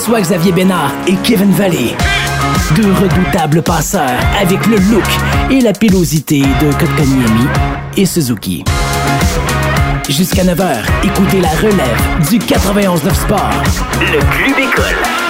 François-Xavier 0.03 0.51
Bénard 0.51 0.91
et 1.07 1.15
Kevin 1.23 1.53
Valley. 1.53 1.95
Deux 2.75 2.93
redoutables 2.93 3.63
passeurs 3.63 4.19
avec 4.41 4.67
le 4.67 4.75
look 4.91 5.05
et 5.49 5.61
la 5.61 5.73
pilosité 5.73 6.41
de 6.41 6.73
Kotkaniemi 6.73 7.47
et 7.97 8.05
Suzuki. 8.05 8.65
Jusqu'à 10.09 10.43
9h, 10.43 10.79
écoutez 11.05 11.41
la 11.41 11.51
relève 11.51 12.29
du 12.29 12.39
91.9 12.41 13.15
Sport. 13.15 13.63
Le 14.01 14.19
Club 14.19 14.59
École. 14.59 15.22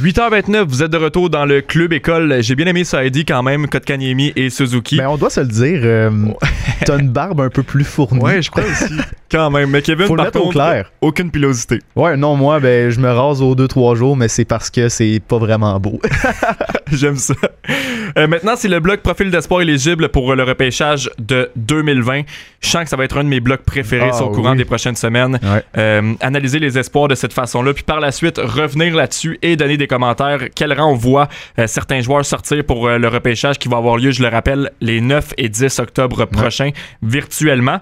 8h29, 0.00 0.62
vous 0.62 0.84
êtes 0.84 0.92
de 0.92 0.96
retour 0.96 1.28
dans 1.28 1.44
le 1.44 1.60
club 1.60 1.92
école. 1.92 2.40
J'ai 2.40 2.54
bien 2.54 2.66
aimé 2.66 2.84
ça 2.84 3.08
dit 3.10 3.24
quand 3.24 3.42
même, 3.42 3.66
Kotkaniemi 3.66 4.32
et 4.36 4.48
Suzuki. 4.48 4.94
Mais 4.94 5.02
ben, 5.02 5.08
on 5.08 5.16
doit 5.16 5.28
se 5.28 5.40
le 5.40 5.48
dire, 5.48 5.80
euh, 5.82 6.10
t'as 6.84 7.00
une 7.00 7.08
barbe 7.08 7.40
un 7.40 7.50
peu 7.50 7.64
plus 7.64 7.82
fournie. 7.82 8.20
Ouais, 8.20 8.40
je 8.40 8.48
crois 8.48 8.62
aussi. 8.62 8.94
quand 9.28 9.50
même. 9.50 9.70
Mais 9.70 9.82
Kevin, 9.82 10.14
par 10.14 10.30
contre, 10.30 10.52
clair. 10.52 10.92
aucune 11.00 11.32
pilosité. 11.32 11.80
Ouais, 11.96 12.16
non, 12.16 12.36
moi, 12.36 12.60
ben, 12.60 12.90
je 12.90 13.00
me 13.00 13.10
rase 13.10 13.42
aux 13.42 13.56
2-3 13.56 13.96
jours, 13.96 14.16
mais 14.16 14.28
c'est 14.28 14.44
parce 14.44 14.70
que 14.70 14.88
c'est 14.88 15.20
pas 15.26 15.38
vraiment 15.38 15.80
beau. 15.80 16.00
J'aime 16.92 17.16
ça. 17.16 17.34
Euh, 18.16 18.28
maintenant, 18.28 18.54
c'est 18.56 18.68
le 18.68 18.78
bloc 18.78 19.00
profil 19.00 19.32
d'espoir 19.32 19.62
éligible 19.62 20.10
pour 20.10 20.32
le 20.32 20.44
repêchage 20.44 21.10
de 21.18 21.50
2020. 21.56 22.22
Je 22.60 22.68
sens 22.68 22.84
que 22.84 22.88
ça 22.88 22.96
va 22.96 23.04
être 23.04 23.18
un 23.18 23.24
de 23.24 23.28
mes 23.28 23.40
blocs 23.40 23.62
préférés 23.62 24.10
ah, 24.12 24.22
au 24.22 24.30
courant 24.30 24.54
des 24.54 24.64
prochaines 24.64 24.96
semaines. 24.96 25.40
Euh, 25.76 26.14
analyser 26.20 26.60
les 26.60 26.78
espoirs 26.78 27.08
de 27.08 27.16
cette 27.16 27.32
façon-là, 27.32 27.74
puis 27.74 27.82
par 27.82 27.98
la 27.98 28.12
suite, 28.12 28.38
revenir 28.38 28.94
là-dessus 28.94 29.38
et 29.42 29.56
donner 29.56 29.76
des 29.76 29.87
commentaires. 29.88 30.44
Quel 30.54 30.72
rang 30.72 30.92
on 30.92 30.94
voit 30.94 31.28
euh, 31.58 31.66
certains 31.66 32.00
joueurs 32.00 32.24
sortir 32.24 32.64
pour 32.64 32.88
le 32.88 33.08
repêchage 33.08 33.58
qui 33.58 33.68
va 33.68 33.78
avoir 33.78 33.96
lieu, 33.96 34.12
je 34.12 34.22
le 34.22 34.28
rappelle, 34.28 34.70
les 34.80 35.00
9 35.00 35.34
et 35.36 35.48
10 35.48 35.80
octobre 35.80 36.26
prochains, 36.26 36.70
virtuellement. 37.02 37.80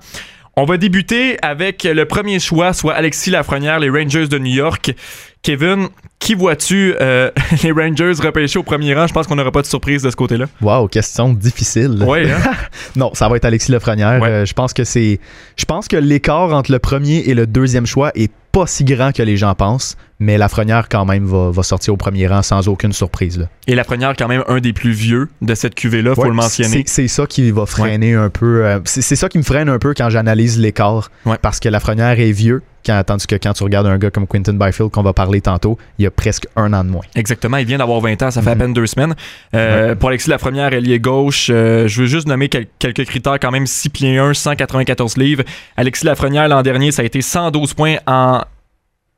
On 0.58 0.64
va 0.64 0.78
débuter 0.78 1.36
avec 1.42 1.84
le 1.84 2.06
premier 2.06 2.38
choix, 2.38 2.72
soit 2.72 2.94
Alexis 2.94 3.28
Lafrenière, 3.28 3.78
les 3.78 3.90
Rangers 3.90 4.26
de 4.26 4.38
New 4.38 4.54
York. 4.54 4.94
Kevin, 5.42 5.88
qui 6.18 6.34
vois-tu 6.34 6.94
euh, 6.98 7.30
les 7.62 7.72
Rangers 7.72 8.14
repêcher 8.22 8.58
au 8.58 8.62
premier 8.62 8.94
rang? 8.94 9.06
Je 9.06 9.12
pense 9.12 9.26
qu'on 9.26 9.36
n'aura 9.36 9.52
pas 9.52 9.60
de 9.60 9.66
surprise 9.66 10.02
de 10.02 10.08
ce 10.08 10.16
côté-là. 10.16 10.46
Wow, 10.62 10.88
question 10.88 11.34
difficile. 11.34 12.02
Oui, 12.06 12.30
hein? 12.30 12.40
non, 12.96 13.10
ça 13.12 13.28
va 13.28 13.36
être 13.36 13.44
Alexis 13.44 13.70
Lafrenière. 13.70 14.22
Euh, 14.24 14.46
je 14.46 14.54
pense 14.54 14.72
que 14.72 14.84
c'est. 14.84 15.20
Je 15.56 15.64
pense 15.66 15.88
que 15.88 15.96
l'écart 15.96 16.54
entre 16.54 16.72
le 16.72 16.78
premier 16.78 17.18
et 17.18 17.34
le 17.34 17.46
deuxième 17.46 17.84
choix 17.84 18.10
est 18.14 18.32
pas 18.56 18.66
si 18.66 18.84
grand 18.84 19.12
que 19.12 19.22
les 19.22 19.36
gens 19.36 19.54
pensent, 19.54 19.98
mais 20.18 20.38
Lafrenière, 20.38 20.88
quand 20.88 21.04
même, 21.04 21.26
va, 21.26 21.62
sortir 21.62 21.92
au 21.92 21.98
premier 21.98 22.26
rang 22.26 22.40
sans 22.40 22.68
aucune 22.68 22.94
surprise. 22.94 23.38
Là. 23.38 23.50
Et 23.66 23.74
Lafrenière, 23.74 24.14
quand 24.18 24.28
même, 24.28 24.44
un 24.48 24.60
des 24.60 24.72
plus 24.72 24.92
vieux 24.92 25.28
de 25.42 25.54
cette 25.54 25.74
cuvée-là, 25.74 26.14
faut 26.14 26.24
le 26.24 26.32
mentionner. 26.32 26.82
C'est 26.86 27.08
ça 27.08 27.26
qui 27.26 27.50
va 27.50 27.66
freiner 27.66 28.14
un 28.14 28.30
peu. 28.30 28.64
Euh, 28.64 28.80
c'est 28.86 29.14
ça 29.14 29.28
qui 29.28 29.36
me 29.36 29.42
freine 29.42 29.68
un 29.68 29.78
peu 29.78 29.92
quand 29.94 30.08
j'analyse 30.08 30.58
l'écart. 30.58 31.10
Parce 31.42 31.60
que 31.60 31.68
Lafrenière 31.68 32.18
est 32.18 32.32
vieux, 32.32 32.62
quand, 32.86 33.02
tandis 33.04 33.26
que 33.26 33.34
quand 33.34 33.52
tu 33.52 33.64
regardes 33.64 33.86
un 33.86 33.98
gars 33.98 34.10
comme 34.10 34.26
Quinton 34.26 34.54
Byfield, 34.54 34.90
qu'on 34.90 35.02
va 35.02 35.12
parler 35.12 35.40
tantôt, 35.40 35.76
il 35.98 36.04
y 36.04 36.06
a 36.06 36.10
presque 36.10 36.46
un 36.56 36.72
an 36.72 36.84
de 36.84 36.90
moins. 36.90 37.02
Exactement, 37.14 37.56
il 37.56 37.66
vient 37.66 37.78
d'avoir 37.78 38.00
20 38.00 38.22
ans, 38.22 38.30
ça 38.30 38.42
fait 38.42 38.50
à 38.50 38.54
mhm. 38.54 38.60
peine 38.60 38.72
deux 38.72 38.86
semaines. 38.86 39.14
Euh, 39.54 39.94
pour 39.94 40.10
Alexis 40.10 40.30
Lafrenière, 40.30 40.72
ailier 40.72 41.00
gauche, 41.00 41.48
euh, 41.50 41.88
je 41.88 42.02
veux 42.02 42.06
juste 42.06 42.28
nommer 42.28 42.48
quelques 42.48 43.04
critères 43.04 43.38
quand 43.40 43.50
même. 43.50 43.66
6 43.66 43.90
pieds 43.90 44.18
1, 44.18 44.34
194 44.34 45.16
livres. 45.16 45.42
Alexis 45.76 46.06
Lafrenière, 46.06 46.48
l'an 46.48 46.62
dernier, 46.62 46.92
ça 46.92 47.02
a 47.02 47.04
été 47.04 47.20
112 47.20 47.74
points 47.74 47.96
en 48.06 48.42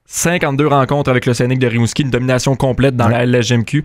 52 0.06 0.66
rencontres 0.66 1.10
avec 1.10 1.26
le 1.26 1.34
Scénic 1.34 1.58
de 1.58 1.66
Rimouski, 1.66 2.02
une 2.02 2.10
domination 2.10 2.56
complète 2.56 2.96
dans 2.96 3.08
la 3.08 3.26
LGMQ. 3.26 3.84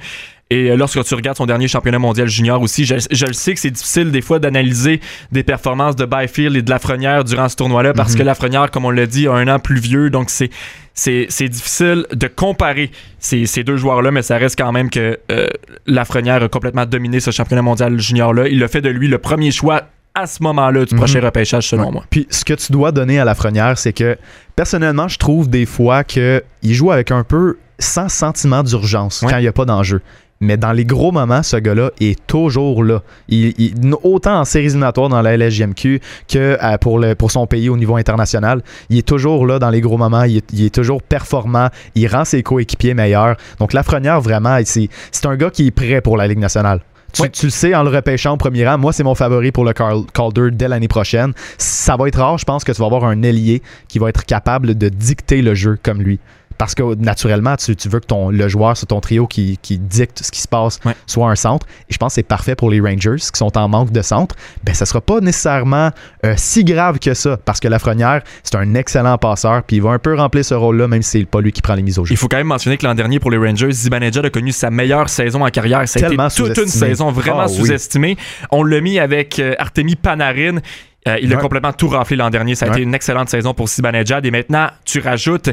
Et 0.53 0.69
euh, 0.69 0.75
lorsque 0.75 1.03
tu 1.03 1.15
regardes 1.15 1.37
son 1.37 1.47
dernier 1.47 1.67
championnat 1.67 1.97
mondial 1.97 2.27
junior 2.27 2.61
aussi, 2.61 2.85
je, 2.85 2.93
le 2.93 3.33
sais 3.33 3.55
que 3.55 3.59
c'est 3.59 3.71
difficile 3.71 4.11
des 4.11 4.21
fois 4.21 4.37
d'analyser 4.37 5.01
des 5.31 5.41
performances 5.41 5.95
de 5.95 6.05
Byfield 6.05 6.55
et 6.55 6.61
de 6.61 6.69
Lafrenière 6.69 7.23
durant 7.23 7.49
ce 7.49 7.55
tournoi-là 7.55 7.93
parce 7.93 8.13
mhm. 8.13 8.19
que 8.19 8.23
Lafrenière, 8.23 8.69
comme 8.69 8.85
on 8.85 8.91
l'a 8.91 9.07
dit, 9.07 9.27
a 9.27 9.33
un 9.33 9.47
an 9.47 9.57
plus 9.57 9.79
vieux. 9.79 10.11
Donc 10.11 10.29
c'est 10.29 10.51
c'est, 10.93 11.49
difficile 11.49 12.05
de 12.13 12.27
comparer 12.27 12.91
ces, 13.17 13.63
deux 13.63 13.77
joueurs-là, 13.77 14.11
mais 14.11 14.21
ça 14.21 14.37
reste 14.37 14.55
quand 14.55 14.71
même 14.71 14.91
que 14.91 15.17
euh, 15.31 15.47
Lafrenière 15.87 16.43
a 16.43 16.49
complètement 16.49 16.85
dominé 16.85 17.19
ce 17.19 17.31
championnat 17.31 17.63
mondial 17.63 17.99
junior-là. 17.99 18.47
Il 18.47 18.63
a 18.63 18.67
fait 18.67 18.81
de 18.81 18.89
lui 18.89 19.07
le 19.07 19.17
premier 19.17 19.49
choix 19.49 19.81
à 20.13 20.27
ce 20.27 20.43
moment-là 20.43 20.85
du 20.85 20.93
prochain 20.93 21.17
mhm. 21.17 21.25
repêchage, 21.25 21.67
selon 21.67 21.91
moi. 21.91 22.03
Puis 22.11 22.27
ce 22.29 22.45
que 22.45 22.53
tu 22.53 22.71
dois 22.71 22.91
donner 22.91 23.19
à 23.19 23.25
Lafrenière, 23.25 23.79
c'est 23.79 23.93
que 23.93 24.17
personnellement, 24.55 25.07
je 25.07 25.17
trouve 25.17 25.49
des 25.49 25.65
fois 25.65 26.03
qu'il 26.03 26.43
joue 26.61 26.91
avec 26.91 27.09
un 27.09 27.23
peu 27.23 27.57
sans 27.79 28.09
sentiment 28.09 28.61
d'urgence 28.61 29.23
quand 29.27 29.37
il 29.37 29.41
n'y 29.41 29.47
a 29.47 29.53
pas 29.53 29.65
d'enjeu. 29.65 30.01
Mais 30.43 30.57
dans 30.57 30.73
les 30.73 30.85
gros 30.85 31.11
moments, 31.11 31.41
ce 31.41 31.55
gars-là 31.55 31.91
est 32.01 32.19
toujours 32.27 32.83
là. 32.83 33.01
Il, 33.29 33.73
autant 34.03 34.41
en 34.41 34.45
séries 34.45 34.65
éliminatoires 34.65 35.09
dans 35.09 35.21
la 35.21 35.37
LSJMQ 35.37 36.01
que 36.27 36.57
euh, 36.61 36.77
pour, 36.77 36.99
le, 36.99 37.15
pour 37.15 37.31
son 37.31 37.47
pays 37.47 37.69
au 37.69 37.77
niveau 37.77 37.95
international. 37.95 38.61
Il 38.89 38.97
est 38.97 39.07
toujours 39.07 39.45
là 39.47 39.57
dans 39.57 39.69
les 39.69 39.79
gros 39.79 39.97
moments. 39.97 40.23
Il 40.23 40.37
est, 40.37 40.73
toujours 40.73 41.01
performant. 41.01 41.69
Il 41.95 42.07
rend 42.07 42.25
ses 42.25 42.43
coéquipiers 42.43 42.93
meilleurs. 42.93 43.37
Donc 43.59 43.73
Lafrenière, 43.73 44.19
vraiment, 44.19 44.57
c'est 44.65 45.25
un 45.25 45.35
gars 45.37 45.49
qui 45.49 45.67
est 45.67 45.71
prêt 45.71 46.01
pour 46.01 46.17
la 46.17 46.27
Ligue 46.27 46.39
nationale. 46.39 46.81
Tu, 47.13 47.45
le 47.45 47.51
sais 47.51 47.75
en 47.75 47.83
le 47.83 47.91
repêchant 47.91 48.33
au 48.33 48.37
premier 48.37 48.67
rang. 48.67 48.79
Moi, 48.79 48.91
c'est 48.91 49.03
mon 49.03 49.13
favori 49.13 49.51
pour 49.51 49.63
le 49.63 49.73
Calder 49.73 50.49
dès 50.51 50.67
l'année 50.67 50.87
prochaine. 50.87 51.33
Ça 51.59 51.95
va 51.95 52.07
être 52.07 52.19
rare, 52.19 52.39
je 52.39 52.45
pense, 52.45 52.63
que 52.63 52.71
tu 52.71 52.79
vas 52.79 52.87
avoir 52.87 53.05
un 53.05 53.21
ailier 53.21 53.61
qui 53.87 53.99
va 53.99 54.09
être 54.09 54.25
capable 54.25 54.75
de 54.75 54.89
dicter 54.89 55.43
le 55.43 55.53
jeu 55.53 55.77
comme 55.81 56.01
lui. 56.01 56.19
Parce 56.57 56.75
que 56.75 56.95
naturellement, 56.95 57.55
tu, 57.55 57.75
veux 57.89 57.99
que 57.99 58.05
ton, 58.05 58.29
le 58.29 58.47
joueur 58.47 58.77
sur 58.77 58.87
ton 58.87 58.99
trio 58.99 59.27
qui, 59.27 59.57
dicte 59.63 60.23
ce 60.23 60.31
qui 60.31 60.41
se 60.41 60.47
passe 60.47 60.79
soit 61.07 61.29
un 61.29 61.35
centre. 61.35 61.65
Et 61.89 61.93
je 61.93 61.97
pense 61.97 62.11
que 62.11 62.15
c'est 62.15 62.23
parfait 62.23 62.55
pour 62.55 62.69
les 62.69 62.79
Rangers 62.79 63.17
qui 63.17 63.37
sont 63.37 63.57
en 63.57 63.67
manque 63.67 63.91
de 63.91 64.01
centre. 64.01 64.35
Ben, 64.63 64.73
ça 64.73 64.85
sera 64.85 65.01
pas 65.01 65.19
nécessairement 65.19 65.91
euh, 66.25 66.33
si 66.37 66.63
grave 66.63 66.99
que 66.99 67.13
ça 67.13 67.37
parce 67.37 67.59
que 67.59 67.67
Lafrenière, 67.67 68.21
c'est 68.43 68.55
un 68.55 68.75
excellent 68.75 69.17
passeur 69.17 69.63
puis 69.63 69.77
il 69.77 69.81
va 69.81 69.91
un 69.91 69.99
peu 69.99 70.15
remplir 70.15 70.45
ce 70.45 70.53
rôle-là 70.53 70.87
même 70.87 71.01
si 71.01 71.19
c'est 71.19 71.25
pas 71.25 71.41
lui 71.41 71.51
qui 71.51 71.61
prend 71.61 71.75
les 71.75 71.83
mises 71.83 71.99
au 71.99 72.05
jeu. 72.05 72.13
Il 72.13 72.17
faut 72.17 72.27
quand 72.27 72.37
même 72.37 72.47
mentionner 72.47 72.77
que 72.77 72.85
l'an 72.85 72.95
dernier 72.95 73.19
pour 73.19 73.31
les 73.31 73.37
Rangers, 73.37 73.71
Zibanejad 73.71 74.25
a 74.25 74.29
connu 74.29 74.51
sa 74.51 74.69
meilleure 74.69 75.09
saison 75.09 75.45
en 75.45 75.49
carrière. 75.49 75.87
Ça 75.87 75.99
a 76.05 76.07
été 76.07 76.17
toute 76.35 76.57
une 76.57 76.67
saison 76.67 77.11
vraiment 77.11 77.41
ah 77.41 77.47
sous-estimée. 77.47 78.17
On 78.51 78.63
l'a 78.63 78.81
mis 78.81 78.99
avec 78.99 79.39
euh, 79.39 79.55
Artemi 79.57 79.95
Panarin. 79.95 80.59
Euh, 81.07 81.17
il 81.21 81.33
a 81.33 81.37
complètement 81.37 81.73
tout 81.73 81.89
raflé 81.89 82.15
l'an 82.15 82.29
dernier. 82.29 82.55
Ça 82.55 82.65
a 82.65 82.69
été 82.69 82.81
une 82.81 82.95
excellente 82.95 83.29
saison 83.29 83.53
pour 83.53 83.69
Sibanejad. 83.69 84.25
Et 84.25 84.31
maintenant, 84.31 84.67
tu 84.85 84.99
rajoutes 84.99 85.49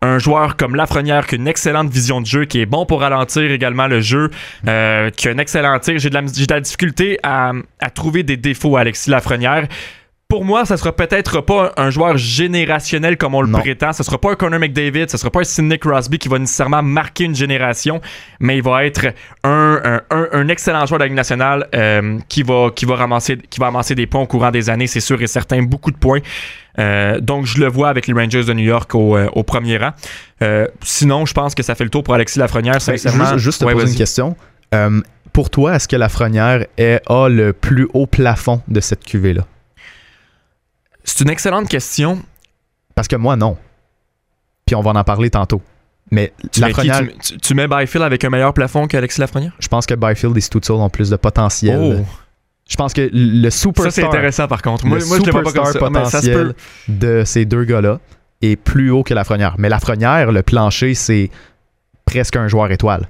un 0.00 0.18
joueur 0.18 0.56
comme 0.56 0.74
Lafrenière 0.74 1.26
qui 1.26 1.34
a 1.34 1.38
une 1.38 1.48
excellente 1.48 1.90
vision 1.90 2.20
de 2.20 2.26
jeu, 2.26 2.44
qui 2.44 2.60
est 2.60 2.66
bon 2.66 2.86
pour 2.86 3.00
ralentir 3.00 3.50
également 3.50 3.86
le 3.86 4.00
jeu, 4.00 4.30
euh, 4.66 5.10
qui 5.10 5.28
a 5.28 5.32
un 5.32 5.38
excellent 5.38 5.78
tir. 5.78 5.98
J'ai 5.98 6.10
de, 6.10 6.14
la 6.50 6.60
difficulté 6.60 7.18
à, 7.22 7.52
à 7.80 7.90
trouver 7.90 8.22
des 8.22 8.36
défauts 8.36 8.76
à 8.76 8.80
Alexis 8.80 9.10
Lafrenière 9.10 9.68
pour 10.34 10.44
moi, 10.44 10.64
ça 10.64 10.76
sera 10.76 10.90
peut-être 10.90 11.42
pas 11.42 11.72
un 11.76 11.90
joueur 11.90 12.16
générationnel 12.16 13.16
comme 13.16 13.36
on 13.36 13.40
le 13.40 13.52
prétend. 13.52 13.92
Ce 13.92 14.02
sera 14.02 14.18
pas 14.18 14.32
un 14.32 14.34
Connor 14.34 14.58
McDavid, 14.58 15.08
ce 15.08 15.16
sera 15.16 15.30
pas 15.30 15.42
un 15.42 15.44
Sidney 15.44 15.78
Crosby 15.78 16.18
qui 16.18 16.28
va 16.28 16.40
nécessairement 16.40 16.82
marquer 16.82 17.22
une 17.22 17.36
génération, 17.36 18.00
mais 18.40 18.56
il 18.56 18.62
va 18.64 18.84
être 18.84 19.14
un, 19.44 20.48
excellent 20.48 20.86
joueur 20.86 20.98
de 20.98 21.04
la 21.04 21.06
Ligue 21.06 21.16
nationale 21.16 21.68
euh, 21.72 22.18
qui, 22.28 22.42
va, 22.42 22.70
qui, 22.74 22.84
va 22.84 22.96
ramasser, 22.96 23.36
qui 23.48 23.60
va 23.60 23.68
amasser 23.68 23.94
des 23.94 24.08
points 24.08 24.22
au 24.22 24.26
courant 24.26 24.50
des 24.50 24.70
années, 24.70 24.88
c'est 24.88 24.98
sûr 24.98 25.22
et 25.22 25.28
certain, 25.28 25.62
beaucoup 25.62 25.92
de 25.92 25.98
points. 25.98 26.18
Euh, 26.80 27.20
donc, 27.20 27.46
je 27.46 27.60
le 27.60 27.68
vois 27.68 27.88
avec 27.88 28.08
les 28.08 28.12
Rangers 28.12 28.42
de 28.42 28.52
New 28.54 28.64
York 28.64 28.92
au, 28.96 29.16
euh, 29.16 29.28
premier 29.46 29.78
rang. 29.78 29.92
sinon, 30.82 31.26
je 31.26 31.32
pense 31.32 31.54
que 31.54 31.62
ça 31.62 31.76
fait 31.76 31.84
le 31.84 31.90
tour 31.90 32.02
pour 32.02 32.14
Alexis 32.14 32.40
Lafrenière. 32.40 32.78
Ben, 32.84 32.96
juste, 32.96 33.36
juste 33.36 33.60
te 33.60 33.70
poser 33.70 33.92
une 33.92 33.96
question. 33.96 34.34
pour 35.32 35.50
toi, 35.50 35.76
est-ce 35.76 35.86
que 35.86 35.94
Lafrenière 35.94 36.66
a 36.76 37.28
le 37.28 37.52
plus 37.52 37.86
haut 37.94 38.08
plafond 38.08 38.62
de 38.66 38.80
cette 38.80 39.04
cuvée-là? 39.04 39.46
C'est 41.04 41.22
une 41.22 41.30
excellente 41.30 41.68
question. 41.68 42.20
Parce 42.94 43.08
que 43.08 43.16
moi, 43.16 43.36
non. 43.36 43.56
Puis 44.66 44.74
on 44.74 44.80
va 44.80 44.90
en 44.92 45.04
parler 45.04 45.30
tantôt. 45.30 45.60
Mais 46.10 46.32
tu 46.52 46.60
Lafrenière... 46.60 47.02
Mets 47.02 47.14
tu, 47.42 47.54
mets 47.54 47.68
Byfield 47.68 48.04
avec 48.04 48.24
un 48.24 48.30
meilleur 48.30 48.52
plafond 48.54 48.86
qu'Alexis 48.86 49.20
Lafrenière? 49.20 49.52
Je 49.58 49.68
pense 49.68 49.86
que 49.86 49.94
Byfield 49.94 50.36
et 50.36 50.40
Stutzel 50.40 50.76
ont 50.76 50.90
plus 50.90 51.10
de 51.10 51.16
potentiel. 51.16 52.00
Oh. 52.00 52.06
Je 52.68 52.76
pense 52.76 52.92
que 52.92 53.08
le 53.12 53.50
superstar... 53.50 53.92
Ça, 53.92 54.00
c'est 54.00 54.06
intéressant, 54.06 54.48
par 54.48 54.62
contre. 54.62 54.86
Moi, 54.86 54.98
le 54.98 55.04
moi 55.06 55.18
je 55.18 55.30
pas 55.30 55.42
comme 55.42 55.64
ça. 55.66 55.78
potentiel 55.78 56.54
de 56.88 57.22
ces 57.24 57.44
deux 57.44 57.64
gars-là 57.64 58.00
est 58.42 58.56
plus 58.56 58.90
haut 58.90 59.02
que 59.02 59.12
Lafrenière. 59.12 59.56
Mais 59.58 59.68
Lafrenière, 59.68 60.32
le 60.32 60.42
plancher, 60.42 60.94
c'est 60.94 61.30
presque 62.04 62.36
un 62.36 62.48
joueur 62.48 62.70
étoile. 62.70 63.08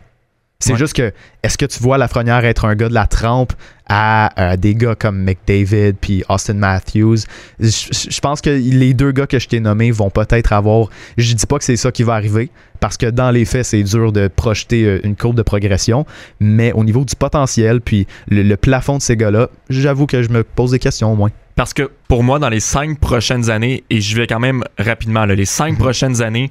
C'est 0.60 0.76
juste 0.76 0.94
que, 0.94 1.12
est-ce 1.42 1.58
que 1.58 1.66
tu 1.66 1.80
vois 1.80 1.98
Lafrenière 1.98 2.44
être 2.44 2.64
un 2.64 2.74
gars 2.74 2.88
de 2.88 2.94
la 2.94 3.06
trempe 3.06 3.52
à 3.86 4.32
euh, 4.40 4.56
des 4.56 4.74
gars 4.74 4.94
comme 4.94 5.22
McDavid 5.22 5.94
puis 6.00 6.24
Austin 6.28 6.54
Matthews? 6.54 7.24
Je, 7.60 8.20
pense 8.20 8.40
que 8.40 8.50
les 8.50 8.94
deux 8.94 9.12
gars 9.12 9.26
que 9.26 9.38
je 9.38 9.48
t'ai 9.48 9.60
nommés 9.60 9.90
vont 9.90 10.10
peut-être 10.10 10.52
avoir. 10.52 10.88
Je 11.16 11.34
dis 11.34 11.46
pas 11.46 11.58
que 11.58 11.64
c'est 11.64 11.76
ça 11.76 11.92
qui 11.92 12.02
va 12.02 12.14
arriver, 12.14 12.50
parce 12.80 12.96
que 12.96 13.06
dans 13.06 13.30
les 13.30 13.44
faits, 13.44 13.66
c'est 13.66 13.82
dur 13.82 14.12
de 14.12 14.28
projeter 14.28 14.84
euh, 14.84 15.00
une 15.04 15.16
courbe 15.16 15.36
de 15.36 15.42
progression, 15.42 16.06
mais 16.40 16.72
au 16.72 16.84
niveau 16.84 17.04
du 17.04 17.16
potentiel 17.16 17.80
puis 17.80 18.06
le, 18.28 18.54
plafond 18.56 18.98
de 18.98 19.02
ces 19.02 19.16
gars-là, 19.16 19.48
j'avoue 19.68 20.06
que 20.06 20.22
je 20.22 20.28
me 20.28 20.44
pose 20.44 20.72
des 20.72 20.78
questions 20.78 21.12
au 21.12 21.16
moins. 21.16 21.30
Parce 21.56 21.72
que 21.72 21.90
pour 22.08 22.24
moi, 22.24 22.38
dans 22.38 22.48
les 22.48 22.60
cinq 22.60 22.98
prochaines 22.98 23.50
années, 23.50 23.84
et 23.90 24.00
je 24.00 24.16
vais 24.16 24.26
quand 24.26 24.40
même 24.40 24.64
rapidement, 24.78 25.24
les 25.24 25.44
cinq 25.44 25.72
mhm. 25.72 25.78
prochaines 25.78 26.22
années, 26.22 26.50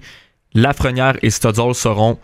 Lafrenière 0.54 1.17
et 1.22 1.30
Studzol 1.30 1.76
seront 1.76 2.17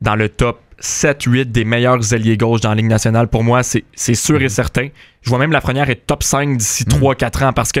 dans 0.00 0.16
le 0.16 0.28
top 0.28 0.60
7-8 0.80 1.46
des 1.46 1.64
meilleurs 1.64 2.12
alliés 2.12 2.36
gauche 2.36 2.60
dans 2.60 2.70
la 2.70 2.74
Ligue 2.76 2.86
nationale. 2.86 3.28
Pour 3.28 3.44
moi, 3.44 3.62
c'est 3.62 4.14
sûr 4.14 4.40
et 4.40 4.44
mhm. 4.44 4.48
certain. 4.48 4.88
Je 5.22 5.30
vois 5.30 5.38
même 5.38 5.52
la 5.52 5.60
première 5.60 5.88
est 5.90 6.06
top 6.06 6.22
5 6.22 6.56
d'ici 6.56 6.84
3-4 6.84 7.40
mhm. 7.40 7.48
ans 7.48 7.52
parce 7.52 7.72
que 7.72 7.80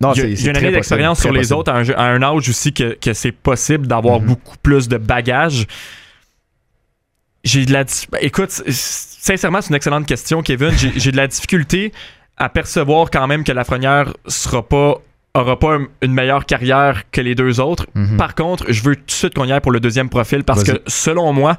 non, 0.00 0.12
il 0.12 0.40
y 0.40 0.46
a, 0.46 0.50
une 0.50 0.56
année 0.56 0.70
d'expérience 0.70 1.20
sur 1.20 1.32
les 1.32 1.52
autres 1.52 1.72
à 1.72 2.04
un, 2.04 2.22
âge 2.22 2.48
aussi 2.48 2.72
que, 2.72 2.96
c'est 3.12 3.32
possible 3.32 3.86
d'avoir 3.86 4.20
mhm. 4.20 4.28
beaucoup 4.28 4.56
plus 4.62 4.88
de 4.88 4.96
bagages. 4.96 5.66
J'ai 7.44 7.66
de 7.66 7.72
la. 7.72 7.84
Écoute, 8.20 8.50
sincèrement, 8.50 9.60
c'est 9.60 9.70
une 9.70 9.76
excellente 9.76 10.06
question, 10.06 10.42
Kevin. 10.42 10.72
J'ai 10.96 11.12
de 11.12 11.16
la 11.16 11.26
difficulté 11.26 11.92
à 12.36 12.48
percevoir 12.48 13.10
quand 13.10 13.26
même 13.26 13.42
que 13.42 13.50
la 13.50 13.60
Lafrenière 13.60 14.12
sera 14.26 14.66
pas 14.66 14.96
aura 15.34 15.58
pas 15.58 15.78
une 16.02 16.12
meilleure 16.12 16.46
carrière 16.46 17.02
que 17.10 17.20
les 17.20 17.34
deux 17.34 17.60
autres. 17.60 17.86
Par 18.16 18.34
contre, 18.34 18.64
je 18.68 18.82
veux 18.82 18.96
tout 18.96 19.04
de 19.06 19.10
suite 19.10 19.34
qu'on 19.34 19.44
y 19.44 19.52
aille 19.52 19.60
pour 19.60 19.72
le 19.72 19.80
deuxième 19.80 20.08
profil 20.08 20.44
parce 20.44 20.64
que 20.64 20.82
selon 20.86 21.32
moi, 21.32 21.58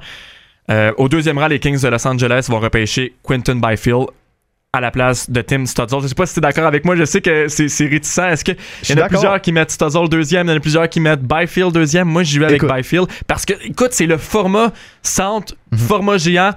euh, 0.69 0.91
au 0.97 1.09
deuxième 1.09 1.37
rang, 1.37 1.47
les 1.47 1.59
Kings 1.59 1.81
de 1.81 1.87
Los 1.87 2.07
Angeles 2.07 2.47
vont 2.49 2.59
repêcher 2.59 3.13
Quinton 3.23 3.55
Byfield 3.55 4.07
à 4.71 4.81
la 4.81 4.91
place 4.91 5.29
de 5.29 5.41
Tim 5.41 5.65
Studzle. 5.65 6.01
Je 6.03 6.07
sais 6.07 6.15
pas 6.15 6.27
si 6.27 6.33
tu 6.33 6.39
es 6.39 6.41
d'accord 6.41 6.67
avec 6.67 6.85
moi, 6.85 6.95
je 6.95 7.05
sais 7.05 7.21
que 7.21 7.47
c'est 7.47 7.87
réticent. 7.87 8.19
Est-ce 8.19 8.43
qu'il 8.43 8.55
y 8.89 8.93
en 8.93 9.03
a 9.03 9.07
plusieurs 9.07 9.41
qui 9.41 9.51
mettent 9.51 9.71
Studzle 9.71 10.07
deuxième, 10.09 10.47
il 10.47 10.51
y 10.51 10.53
en 10.53 10.57
a 10.57 10.59
plusieurs 10.59 10.87
qui 10.87 10.99
mettent 10.99 11.23
Byfield 11.23 11.73
deuxième? 11.73 12.07
Moi, 12.07 12.23
j'y 12.23 12.37
vais 12.37 12.45
avec 12.45 12.63
Byfield 12.63 13.07
parce 13.25 13.45
que, 13.45 13.53
écoute, 13.65 13.89
c'est 13.91 14.05
le 14.05 14.17
format 14.17 14.71
centre, 15.01 15.55
mhm. 15.71 15.77
format 15.79 16.17
géant. 16.17 16.51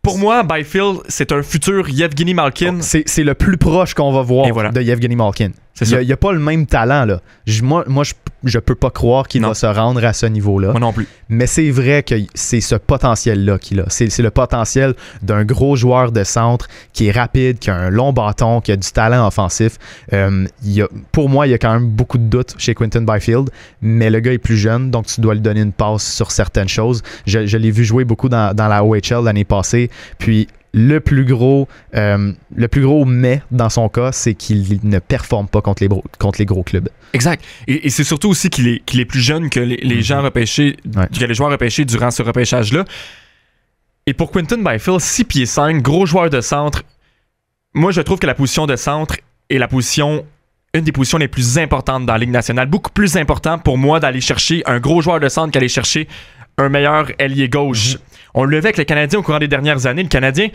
Pour 0.00 0.18
moi, 0.18 0.42
Byfield, 0.42 1.00
c'est 1.08 1.30
un 1.30 1.42
futur 1.42 1.88
Yevgeny 1.88 2.34
Malkin. 2.34 2.78
Oh, 2.80 2.98
c'est 3.06 3.24
le 3.24 3.34
plus 3.34 3.56
proche 3.56 3.94
qu'on 3.94 4.12
va 4.12 4.22
voir 4.22 4.72
de 4.72 4.80
Yevgeny 4.80 5.14
Malkin. 5.14 5.50
Il 5.80 6.06
n'y 6.06 6.12
a, 6.12 6.16
pas 6.16 6.32
le 6.32 6.38
même 6.38 6.66
talent. 6.66 7.06
Là. 7.06 7.20
moi, 7.62 7.84
moi 7.86 8.04
je, 8.04 8.12
je 8.44 8.58
peux 8.58 8.74
pas 8.74 8.90
croire 8.90 9.26
qu'il 9.26 9.42
va 9.42 9.54
se 9.54 9.66
rendre 9.66 10.04
à 10.04 10.12
ce 10.12 10.26
niveau-là. 10.26 10.70
Moi 10.70 10.80
non 10.80 10.92
plus. 10.92 11.08
Mais 11.28 11.46
c'est 11.46 11.70
vrai 11.70 12.02
que 12.02 12.14
c'est 12.34 12.60
ce 12.60 12.74
potentiel-là 12.74 13.58
qu'il 13.58 13.80
a. 13.80 13.84
C'est 13.88 14.16
le 14.18 14.30
potentiel 14.30 14.94
d'un 15.22 15.44
gros 15.44 15.74
joueur 15.76 16.12
de 16.12 16.24
centre 16.24 16.68
qui 16.92 17.06
est 17.08 17.10
rapide, 17.10 17.58
qui 17.58 17.70
a 17.70 17.74
un 17.74 17.90
long 17.90 18.12
bâton, 18.12 18.60
qui 18.60 18.72
a 18.72 18.76
du 18.76 18.90
talent 18.92 19.26
offensif. 19.26 19.78
Euh, 20.12 20.46
il 20.62 20.86
pour 21.10 21.28
moi, 21.28 21.46
il 21.46 21.50
y 21.50 21.54
a 21.54 21.58
quand 21.58 21.72
même 21.72 21.88
beaucoup 21.88 22.18
de 22.18 22.24
doutes 22.24 22.54
chez 22.58 22.74
Quinton 22.74 23.02
Byfield, 23.02 23.48
mais 23.80 24.10
le 24.10 24.20
gars 24.20 24.32
est 24.32 24.38
plus 24.38 24.58
jeune, 24.58 24.90
donc 24.90 25.06
tu 25.06 25.20
dois 25.20 25.34
lui 25.34 25.40
donner 25.40 25.60
une 25.60 25.72
passe 25.72 26.04
sur 26.04 26.30
certaines 26.30 26.68
choses. 26.68 27.02
Je, 27.26 27.46
je 27.46 27.56
l'ai 27.56 27.70
vu 27.70 27.84
jouer 27.84 28.04
beaucoup 28.04 28.28
dans, 28.28 28.54
dans 28.54 28.68
la 28.68 28.84
OHL 28.84 29.24
l'année 29.24 29.44
passée. 29.44 29.90
Puis 30.18 30.48
le 30.74 31.00
plus 31.00 31.24
gros 31.24 31.68
euh, 31.94 32.32
le 32.54 32.68
plus 32.68 32.82
gros 32.82 33.04
mais 33.04 33.42
dans 33.50 33.68
son 33.68 33.88
cas, 33.88 34.12
c'est 34.12 34.34
qu'il 34.34 34.80
ne 34.82 34.98
performe 34.98 35.48
pas 35.48 35.60
contre 35.60 35.82
les, 35.82 35.88
contre 36.18 36.38
les 36.38 36.46
gros 36.46 36.62
clubs. 36.62 36.88
Exact. 37.12 37.44
Et, 37.66 37.90
c'est 37.90 38.04
surtout 38.04 38.30
aussi 38.30 38.48
qu'il 38.48 38.68
est, 38.68 38.84
qu'il 38.84 39.00
est 39.00 39.04
plus 39.04 39.20
jeune 39.20 39.50
que 39.50 39.60
les, 39.60 39.78
mhm. 39.84 40.00
gens 40.00 40.22
repêchés, 40.22 40.76
que 40.84 41.24
les 41.24 41.34
joueurs 41.34 41.50
repêchés 41.50 41.84
durant 41.84 42.10
ce 42.10 42.22
repêchage-là. 42.22 42.84
Et 44.06 44.14
pour 44.14 44.32
Quinton 44.32 44.62
Byfield, 44.62 45.00
6 45.00 45.24
pieds 45.24 45.46
5, 45.46 45.82
gros 45.82 46.06
joueur 46.06 46.30
de 46.30 46.40
centre, 46.40 46.82
moi 47.74 47.92
je 47.92 48.00
trouve 48.00 48.18
que 48.18 48.26
la 48.26 48.34
position 48.34 48.66
de 48.66 48.76
centre 48.76 49.16
est 49.50 49.58
la 49.58 49.68
position 49.68 50.24
une 50.74 50.84
des 50.84 50.92
positions 50.92 51.18
les 51.18 51.28
plus 51.28 51.58
importantes 51.58 52.06
dans 52.06 52.14
la 52.14 52.18
Ligue 52.18 52.30
nationale. 52.30 52.66
Beaucoup 52.66 52.90
plus 52.90 53.16
important 53.16 53.58
pour 53.58 53.76
moi 53.76 54.00
d'aller 54.00 54.22
chercher 54.22 54.62
un 54.64 54.80
gros 54.80 55.02
joueur 55.02 55.20
de 55.20 55.28
centre 55.28 55.52
qu'aller 55.52 55.68
chercher 55.68 56.08
un 56.56 56.70
meilleur 56.70 57.10
ailier 57.18 57.48
gauche. 57.48 57.98
On 58.34 58.44
le 58.44 58.56
vu 58.58 58.64
avec 58.64 58.78
le 58.78 58.84
Canadien 58.84 59.18
au 59.18 59.22
courant 59.22 59.38
des 59.38 59.48
dernières 59.48 59.86
années. 59.86 60.02
Le 60.02 60.08
Canadien 60.08 60.48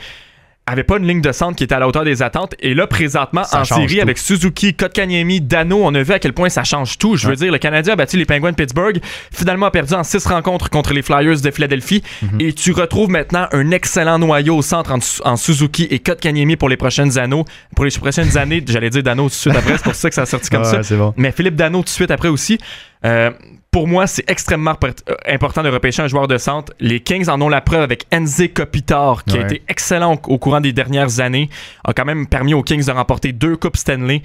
avait 0.67 0.83
pas 0.83 0.97
une 0.97 1.07
ligne 1.07 1.21
de 1.21 1.31
centre 1.31 1.55
qui 1.55 1.63
était 1.63 1.75
à 1.75 1.79
la 1.79 1.87
hauteur 1.87 2.03
des 2.03 2.21
attentes. 2.21 2.53
Et 2.59 2.73
là, 2.73 2.87
présentement, 2.87 3.43
en 3.53 3.63
série, 3.63 4.01
avec 4.01 4.17
Suzuki, 4.17 4.73
Kotkaniemi, 4.73 5.39
Dano, 5.39 5.79
on 5.81 5.95
a 5.95 6.03
vu 6.03 6.11
à 6.11 6.19
quel 6.19 6.33
point 6.33 6.49
ça 6.49 6.65
change 6.65 6.97
tout. 6.97 7.15
Je 7.15 7.29
veux 7.29 7.35
dire, 7.35 7.51
le 7.51 7.57
Canadien 7.57 7.93
a 7.93 7.95
battu 7.95 8.17
les 8.17 8.25
Penguins 8.25 8.51
de 8.51 8.55
Pittsburgh, 8.55 8.99
finalement 9.31 9.67
a 9.67 9.71
perdu 9.71 9.93
en 9.93 10.03
six 10.03 10.25
rencontres 10.25 10.69
contre 10.69 10.93
les 10.93 11.01
Flyers 11.01 11.39
de 11.41 11.51
Philadelphie. 11.51 12.03
Mhm. 12.21 12.41
Et 12.41 12.53
tu 12.53 12.73
retrouves 12.73 13.09
maintenant 13.09 13.47
un 13.53 13.71
excellent 13.71 14.19
noyau 14.19 14.57
au 14.57 14.61
centre 14.61 14.93
en, 15.23 15.37
Suzuki 15.37 15.87
et 15.89 15.99
Kotkaniemi 15.99 16.57
pour 16.57 16.67
les 16.67 16.77
prochaines 16.77 17.17
années. 17.17 17.43
Pour 17.75 17.85
les 17.85 17.91
prochaines 17.91 18.37
années, 18.37 18.63
j'allais 18.67 18.89
dire 18.89 19.03
Dano 19.03 19.23
tout 19.23 19.29
de 19.29 19.33
suite 19.33 19.55
après, 19.55 19.77
c'est 19.77 19.83
pour 19.83 19.95
ça 19.95 20.09
que 20.09 20.15
ça 20.15 20.23
a 20.23 20.25
sorti 20.25 20.49
comme 20.49 20.63
ça. 20.65 20.81
Mais 21.15 21.31
Philippe 21.31 21.55
Dano 21.55 21.79
tout 21.79 21.85
de 21.85 21.89
suite 21.89 22.11
après 22.11 22.29
aussi. 22.29 22.57
Euh, 23.05 23.31
pour 23.77 23.87
moi, 23.87 24.07
c'est 24.07 24.27
extrêmement 24.27 24.73
euh, 24.83 25.13
important 25.27 25.61
de 25.61 25.69
repêcher 25.69 26.01
un 26.01 26.07
joueur 26.07 26.27
de 26.27 26.39
centre. 26.39 26.73
Les 26.79 26.99
Kings 26.99 27.29
en 27.29 27.39
ont 27.43 27.47
la 27.47 27.61
preuve 27.61 27.83
avec 27.83 28.07
Enze 28.11 28.41
Kopitar, 28.51 29.23
qui 29.23 29.37
a 29.37 29.43
été 29.43 29.61
excellent 29.67 30.13
au, 30.13 30.39
courant 30.39 30.61
des 30.61 30.73
dernières 30.73 31.19
années, 31.19 31.47
a 31.85 31.93
quand 31.93 32.03
même 32.03 32.25
permis 32.25 32.55
aux 32.55 32.63
Kings 32.63 32.83
de 32.83 32.91
remporter 32.91 33.33
deux 33.33 33.55
Coupes 33.55 33.77
Stanley. 33.77 34.23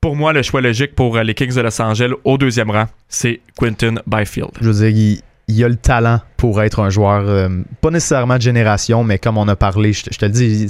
Pour 0.00 0.16
moi, 0.16 0.32
le 0.32 0.40
choix 0.40 0.62
logique 0.62 0.94
pour 0.94 1.18
euh, 1.18 1.24
les 1.24 1.34
Kings 1.34 1.54
de 1.54 1.60
Los 1.60 1.82
Angeles 1.82 2.14
au 2.24 2.38
deuxième 2.38 2.70
rang, 2.70 2.86
c'est 3.06 3.40
Quinton 3.58 3.96
Byfield. 4.06 4.52
Je 4.62 4.70
veux 4.70 4.90
dire, 4.90 5.20
il, 5.48 5.62
a 5.62 5.68
le 5.68 5.76
talent 5.76 6.22
pour 6.38 6.62
être 6.62 6.80
un 6.80 6.88
joueur, 6.88 7.50
pas 7.82 7.90
nécessairement 7.90 8.38
de 8.38 8.42
génération, 8.42 9.04
mais 9.04 9.18
comme 9.18 9.36
on 9.36 9.46
a 9.46 9.56
parlé, 9.56 9.92
je, 9.92 10.04
te 10.04 10.24
le 10.24 10.30
dis, 10.30 10.68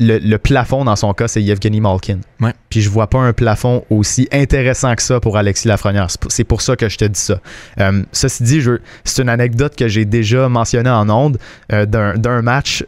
le, 0.00 0.36
plafond 0.38 0.84
dans 0.84 0.96
son 0.96 1.12
cas, 1.12 1.28
c'est 1.28 1.42
Yevgeny 1.42 1.80
Malkin. 1.80 2.18
Puis 2.70 2.80
je 2.80 2.88
vois 2.88 3.08
pas 3.08 3.18
un 3.18 3.32
plafond 3.32 3.84
aussi 3.90 4.28
intéressant 4.32 4.94
que 4.94 5.02
ça 5.02 5.20
pour 5.20 5.36
Alexis 5.36 5.68
Lafrenière. 5.68 6.08
C'est 6.28 6.44
pour 6.44 6.62
ça 6.62 6.74
que 6.76 6.88
je 6.88 6.96
te 6.96 7.04
dis 7.04 7.20
ça. 7.20 7.40
Euh, 7.80 8.02
ceci 8.12 8.42
dit, 8.42 8.62
c'est 9.04 9.22
une 9.22 9.28
anecdote 9.28 9.76
que 9.76 9.88
j'ai 9.88 10.04
déjà 10.04 10.48
mentionnée 10.48 10.90
en 10.90 11.08
ondes 11.10 11.38
euh, 11.72 11.84
d'un 11.86 12.42
match 12.42 12.84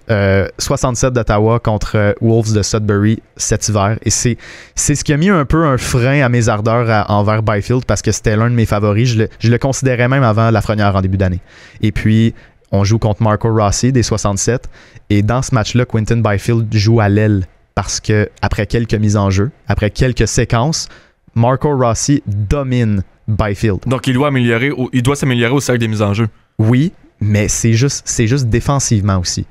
67 0.58 1.08
euh, 1.08 1.10
d'Ottawa 1.10 1.60
contre 1.60 2.14
Wolves 2.20 2.54
de 2.54 2.62
Sudbury 2.62 3.22
cet 3.36 3.68
hiver. 3.68 3.98
Et 4.04 4.10
c'est 4.10 4.36
ce 4.76 5.04
qui 5.04 5.12
a 5.12 5.16
mis 5.16 5.28
un 5.28 5.44
peu 5.44 5.64
un 5.64 5.76
frein 5.76 6.22
à 6.22 6.28
mes 6.28 6.48
ardeurs 6.48 7.10
envers 7.10 7.42
Byfield 7.42 7.84
parce 7.84 8.02
que 8.02 8.12
c'était 8.12 8.36
l'un 8.36 8.48
de 8.48 8.54
mes 8.54 8.66
favoris. 8.66 9.10
Je 9.10 9.18
le, 9.18 9.28
je 9.38 9.50
le 9.50 9.58
considérais 9.58 10.08
même 10.08 10.22
avant 10.22 10.50
Lafrenière 10.50 10.96
en 10.96 11.02
début 11.02 11.18
d'année. 11.18 11.40
Et 11.82 11.92
puis, 11.92 12.34
on 12.72 12.84
joue 12.84 12.98
contre 12.98 13.22
Marco 13.22 13.52
Rossi 13.54 13.92
des 13.92 14.02
67. 14.02 14.68
Et 15.10 15.22
dans 15.22 15.42
ce 15.42 15.54
match-là, 15.54 15.84
Quentin 15.84 16.16
Byfield 16.16 16.74
joue 16.74 17.00
à 17.00 17.08
l'aile 17.08 17.46
parce 17.74 18.00
que 18.00 18.28
après 18.40 18.66
quelques 18.66 18.94
mises 18.94 19.16
en 19.16 19.30
jeu, 19.30 19.50
après 19.68 19.90
quelques 19.90 20.26
séquences, 20.26 20.88
Marco 21.34 21.76
Rossi 21.76 22.22
domine 22.26 23.04
Byfield. 23.28 23.80
Donc 23.86 24.06
il 24.06 24.14
doit 24.14 24.28
améliorer, 24.28 24.72
il 24.92 25.02
doit 25.02 25.16
s'améliorer 25.16 25.52
au 25.52 25.60
cercle 25.60 25.80
des 25.80 25.88
mises 25.88 26.02
en 26.02 26.14
jeu. 26.14 26.28
Oui, 26.58 26.92
mais 27.20 27.48
c'est 27.48 27.74
juste, 27.74 28.02
c'est 28.04 28.26
juste 28.26 28.46
défensivement 28.46 29.18
aussi. 29.18 29.46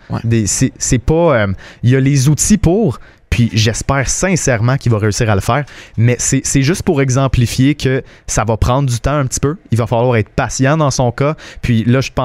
C'est 0.45 0.99
pas, 0.99 1.43
euh, 1.43 1.47
il 1.83 1.89
y 1.89 1.95
a 1.95 1.99
les 1.99 2.27
outils 2.27 2.57
pour, 2.57 2.99
puis 3.31 3.49
j'espère 3.53 4.07
sincèrement 4.07 4.77
qu'il 4.77 4.91
va 4.91 4.99
réussir 4.99 5.27
à 5.29 5.35
le 5.35 5.41
faire. 5.41 5.63
Mais 5.97 6.17
c'est 6.19 6.61
juste 6.61 6.83
pour 6.83 7.01
exemplifier 7.01 7.73
que 7.73 8.03
ça 8.27 8.43
va 8.43 8.57
prendre 8.57 8.87
du 8.87 8.99
temps 8.99 9.15
un 9.15 9.25
petit 9.25 9.39
peu. 9.39 9.55
Il 9.71 9.79
va 9.79 9.87
falloir 9.87 10.17
être 10.17 10.29
patient 10.29 10.77
dans 10.77 10.91
son 10.91 11.11
cas. 11.11 11.35
Puis 11.61 11.83
là, 11.85 11.99
je 11.99 12.01
suis 12.01 12.11
suis 12.11 12.15
pas 12.15 12.23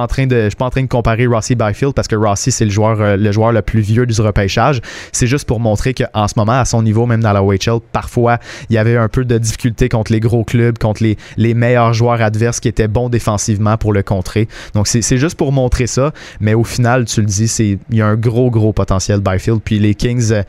en 0.66 0.70
train 0.70 0.82
de 0.82 0.88
comparer 0.88 1.26
Rossi 1.26 1.54
Byfield 1.54 1.94
parce 1.94 2.08
que 2.08 2.16
Rossi 2.16 2.50
c'est 2.50 2.64
le 2.64 2.70
joueur, 2.70 3.00
euh, 3.00 3.16
le 3.16 3.30
joueur 3.30 3.52
le 3.52 3.62
plus 3.62 3.80
vieux 3.80 4.04
du 4.04 4.20
repêchage. 4.20 4.80
C'est 5.12 5.28
juste 5.28 5.46
pour 5.46 5.60
montrer 5.60 5.94
qu'en 5.94 6.26
ce 6.26 6.34
moment, 6.36 6.58
à 6.58 6.64
son 6.64 6.82
niveau, 6.82 7.06
même 7.06 7.22
dans 7.22 7.32
la 7.32 7.42
WHL, 7.42 7.78
parfois 7.92 8.38
il 8.68 8.74
y 8.74 8.78
avait 8.78 8.96
un 8.96 9.08
peu 9.08 9.24
de 9.24 9.38
difficulté 9.38 9.88
contre 9.88 10.12
les 10.12 10.18
gros 10.18 10.42
clubs, 10.42 10.76
contre 10.76 11.04
les, 11.04 11.16
les 11.36 11.54
meilleurs 11.54 11.94
joueurs 11.94 12.20
adverses 12.20 12.58
qui 12.58 12.66
étaient 12.66 12.88
bons 12.88 13.08
défensivement 13.08 13.76
pour 13.76 13.92
le 13.92 14.02
contrer. 14.02 14.48
Donc 14.74 14.88
c'est 14.88 15.18
juste 15.18 15.36
pour 15.36 15.52
montrer 15.52 15.86
ça. 15.86 16.12
Mais 16.40 16.54
au 16.54 16.64
final, 16.64 17.04
tu 17.04 17.20
le 17.20 17.26
dis, 17.26 17.78
il 17.90 17.96
y 17.96 18.02
a 18.02 18.06
un 18.06 18.16
gros 18.16 18.50
gros 18.50 18.72
potentiel 18.72 19.20
Byfield. 19.20 19.60
Puis 19.64 19.78
les 19.78 19.94
Kings, 19.94 20.32
euh, 20.32 20.42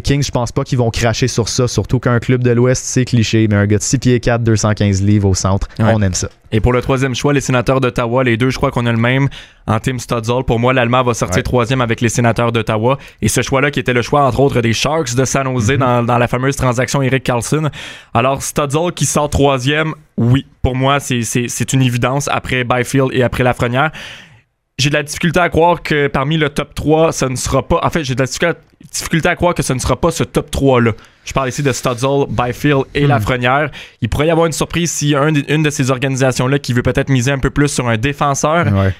les 0.00 0.02
Kings, 0.02 0.22
je 0.22 0.30
pense 0.30 0.50
pas 0.50 0.64
qu'ils 0.64 0.78
vont 0.78 0.88
cracher 0.88 1.28
sur 1.28 1.50
ça, 1.50 1.68
surtout 1.68 2.00
qu'un 2.00 2.20
club 2.20 2.42
de 2.42 2.50
l'Ouest, 2.50 2.82
c'est 2.86 3.04
cliché, 3.04 3.46
mais 3.48 3.56
un 3.56 3.66
gars 3.66 3.76
de 3.76 3.82
6 3.82 3.98
pieds 3.98 4.18
4, 4.18 4.42
215 4.42 5.02
livres 5.02 5.28
au 5.28 5.34
centre, 5.34 5.68
on 5.78 6.00
aime 6.00 6.14
ça. 6.14 6.30
Et 6.52 6.60
pour 6.60 6.72
le 6.72 6.80
troisième 6.80 7.14
choix, 7.14 7.34
les 7.34 7.42
sénateurs 7.42 7.82
d'Ottawa, 7.82 8.24
les 8.24 8.38
deux, 8.38 8.48
je 8.48 8.56
crois 8.56 8.70
qu'on 8.70 8.86
a 8.86 8.92
le 8.92 8.98
même 8.98 9.28
en 9.66 9.78
Tim 9.78 9.98
Studzol. 9.98 10.44
Pour 10.44 10.58
moi, 10.58 10.72
l'Allemand 10.72 11.02
va 11.02 11.12
sortir 11.12 11.42
troisième 11.42 11.82
avec 11.82 12.00
les 12.00 12.08
sénateurs 12.08 12.50
d'Ottawa. 12.50 12.96
Et 13.20 13.28
ce 13.28 13.42
choix-là, 13.42 13.70
qui 13.70 13.78
était 13.78 13.92
le 13.92 14.02
choix, 14.02 14.26
entre 14.26 14.40
autres, 14.40 14.60
des 14.62 14.72
Sharks 14.72 15.14
de 15.14 15.24
San 15.26 15.44
Jose 15.44 15.70
mm-hmm. 15.70 16.06
dans, 16.06 16.18
la 16.18 16.28
fameuse 16.28 16.56
transaction 16.56 17.02
Eric 17.02 17.22
Carlson. 17.22 17.68
Alors, 18.14 18.42
Studzol 18.42 18.92
qui 18.94 19.04
sort 19.04 19.28
troisième, 19.28 19.94
oui, 20.16 20.46
pour 20.62 20.74
moi, 20.74 20.98
c'est 20.98 21.72
une 21.72 21.82
évidence 21.82 22.26
après 22.32 22.64
Byfield 22.64 23.10
et 23.12 23.22
après 23.22 23.44
Lafrenière 23.44 23.92
j'ai 24.80 24.90
de 24.90 24.94
la 24.94 25.02
difficulté 25.02 25.40
à 25.40 25.48
croire 25.48 25.82
que 25.82 26.06
parmi 26.08 26.36
le 26.36 26.48
top 26.48 26.74
3, 26.74 27.12
ça 27.12 27.28
ne 27.28 27.36
sera 27.36 27.66
pas. 27.66 27.80
En 27.82 27.90
fait, 27.90 28.04
j'ai 28.04 28.14
de 28.14 28.22
la 28.22 28.54
difficulté 28.90 29.28
à 29.28 29.36
croire 29.36 29.54
que 29.54 29.62
ce 29.62 29.72
ne 29.72 29.78
sera 29.78 30.00
pas 30.00 30.10
ce 30.10 30.24
top 30.24 30.50
3-là. 30.50 30.92
Je 31.24 31.32
parle 31.32 31.48
ici 31.48 31.62
de 31.62 31.72
Studzle, 31.72 32.26
Byfield 32.28 32.84
et 32.94 33.00
La 33.00 33.06
hmm. 33.06 33.10
Lafrenière. 33.10 33.70
Il 34.00 34.08
pourrait 34.08 34.26
y 34.26 34.30
avoir 34.30 34.46
une 34.46 34.52
surprise 34.52 34.90
s'il 34.90 35.08
y 35.08 35.14
a 35.14 35.28
une 35.28 35.62
de 35.62 35.70
ces 35.70 35.90
organisations-là 35.90 36.58
qui 36.58 36.72
veut 36.72 36.82
peut-être 36.82 37.10
miser 37.10 37.30
un 37.30 37.38
peu 37.38 37.50
plus 37.50 37.68
sur 37.68 37.88
un 37.88 37.96
défenseur. 37.96 38.66
Ouais 38.72 38.94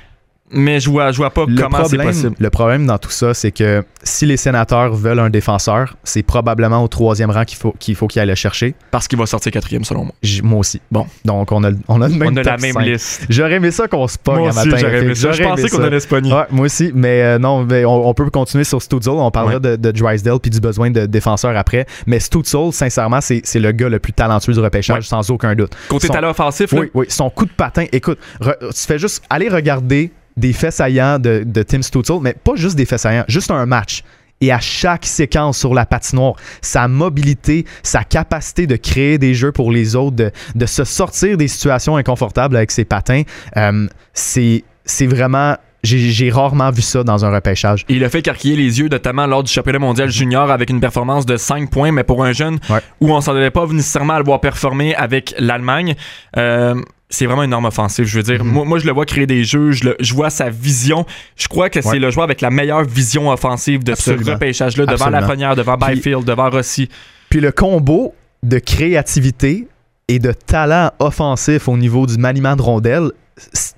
mais 0.52 0.80
je 0.80 0.90
vois, 0.90 1.12
je 1.12 1.16
vois 1.16 1.30
pas 1.30 1.44
comment 1.56 1.84
c'est 1.84 1.96
possible. 1.96 2.34
Le 2.38 2.50
problème 2.50 2.86
dans 2.86 2.98
tout 2.98 3.10
ça, 3.10 3.34
c'est 3.34 3.52
que 3.52 3.84
si 4.02 4.26
les 4.26 4.36
sénateurs 4.36 4.94
veulent 4.94 5.20
un 5.20 5.30
défenseur, 5.30 5.96
c'est 6.02 6.22
probablement 6.22 6.82
au 6.82 6.88
troisième 6.88 7.30
rang 7.30 7.44
qu'il 7.44 7.58
faut 7.58 7.74
qu'il 7.78 7.94
faut 7.94 8.06
qu'il 8.06 8.20
aille 8.20 8.28
le 8.28 8.34
chercher. 8.34 8.74
Parce 8.90 9.06
qu'il 9.06 9.18
va 9.18 9.26
sortir 9.26 9.52
quatrième, 9.52 9.84
selon 9.84 10.04
moi. 10.04 10.14
moi 10.42 10.58
aussi. 10.58 10.80
Bon. 10.90 11.06
Donc, 11.24 11.52
on 11.52 11.62
a, 11.62 11.70
on 11.88 12.00
a, 12.02 12.08
même 12.08 12.32
on 12.32 12.36
a 12.36 12.42
la 12.42 12.56
même 12.56 12.78
liste. 12.80 13.26
J'aurais 13.28 13.54
aimé 13.54 13.70
ça 13.70 13.86
qu'on 13.86 14.08
se 14.08 14.18
pogne 14.18 14.48
un 14.48 14.52
matin. 14.52 14.76
J'aurais 14.76 15.02
aimé 15.04 15.14
ça. 15.14 15.32
Je 15.32 15.42
pensais 15.42 15.68
qu'on 15.68 15.82
allait 15.82 16.00
se 16.00 16.08
pogner. 16.08 16.32
Ouais, 16.32 16.46
moi 16.50 16.66
aussi. 16.66 16.90
Mais 16.94 17.22
euh, 17.22 17.38
non, 17.38 17.64
mais 17.64 17.84
on, 17.84 18.12
peut 18.14 18.28
continuer 18.30 18.64
sur 18.64 18.82
Stutzel. 18.82 19.12
On 19.12 19.30
parlera 19.30 19.60
de, 19.60 19.76
de, 19.76 19.90
Drysdale 19.92 20.40
puis 20.40 20.50
du 20.50 20.60
besoin 20.60 20.90
de 20.90 21.06
défenseurs 21.06 21.56
après. 21.56 21.86
Mais 22.06 22.18
Stutzel, 22.18 22.72
sincèrement, 22.72 23.20
c'est 23.20 23.42
le 23.54 23.72
gars 23.72 23.88
le 23.88 23.98
plus 23.98 24.12
talentueux 24.12 24.52
du 24.52 24.60
repêchage, 24.60 25.08
sans 25.08 25.30
aucun 25.30 25.54
doute. 25.54 25.72
Côté 25.88 26.08
talent 26.08 26.30
offensif, 26.30 26.72
Oui, 26.72 26.90
oui. 26.94 27.06
Son 27.08 27.30
coup 27.30 27.44
de 27.44 27.52
patin. 27.52 27.86
Écoute, 27.92 28.18
tu 28.40 28.86
fais 28.86 28.98
juste 28.98 29.22
aller 29.30 29.48
regarder 29.48 30.10
des 30.36 30.52
faits 30.52 30.72
saillants 30.72 31.18
de, 31.18 31.62
Tim 31.62 31.82
Stutzel, 31.82 32.18
mais 32.20 32.34
pas 32.34 32.56
juste 32.56 32.76
des 32.76 32.86
faits 32.86 33.00
saillants, 33.00 33.24
juste 33.28 33.50
un 33.50 33.66
match. 33.66 34.02
Et 34.42 34.50
à 34.50 34.58
chaque 34.58 35.04
séquence 35.04 35.58
sur 35.58 35.74
la 35.74 35.84
patinoire, 35.84 36.34
sa 36.62 36.88
mobilité, 36.88 37.66
sa 37.82 38.04
capacité 38.04 38.66
de 38.66 38.76
créer 38.76 39.18
des 39.18 39.34
jeux 39.34 39.52
pour 39.52 39.70
les 39.70 39.96
autres, 39.96 40.16
de, 40.54 40.66
se 40.66 40.84
sortir 40.84 41.36
des 41.36 41.48
situations 41.48 41.96
inconfortables 41.96 42.56
avec 42.56 42.70
ses 42.70 42.86
patins, 42.86 43.22
euh, 43.58 43.86
c'est 44.14 44.64
vraiment 45.02 45.56
j'ai 45.82 46.30
rarement 46.30 46.70
vu 46.70 46.82
ça 46.82 47.04
dans 47.04 47.24
un 47.24 47.30
repêchage. 47.30 47.84
il 47.88 48.04
a 48.04 48.10
fait 48.10 48.22
carquiller 48.22 48.56
les 48.56 48.80
yeux, 48.80 48.88
notamment 48.88 49.26
lors 49.26 49.42
du 49.42 49.52
championnat 49.52 49.78
mondial 49.78 50.10
junior 50.10 50.50
avec 50.50 50.70
une 50.70 50.80
performance 50.80 51.26
de 51.26 51.36
5 51.36 51.70
points, 51.70 51.92
mais 51.92 52.04
pour 52.04 52.24
un 52.24 52.32
jeune 52.32 52.58
où 53.00 53.12
on 53.12 53.20
s'en 53.20 53.34
devait 53.34 53.50
pas 53.50 53.66
nécessairement 53.66 54.14
à 54.14 54.18
le 54.18 54.24
voir 54.24 54.40
performer 54.40 54.94
avec 54.94 55.34
l'Allemagne. 55.38 55.94
Euh, 56.36 56.74
c'est 57.10 57.26
vraiment 57.26 57.42
une 57.42 57.52
arme 57.52 57.66
offensive. 57.66 58.06
Je 58.06 58.16
veux 58.16 58.22
dire, 58.22 58.44
mhm. 58.44 58.64
moi, 58.64 58.78
je 58.78 58.86
le 58.86 58.92
vois 58.92 59.04
créer 59.04 59.26
des 59.26 59.44
jeux, 59.44 59.72
je, 59.72 59.84
le, 59.84 59.96
je 60.00 60.14
vois 60.14 60.30
sa 60.30 60.48
vision. 60.48 61.04
Je 61.36 61.48
crois 61.48 61.68
que 61.68 61.82
c'est 61.82 61.98
le 61.98 62.10
joueur 62.10 62.24
avec 62.24 62.40
la 62.40 62.50
meilleure 62.50 62.84
vision 62.84 63.30
offensive 63.30 63.84
de 63.84 63.94
ce 63.94 64.12
repêchage-là, 64.12 64.86
devant 64.86 65.10
la 65.10 65.22
première, 65.22 65.56
devant 65.56 65.76
Byfield, 65.76 66.24
devant 66.24 66.48
Rossi. 66.48 66.88
Puis 67.28 67.40
le 67.40 67.52
combo 67.52 68.14
de 68.42 68.58
créativité 68.58 69.66
et 70.08 70.18
de 70.18 70.32
talent 70.32 70.90
offensif 70.98 71.68
au 71.68 71.76
niveau 71.76 72.06
du 72.06 72.16
maniement 72.16 72.56
de 72.56 72.62
rondelles, 72.62 73.10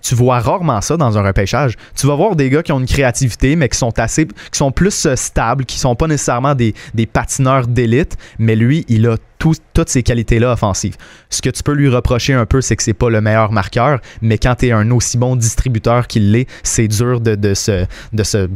tu 0.02 0.14
vois 0.14 0.40
rarement 0.40 0.80
ça 0.80 0.96
dans 0.96 1.16
un 1.16 1.22
repêchage. 1.22 1.76
Tu 1.96 2.06
vas 2.06 2.14
voir 2.14 2.36
des 2.36 2.50
gars 2.50 2.62
qui 2.62 2.72
ont 2.72 2.80
une 2.80 2.86
créativité, 2.86 3.56
mais 3.56 3.68
qui 3.68 3.78
sont 3.78 3.98
assez, 3.98 4.26
qui 4.26 4.58
sont 4.58 4.72
plus 4.72 5.06
euh, 5.06 5.16
stables, 5.16 5.64
qui 5.64 5.78
sont 5.78 5.94
pas 5.94 6.08
nécessairement 6.08 6.54
des, 6.54 6.74
des 6.94 7.06
patineurs 7.06 7.66
d'élite, 7.66 8.16
mais 8.38 8.56
lui, 8.56 8.84
il 8.88 9.06
a 9.06 9.16
toutes 9.38 9.88
ces 9.88 10.04
qualités-là 10.04 10.52
offensives. 10.52 10.96
Ce 11.28 11.42
que 11.42 11.50
tu 11.50 11.64
peux 11.64 11.72
lui 11.72 11.88
reprocher 11.88 12.32
un 12.32 12.46
peu, 12.46 12.60
c'est 12.60 12.76
que 12.76 12.82
c'est 12.82 12.92
pas 12.92 13.10
le 13.10 13.20
meilleur 13.20 13.50
marqueur, 13.50 14.00
mais 14.20 14.38
quand 14.38 14.54
tu 14.54 14.68
es 14.68 14.72
un 14.72 14.88
aussi 14.92 15.18
bon 15.18 15.34
distributeur 15.34 16.06
qu'il 16.06 16.30
l'est, 16.30 16.46
c'est 16.62 16.86
dur 16.86 17.20
de, 17.20 17.34
de, 17.34 17.54
se, 17.54 17.86
de, 18.12 18.22
se, 18.22 18.48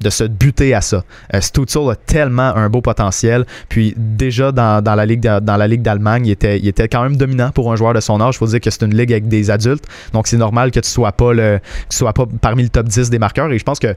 de 0.00 0.10
se 0.10 0.24
buter 0.24 0.72
à 0.72 0.82
ça. 0.82 1.02
Euh, 1.34 1.40
Stutzel 1.40 1.90
a 1.90 1.96
tellement 1.96 2.54
un 2.54 2.68
beau 2.68 2.80
potentiel. 2.80 3.44
Puis 3.68 3.94
déjà 3.96 4.52
dans, 4.52 4.82
dans 4.82 4.94
la 4.94 5.04
ligue 5.04 5.20
dans 5.20 5.56
la 5.56 5.66
ligue 5.66 5.82
d'Allemagne, 5.82 6.26
il 6.26 6.30
était, 6.30 6.58
il 6.58 6.68
était 6.68 6.88
quand 6.88 7.02
même 7.02 7.16
dominant 7.16 7.50
pour 7.50 7.72
un 7.72 7.76
joueur 7.76 7.94
de 7.94 8.00
son 8.00 8.20
âge. 8.20 8.36
Il 8.36 8.38
faut 8.38 8.46
dire 8.46 8.60
que 8.60 8.70
c'est 8.70 8.84
une 8.84 8.96
ligue 8.96 9.12
avec 9.12 9.26
des 9.26 9.50
adultes, 9.50 9.84
donc 10.12 10.28
c'est 10.28 10.36
normal 10.36 10.70
que 10.70 10.79
tu 10.80 10.90
sois 10.90 11.12
pas 11.12 11.32
sois 11.88 12.12
pas 12.12 12.26
parmi 12.40 12.62
le 12.62 12.68
top 12.68 12.88
10 12.88 13.10
des 13.10 13.18
marqueurs. 13.18 13.50
Et 13.52 13.58
je 13.58 13.64
pense 13.64 13.78
que 13.78 13.94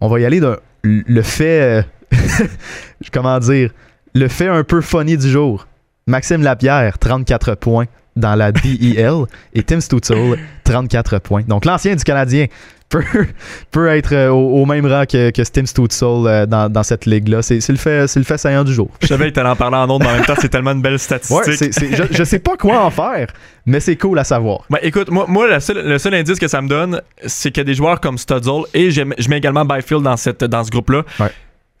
on 0.00 0.08
va 0.08 0.20
y 0.20 0.24
aller 0.24 0.40
de 0.40 0.58
le 0.82 1.22
fait, 1.22 1.60
euh, 1.60 1.82
comment 3.12 3.38
dire, 3.38 3.70
le 4.14 4.28
fait 4.28 4.48
un 4.48 4.64
peu 4.64 4.80
funny 4.80 5.16
du 5.16 5.28
jour. 5.28 5.66
Maxime 6.06 6.42
Lapierre, 6.42 6.98
34 6.98 7.54
points 7.54 7.86
dans 8.16 8.34
la 8.34 8.52
DEL 8.52 9.24
et 9.52 9.62
Tim 9.62 9.80
Stutzel, 9.80 10.38
34 10.64 11.18
points. 11.18 11.42
Donc 11.46 11.64
l'ancien 11.64 11.94
du 11.94 12.04
Canadien 12.04 12.46
peut, 12.94 13.26
peut 13.72 13.88
être 13.88 14.14
euh, 14.14 14.28
au, 14.28 14.64
même 14.66 14.86
rang 14.86 15.04
que, 15.04 15.30
que 15.30 15.42
Tim 15.42 15.66
Stutzel 15.66 16.26
euh, 16.26 16.46
dans, 16.46 16.70
dans, 16.70 16.82
cette 16.84 17.06
ligue-là. 17.06 17.42
C'est 17.42 17.66
le, 17.68 17.76
fait, 17.76 18.14
le 18.14 18.22
fait 18.22 18.38
saillant 18.38 18.62
du 18.62 18.72
jour. 18.72 18.88
Je 19.00 19.08
savais 19.08 19.32
que 19.32 19.40
en 19.40 19.56
parler 19.56 19.78
en 19.78 19.88
autre, 19.88 20.04
mais 20.04 20.12
en 20.12 20.14
même 20.14 20.24
temps, 20.24 20.34
c'est 20.38 20.48
tellement 20.48 20.72
une 20.72 20.82
belle 20.82 20.98
statistique. 21.00 21.90
Ouais, 21.90 22.06
je, 22.10 22.24
sais 22.24 22.38
pas 22.38 22.56
quoi 22.56 22.84
en 22.84 22.90
faire, 22.90 23.28
mais 23.66 23.80
c'est 23.80 23.96
cool 23.96 24.18
à 24.18 24.24
savoir. 24.24 24.60
Ben, 24.70 24.78
écoute, 24.82 25.10
moi, 25.10 25.24
moi 25.28 25.48
le, 25.48 25.58
seul, 25.98 26.14
indice 26.14 26.38
que 26.38 26.46
ça 26.46 26.62
me 26.62 26.68
donne, 26.68 27.00
c'est 27.26 27.50
qu'il 27.50 27.62
y 27.62 27.62
a 27.62 27.64
des 27.64 27.74
joueurs 27.74 28.00
comme 28.00 28.18
Stutzel 28.18 28.62
et 28.74 28.90
je 28.90 29.02
mets 29.02 29.38
également 29.38 29.64
Byfield 29.64 30.02
dans, 30.02 30.16
cette, 30.16 30.44
dans 30.44 30.62
ce 30.62 30.70
groupe-là. 30.70 31.04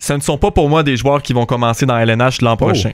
Ce 0.00 0.12
ne 0.12 0.20
sont 0.20 0.36
pas 0.36 0.50
pour 0.50 0.68
moi 0.68 0.82
des 0.82 0.96
joueurs 0.96 1.22
qui 1.22 1.32
vont 1.32 1.46
commencer 1.46 1.86
dans 1.86 1.96
LNH 1.96 2.42
l'an 2.42 2.54
oh, 2.54 2.56
prochain. 2.56 2.90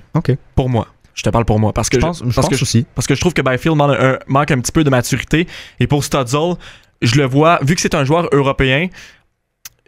Pour 0.55 0.68
moi. 0.68 0.86
Je 1.14 1.22
te 1.22 1.30
parle 1.30 1.44
pour 1.44 1.58
moi. 1.58 1.72
Parce 1.72 1.88
que 1.88 1.98
je, 1.98 2.06
pense, 2.06 2.22
parce 2.34 2.48
que, 2.48 2.54
aussi. 2.54 2.86
Parce 2.94 3.06
que 3.06 3.14
je 3.14 3.20
trouve 3.20 3.34
que 3.34 3.42
Byfield 3.42 3.76
manque 4.26 4.50
un, 4.50 4.61
petit 4.61 4.72
peu 4.72 4.84
de 4.84 4.90
maturité. 4.90 5.46
Et 5.78 5.86
pour 5.86 6.04
Studzle, 6.04 6.56
je 7.02 7.16
le 7.16 7.24
vois, 7.24 7.58
vu 7.62 7.74
que 7.74 7.80
c'est 7.80 7.94
un 7.94 8.04
joueur 8.04 8.28
européen, 8.32 8.88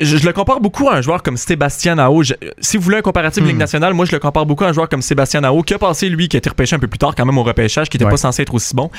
je, 0.00 0.16
le 0.16 0.32
compare 0.32 0.60
beaucoup 0.60 0.88
à 0.88 0.96
un 0.96 1.00
joueur 1.00 1.22
comme 1.22 1.36
Sébastien 1.36 1.94
Nao. 1.94 2.22
si 2.58 2.76
vous 2.76 2.82
voulez 2.82 2.96
un 2.96 3.02
comparatif 3.02 3.44
Ligue 3.44 3.56
hmm. 3.56 3.58
nationale, 3.58 3.94
moi 3.94 4.04
je 4.04 4.12
le 4.12 4.18
compare 4.18 4.46
beaucoup 4.46 4.64
à 4.64 4.68
un 4.68 4.72
joueur 4.72 4.88
comme 4.88 5.02
Sébastien 5.02 5.42
Nao, 5.42 5.62
qui 5.62 5.74
a 5.74 5.78
passé 5.78 6.08
lui, 6.08 6.28
qui 6.28 6.36
a 6.36 6.38
été 6.38 6.48
repêché 6.48 6.74
un 6.74 6.78
peu 6.78 6.88
plus 6.88 6.98
tard 6.98 7.14
quand 7.14 7.24
même 7.24 7.38
au 7.38 7.42
repêchage, 7.42 7.88
qui 7.88 7.98
n'était 7.98 8.10
pas 8.10 8.16
censé 8.16 8.42
être 8.42 8.54
aussi 8.54 8.74
bon. 8.74 8.90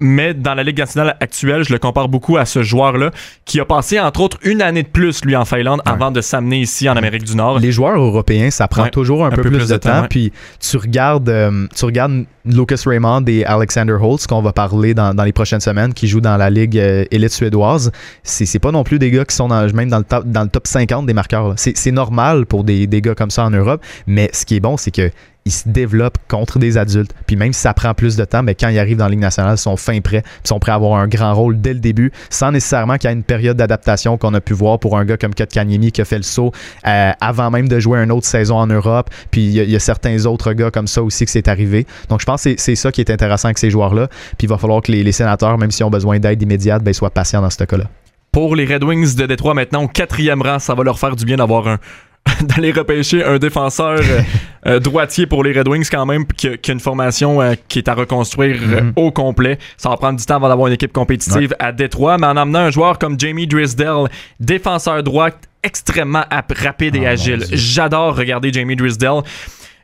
Mais 0.00 0.34
dans 0.34 0.54
la 0.54 0.62
Ligue 0.62 0.78
nationale 0.78 1.16
actuelle, 1.20 1.64
je 1.64 1.72
le 1.72 1.78
compare 1.78 2.08
beaucoup 2.08 2.36
à 2.36 2.44
ce 2.44 2.62
joueur-là 2.62 3.10
qui 3.44 3.60
a 3.60 3.64
passé 3.64 3.98
entre 3.98 4.20
autres 4.20 4.38
une 4.42 4.60
année 4.60 4.82
de 4.82 4.88
plus 4.88 5.24
lui 5.24 5.36
en 5.36 5.44
Finlande 5.44 5.80
avant 5.84 6.10
de 6.10 6.20
s'amener 6.20 6.60
ici 6.60 6.88
en 6.88 6.96
Amérique 6.96 7.24
du 7.24 7.36
Nord. 7.36 7.58
Les 7.58 7.72
joueurs 7.72 7.98
européens, 7.98 8.50
ça 8.50 8.68
prend 8.68 8.88
toujours 8.88 9.24
un, 9.24 9.30
peu, 9.30 9.42
plus, 9.42 9.68
de, 9.68 9.76
temps. 9.76 10.06
Puis 10.08 10.32
tu 10.60 10.76
regardes, 10.76 11.28
euh, 11.28 11.66
tu 11.74 11.84
regardes 11.84 12.24
Lucas 12.44 12.82
Raymond 12.84 13.24
et 13.26 13.44
Alexander 13.44 13.96
Holtz 14.00 14.26
qu'on 14.26 14.42
va 14.42 14.52
parler 14.52 14.94
dans, 14.94 15.14
les 15.24 15.32
prochaines 15.32 15.60
semaines, 15.60 15.94
qui 15.94 16.08
jouent 16.08 16.20
dans 16.20 16.36
la 16.36 16.50
Ligue 16.50 16.78
euh, 16.78 17.04
élite 17.10 17.32
suédoise. 17.32 17.90
C'est 18.22 18.58
pas 18.58 18.72
non 18.72 18.84
plus 18.84 18.98
des 18.98 19.10
gars 19.10 19.24
qui 19.24 19.34
sont 19.34 19.48
dans, 19.48 19.66
même 19.72 19.88
dans 19.88 19.98
le 19.98 20.04
top, 20.04 20.24
dans 20.26 20.42
le 20.42 20.48
top 20.48 20.66
50 20.66 21.06
des 21.06 21.14
marqueurs. 21.14 21.54
C'est 21.56 21.90
normal 21.90 22.46
pour 22.46 22.64
des, 22.64 22.86
des 22.86 23.00
gars 23.00 23.14
comme 23.14 23.30
ça 23.30 23.44
en 23.44 23.50
Europe, 23.50 23.82
mais 24.06 24.30
ce 24.32 24.44
qui 24.44 24.56
est 24.56 24.60
bon, 24.60 24.76
c'est 24.76 24.90
que 24.90 25.10
ils 25.46 25.52
se 25.52 25.68
développent 25.68 26.18
contre 26.28 26.58
des 26.58 26.76
adultes. 26.76 27.14
Puis 27.26 27.36
même 27.36 27.52
si 27.52 27.60
ça 27.60 27.72
prend 27.72 27.94
plus 27.94 28.16
de 28.16 28.24
temps, 28.24 28.42
mais 28.42 28.54
quand 28.54 28.68
ils 28.68 28.78
arrivent 28.78 28.98
dans 28.98 29.04
la 29.04 29.10
Ligue 29.10 29.20
nationale, 29.20 29.54
ils 29.54 29.60
sont 29.60 29.76
fin 29.76 30.00
prêts, 30.00 30.22
ils 30.44 30.48
sont 30.48 30.58
prêts 30.58 30.72
à 30.72 30.74
avoir 30.74 30.98
un 30.98 31.06
grand 31.06 31.32
rôle 31.34 31.60
dès 31.60 31.72
le 31.72 31.78
début, 31.78 32.12
sans 32.28 32.50
nécessairement 32.50 32.98
qu'il 32.98 33.08
y 33.08 33.12
ait 33.12 33.16
une 33.16 33.22
période 33.22 33.56
d'adaptation 33.56 34.18
qu'on 34.18 34.34
a 34.34 34.40
pu 34.40 34.52
voir 34.52 34.78
pour 34.78 34.98
un 34.98 35.04
gars 35.04 35.16
comme 35.16 35.32
Kanyemi 35.34 35.92
qui 35.92 36.00
a 36.00 36.04
fait 36.04 36.16
le 36.16 36.24
saut 36.24 36.52
euh, 36.86 37.12
avant 37.20 37.50
même 37.50 37.68
de 37.68 37.78
jouer 37.78 38.00
une 38.00 38.10
autre 38.10 38.26
saison 38.26 38.56
en 38.56 38.66
Europe. 38.66 39.08
Puis 39.30 39.46
il 39.46 39.70
y, 39.70 39.76
a 39.76 39.80
certains 39.80 40.26
autres 40.26 40.52
gars 40.52 40.70
comme 40.70 40.88
ça 40.88 41.02
aussi 41.02 41.24
que 41.24 41.30
c'est 41.30 41.48
arrivé. 41.48 41.86
Donc 42.08 42.20
je 42.20 42.26
pense 42.26 42.42
que 42.42 42.54
c'est 42.58 42.74
ça 42.74 42.90
qui 42.90 43.00
est 43.00 43.10
intéressant 43.10 43.46
avec 43.46 43.58
ces 43.58 43.70
joueurs-là. 43.70 44.08
Puis 44.36 44.46
il 44.46 44.48
va 44.48 44.58
falloir 44.58 44.82
que 44.82 44.90
les, 44.90 45.12
sénateurs, 45.12 45.56
même 45.58 45.70
s'ils 45.70 45.86
ont 45.86 45.90
besoin 45.90 46.18
d'aide 46.18 46.42
immédiate, 46.42 46.82
ben, 46.82 46.92
soient 46.92 47.10
patients 47.10 47.40
dans 47.40 47.50
ce 47.50 47.62
cas-là 47.64 47.84
pour 48.32 48.54
les 48.54 48.66
Red 48.66 48.84
Wings 48.84 49.14
de 49.14 49.24
Détroit 49.24 49.54
maintenant 49.54 49.84
au 49.84 49.88
quatrième 49.88 50.42
rang. 50.42 50.58
Ça 50.58 50.74
va 50.74 50.84
leur 50.84 50.98
faire 50.98 51.16
du 51.16 51.24
bien 51.24 51.38
d'avoir 51.38 51.68
un, 51.68 51.78
d'aller 52.42 52.72
repêcher 52.72 53.24
un 53.24 53.38
défenseur 53.38 53.98
euh, 54.00 54.20
euh, 54.66 54.80
droitier 54.80 55.26
pour 55.26 55.44
les 55.44 55.56
Red 55.56 55.68
Wings 55.68 55.88
quand 55.90 56.06
même 56.06 56.26
qui 56.26 56.48
a, 56.48 56.72
une 56.72 56.80
formation 56.80 57.40
euh, 57.40 57.54
qui 57.68 57.78
est 57.78 57.88
à 57.88 57.94
reconstruire 57.94 58.60
mhm. 58.60 58.92
au 58.96 59.10
complet. 59.10 59.58
Ça 59.76 59.88
va 59.88 59.96
prendre 59.96 60.18
du 60.18 60.24
temps 60.24 60.36
avant 60.36 60.48
d'avoir 60.48 60.68
une 60.68 60.74
équipe 60.74 60.92
compétitive 60.92 61.54
à 61.58 61.72
Détroit, 61.72 62.18
mais 62.18 62.26
en 62.26 62.36
amenant 62.36 62.60
un 62.60 62.70
joueur 62.70 62.98
comme 62.98 63.18
Jamie 63.18 63.46
Drisdale, 63.46 64.08
défenseur 64.40 65.02
droit 65.02 65.30
extrêmement 65.62 66.24
rapide 66.30 66.96
et 66.96 67.06
ah, 67.06 67.10
agile. 67.10 67.44
J'adore 67.50 68.16
regarder 68.16 68.52
Jamie 68.52 68.76
Drisdale. 68.76 69.22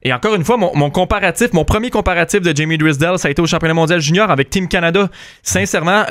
Et 0.05 0.13
encore 0.13 0.35
une 0.35 0.45
fois, 0.45 0.57
mon, 0.57 0.91
comparatif, 0.91 1.53
mon 1.53 1.65
premier 1.65 1.91
comparatif 1.91 2.41
de 2.41 2.55
Jamie 2.57 2.77
Drisdale, 2.77 3.21
ça 3.21 3.29
a 3.29 3.31
été 3.31 3.41
au 3.41 3.47
championnat 3.47 3.75
mondial 3.75 4.01
junior 4.01 4.33
avec 4.33 4.51
Team 4.51 4.67
Canada. 4.67 5.09
Sincèrement, 5.45 6.03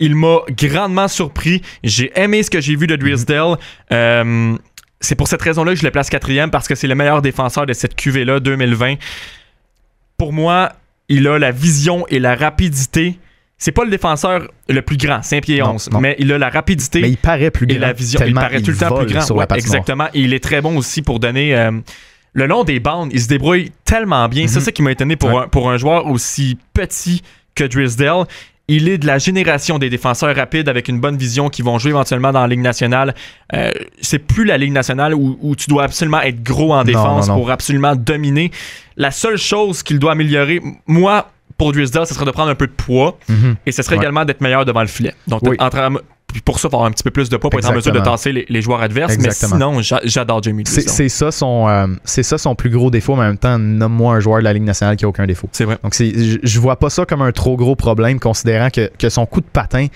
il 0.00 0.16
m'a 0.16 0.38
grandement 0.50 1.06
surpris. 1.06 1.62
J'ai 1.84 2.10
aimé 2.16 2.42
ce 2.42 2.50
que 2.50 2.60
j'ai 2.60 2.74
vu 2.74 2.88
de 2.88 2.96
Drisdale. 2.96 3.56
C'est 5.00 5.14
pour 5.14 5.28
cette 5.28 5.42
raison-là 5.42 5.72
que 5.72 5.78
je 5.78 5.84
le 5.84 5.90
place 5.90 6.08
quatrième 6.08 6.50
parce 6.50 6.68
que 6.68 6.74
c'est 6.74 6.86
le 6.86 6.94
meilleur 6.94 7.22
défenseur 7.22 7.66
de 7.66 7.72
cette 7.72 7.94
QV-là 7.94 8.40
2020. 8.40 8.94
Pour 10.16 10.32
moi, 10.32 10.72
il 11.08 11.28
a 11.28 11.38
la 11.38 11.50
vision 11.50 12.06
et 12.08 12.18
la 12.18 12.34
rapidité. 12.34 13.18
C'est 13.58 13.72
pas 13.72 13.84
le 13.84 13.90
défenseur 13.90 14.50
le 14.68 14.82
plus 14.82 14.96
grand, 14.96 15.22
5 15.22 15.42
pieds 15.42 15.62
11, 15.62 15.90
mais 16.00 16.14
il 16.18 16.30
a 16.32 16.38
la 16.38 16.50
rapidité. 16.50 17.00
Mais 17.00 17.10
il 17.10 17.16
paraît 17.16 17.50
plus 17.50 17.66
grand. 17.66 17.76
Et 17.76 17.78
la 17.78 17.92
vision, 17.92 18.20
il 18.26 18.34
paraît 18.34 18.60
tout 18.60 18.70
le 18.70 18.76
temps 18.76 18.96
plus 18.98 19.06
grand. 19.06 19.54
exactement. 19.54 20.08
il 20.14 20.34
est 20.34 20.42
très 20.42 20.60
bon 20.60 20.76
aussi 20.76 21.02
pour 21.02 21.20
donner. 21.20 21.56
Euh, 21.56 21.72
le 22.32 22.46
long 22.46 22.64
des 22.64 22.80
bandes, 22.80 23.10
il 23.14 23.20
se 23.22 23.28
débrouille 23.28 23.72
tellement 23.84 24.28
bien. 24.28 24.46
C'est 24.46 24.58
mhm. 24.58 24.64
ça 24.66 24.72
qui 24.72 24.82
m'a 24.82 24.92
étonné 24.92 25.16
pour, 25.16 25.40
un, 25.40 25.48
pour 25.48 25.70
un 25.70 25.78
joueur 25.78 26.06
aussi 26.06 26.58
petit 26.74 27.22
que 27.54 27.64
Drisdale 27.64 28.26
il 28.68 28.88
est 28.88 28.98
de 28.98 29.06
la 29.06 29.18
génération 29.18 29.78
des 29.78 29.90
défenseurs 29.90 30.34
rapides 30.34 30.68
avec 30.68 30.88
une 30.88 31.00
bonne 31.00 31.16
vision 31.16 31.48
qui 31.48 31.62
vont 31.62 31.78
jouer 31.78 31.90
éventuellement 31.90 32.32
dans 32.32 32.40
la 32.40 32.48
Ligue 32.48 32.60
nationale. 32.60 33.14
Euh, 33.54 33.70
c'est 34.00 34.18
plus 34.18 34.44
la 34.44 34.58
Ligue 34.58 34.72
nationale 34.72 35.14
où, 35.14 35.54
tu 35.56 35.68
dois 35.68 35.84
absolument 35.84 36.20
être 36.22 36.42
gros 36.42 36.74
en 36.74 36.82
défense 36.82 37.28
pour 37.28 37.50
absolument 37.50 37.94
dominer. 37.94 38.50
La 38.96 39.10
seule 39.10 39.36
chose 39.36 39.82
qu'il 39.82 39.98
doit 39.98 40.12
améliorer, 40.12 40.60
moi, 40.86 41.30
pour 41.58 41.72
Drisdale, 41.72 42.06
ce 42.06 42.14
serait 42.14 42.24
de 42.24 42.30
prendre 42.30 42.50
un 42.50 42.54
peu 42.54 42.66
de 42.66 42.72
poids 42.72 43.18
mhm. 43.28 43.56
et 43.64 43.72
ce 43.72 43.82
serait 43.82 43.96
également 43.96 44.24
d'être 44.24 44.40
meilleur 44.40 44.64
devant 44.64 44.82
le 44.82 44.86
filet. 44.86 45.14
Donc, 45.26 45.42
pour 46.44 46.58
ça, 46.58 46.68
il 46.68 46.70
faut 46.70 46.76
avoir 46.76 46.88
un 46.88 46.90
petit 46.90 47.02
peu 47.02 47.10
plus 47.10 47.28
de 47.28 47.36
poids 47.36 47.50
pour 47.50 47.58
être 47.58 47.70
en 47.70 47.74
mesure 47.74 47.92
de 47.92 48.00
tasser 48.00 48.46
les, 48.48 48.62
joueurs 48.62 48.82
adverses. 48.82 49.16
Mais 49.18 49.30
sinon, 49.30 49.80
j'adore 50.04 50.42
Jamie 50.42 50.64
C'est 50.66 51.08
ça, 51.08 51.30
son, 51.30 51.68
euh, 51.68 51.86
ça 52.04 52.38
son 52.38 52.54
plus 52.54 52.70
gros 52.70 52.90
défaut, 52.90 53.14
mais 53.14 53.22
en 53.22 53.28
même 53.28 53.38
temps, 53.38 53.58
nomme-moi 53.58 54.16
un 54.16 54.20
joueur 54.20 54.38
de 54.38 54.44
la 54.44 54.52
Ligue 54.52 54.64
nationale 54.64 54.96
qui 54.96 55.04
n'a 55.04 55.08
aucun 55.08 55.26
défaut. 55.26 55.48
C'est 55.52 55.64
vrai. 55.64 55.78
Donc, 55.82 55.94
je 55.94 56.60
vois 56.60 56.76
pas 56.76 56.90
ça 56.90 57.06
comme 57.06 57.22
un 57.22 57.32
trop 57.32 57.56
gros 57.56 57.76
problème, 57.76 58.20
considérant 58.20 58.70
que, 58.70 58.90
que 58.98 59.08
son 59.08 59.26
coup 59.26 59.40
de 59.40 59.46
patin 59.46 59.86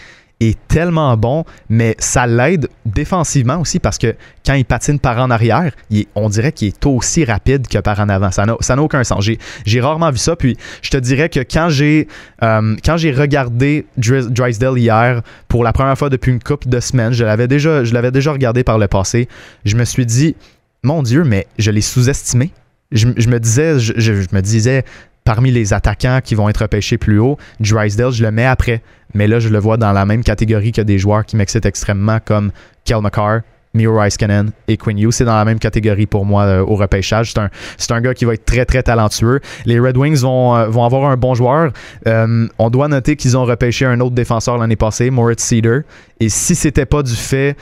est 0.40 0.58
tellement 0.68 1.16
bon, 1.16 1.44
mais 1.68 1.94
ça 1.98 2.26
l'aide 2.26 2.68
défensivement 2.86 3.58
aussi 3.58 3.78
parce 3.78 3.98
que 3.98 4.14
quand 4.44 4.54
il 4.54 4.64
patine 4.64 4.98
par 4.98 5.18
en 5.18 5.30
arrière, 5.30 5.72
on 6.14 6.28
dirait 6.28 6.52
qu'il 6.52 6.68
est 6.68 6.86
aussi 6.86 7.24
rapide 7.24 7.68
que 7.68 7.78
par 7.78 8.00
en 8.00 8.08
avant. 8.08 8.30
Ça 8.30 8.46
n'a 8.46 8.82
aucun 8.82 9.04
sens. 9.04 9.28
J'ai 9.66 9.80
rarement 9.80 10.10
vu 10.10 10.18
ça. 10.18 10.36
Puis 10.36 10.56
je 10.82 10.90
te 10.90 10.96
dirais 10.96 11.28
que 11.28 11.40
quand 11.40 11.68
j'ai 11.68 12.08
euh, 12.42 12.76
quand 12.84 12.96
j'ai 12.96 13.12
regardé 13.12 13.86
Drysdale 13.96 14.78
hier 14.78 15.22
pour 15.48 15.62
la 15.62 15.72
première 15.72 15.96
fois 15.96 16.08
depuis 16.08 16.32
une 16.32 16.42
couple 16.42 16.68
de 16.68 16.80
semaines, 16.80 17.12
je 17.12 17.24
l'avais 17.24 17.48
déjà, 17.48 17.82
déjà 17.82 18.32
regardé 18.32 18.64
par 18.64 18.78
le 18.78 18.88
passé, 18.88 19.28
je 19.64 19.76
me 19.76 19.84
suis 19.84 20.06
dit, 20.06 20.36
mon 20.82 21.02
Dieu, 21.02 21.24
mais 21.24 21.46
je 21.58 21.70
l'ai 21.70 21.80
sous-estimé. 21.80 22.52
Je, 22.92 23.06
me 23.06 23.38
disais, 23.38 23.78
je, 23.78 24.12
me 24.32 24.40
disais, 24.40 24.84
parmi 25.30 25.52
les 25.52 25.72
attaquants 25.72 26.18
qui 26.24 26.34
vont 26.34 26.48
être 26.48 26.66
pêchés 26.66 26.98
plus 26.98 27.20
haut, 27.20 27.38
Drysdale, 27.60 28.10
je 28.10 28.24
le 28.24 28.32
mets 28.32 28.46
après. 28.46 28.82
Mais 29.14 29.28
là, 29.28 29.38
je 29.38 29.48
le 29.48 29.60
vois 29.60 29.76
dans 29.76 29.92
la 29.92 30.04
même 30.04 30.24
catégorie 30.24 30.72
que 30.72 30.82
des 30.82 30.98
joueurs 30.98 31.24
qui 31.24 31.36
m'excitent 31.36 31.66
extrêmement 31.66 32.18
comme 32.18 32.50
Kel 32.84 33.00
McCarr, 33.00 33.42
Miro 33.72 34.02
Iskanen 34.02 34.50
et 34.66 34.76
Quinn 34.76 34.98
Hughes. 34.98 35.12
C'est 35.12 35.24
dans 35.24 35.36
la 35.36 35.44
même 35.44 35.60
catégorie 35.60 36.06
pour 36.06 36.26
moi 36.26 36.42
euh, 36.46 36.64
au 36.64 36.74
repêchage. 36.74 37.32
C'est 37.78 37.92
un, 37.92 38.00
gars 38.00 38.12
qui 38.12 38.24
va 38.24 38.34
être 38.34 38.44
très, 38.44 38.64
très 38.64 38.82
talentueux. 38.82 39.38
Les 39.66 39.78
Red 39.78 39.96
Wings 39.96 40.18
vont, 40.18 40.56
euh, 40.56 40.66
avoir 40.66 41.08
un 41.08 41.16
bon 41.16 41.36
joueur. 41.36 41.70
Euh, 42.08 42.48
on 42.58 42.68
doit 42.68 42.88
noter 42.88 43.14
qu'ils 43.14 43.36
ont 43.36 43.44
repêché 43.44 43.86
un 43.86 44.00
autre 44.00 44.16
défenseur 44.16 44.58
l'année 44.58 44.74
passée, 44.74 45.10
Moritz 45.10 45.44
Cedar. 45.44 45.82
Et 46.18 46.28
si 46.28 46.56
c'était 46.56 46.86
pas 46.86 47.04
du 47.04 47.14
fait 47.14 47.56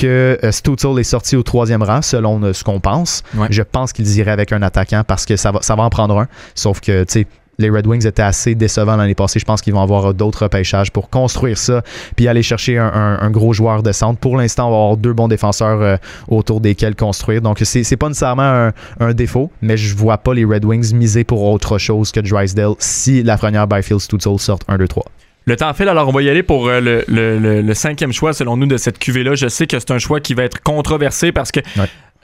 que 0.00 0.38
Stutzel 0.50 0.98
est 0.98 1.04
sorti 1.04 1.36
au 1.36 1.42
troisième 1.42 1.82
rang, 1.82 2.02
selon 2.02 2.52
ce 2.52 2.64
qu'on 2.64 2.80
pense. 2.80 3.22
Je 3.50 3.62
pense 3.62 3.92
qu'ils 3.92 4.18
iraient 4.18 4.30
avec 4.30 4.52
un 4.52 4.62
attaquant 4.62 5.02
parce 5.06 5.26
que 5.26 5.36
ça 5.36 5.52
va, 5.52 5.60
ça 5.62 5.74
va 5.74 5.82
en 5.84 5.90
prendre 5.90 6.18
un. 6.18 6.28
Sauf 6.54 6.80
que, 6.80 7.04
tu 7.04 7.12
sais, 7.12 7.26
les 7.58 7.70
Red 7.70 7.86
Wings 7.86 8.06
étaient 8.06 8.22
assez 8.22 8.54
décevants 8.54 8.96
l'année 8.96 9.14
passée. 9.14 9.38
Je 9.38 9.44
pense 9.44 9.60
qu'ils 9.62 9.72
vont 9.72 9.82
avoir 9.82 10.14
d'autres 10.14 10.44
repêchages 10.44 10.90
pour 10.90 11.10
construire 11.10 11.58
ça, 11.58 11.82
puis 12.16 12.28
aller 12.28 12.42
chercher 12.42 12.78
un, 12.78 13.30
gros 13.30 13.52
joueur 13.52 13.82
de 13.82 13.92
centre. 13.92 14.18
Pour 14.18 14.36
l'instant, 14.36 14.68
on 14.68 14.70
va 14.70 14.76
avoir 14.76 14.96
deux 14.96 15.12
bons 15.12 15.28
défenseurs 15.28 15.80
euh, 15.80 15.96
autour 16.28 16.60
desquels 16.60 16.94
construire. 16.94 17.40
Donc, 17.40 17.60
c'est 17.64 17.96
pas 17.96 18.08
nécessairement 18.08 18.70
un, 19.00 19.14
défaut, 19.14 19.50
mais 19.60 19.76
je 19.76 19.94
vois 19.96 20.18
pas 20.18 20.34
les 20.34 20.44
Red 20.44 20.64
Wings 20.64 20.94
miser 20.94 21.24
pour 21.24 21.42
autre 21.42 21.78
chose 21.78 22.12
que 22.12 22.20
Drysdale 22.20 22.74
si 22.78 23.22
la 23.22 23.36
première 23.36 23.66
Byfield 23.66 24.00
Stutzel 24.00 24.38
sort 24.38 24.58
1, 24.68 24.78
2, 24.78 24.88
3. 24.88 25.04
Le 25.44 25.56
temps 25.56 25.72
file, 25.74 25.88
alors 25.88 26.08
on 26.08 26.12
va 26.12 26.22
y 26.22 26.28
aller 26.28 26.42
pour 26.42 26.68
euh, 26.68 26.80
le, 26.80 27.74
cinquième 27.74 28.12
choix 28.12 28.32
selon 28.32 28.56
nous 28.56 28.66
de 28.66 28.76
cette 28.76 28.98
QV-là. 28.98 29.34
Je 29.34 29.48
sais 29.48 29.66
que 29.66 29.78
c'est 29.78 29.90
un 29.90 29.98
choix 29.98 30.20
qui 30.20 30.34
va 30.34 30.44
être 30.44 30.62
controversé 30.62 31.32
parce 31.32 31.50
que 31.50 31.60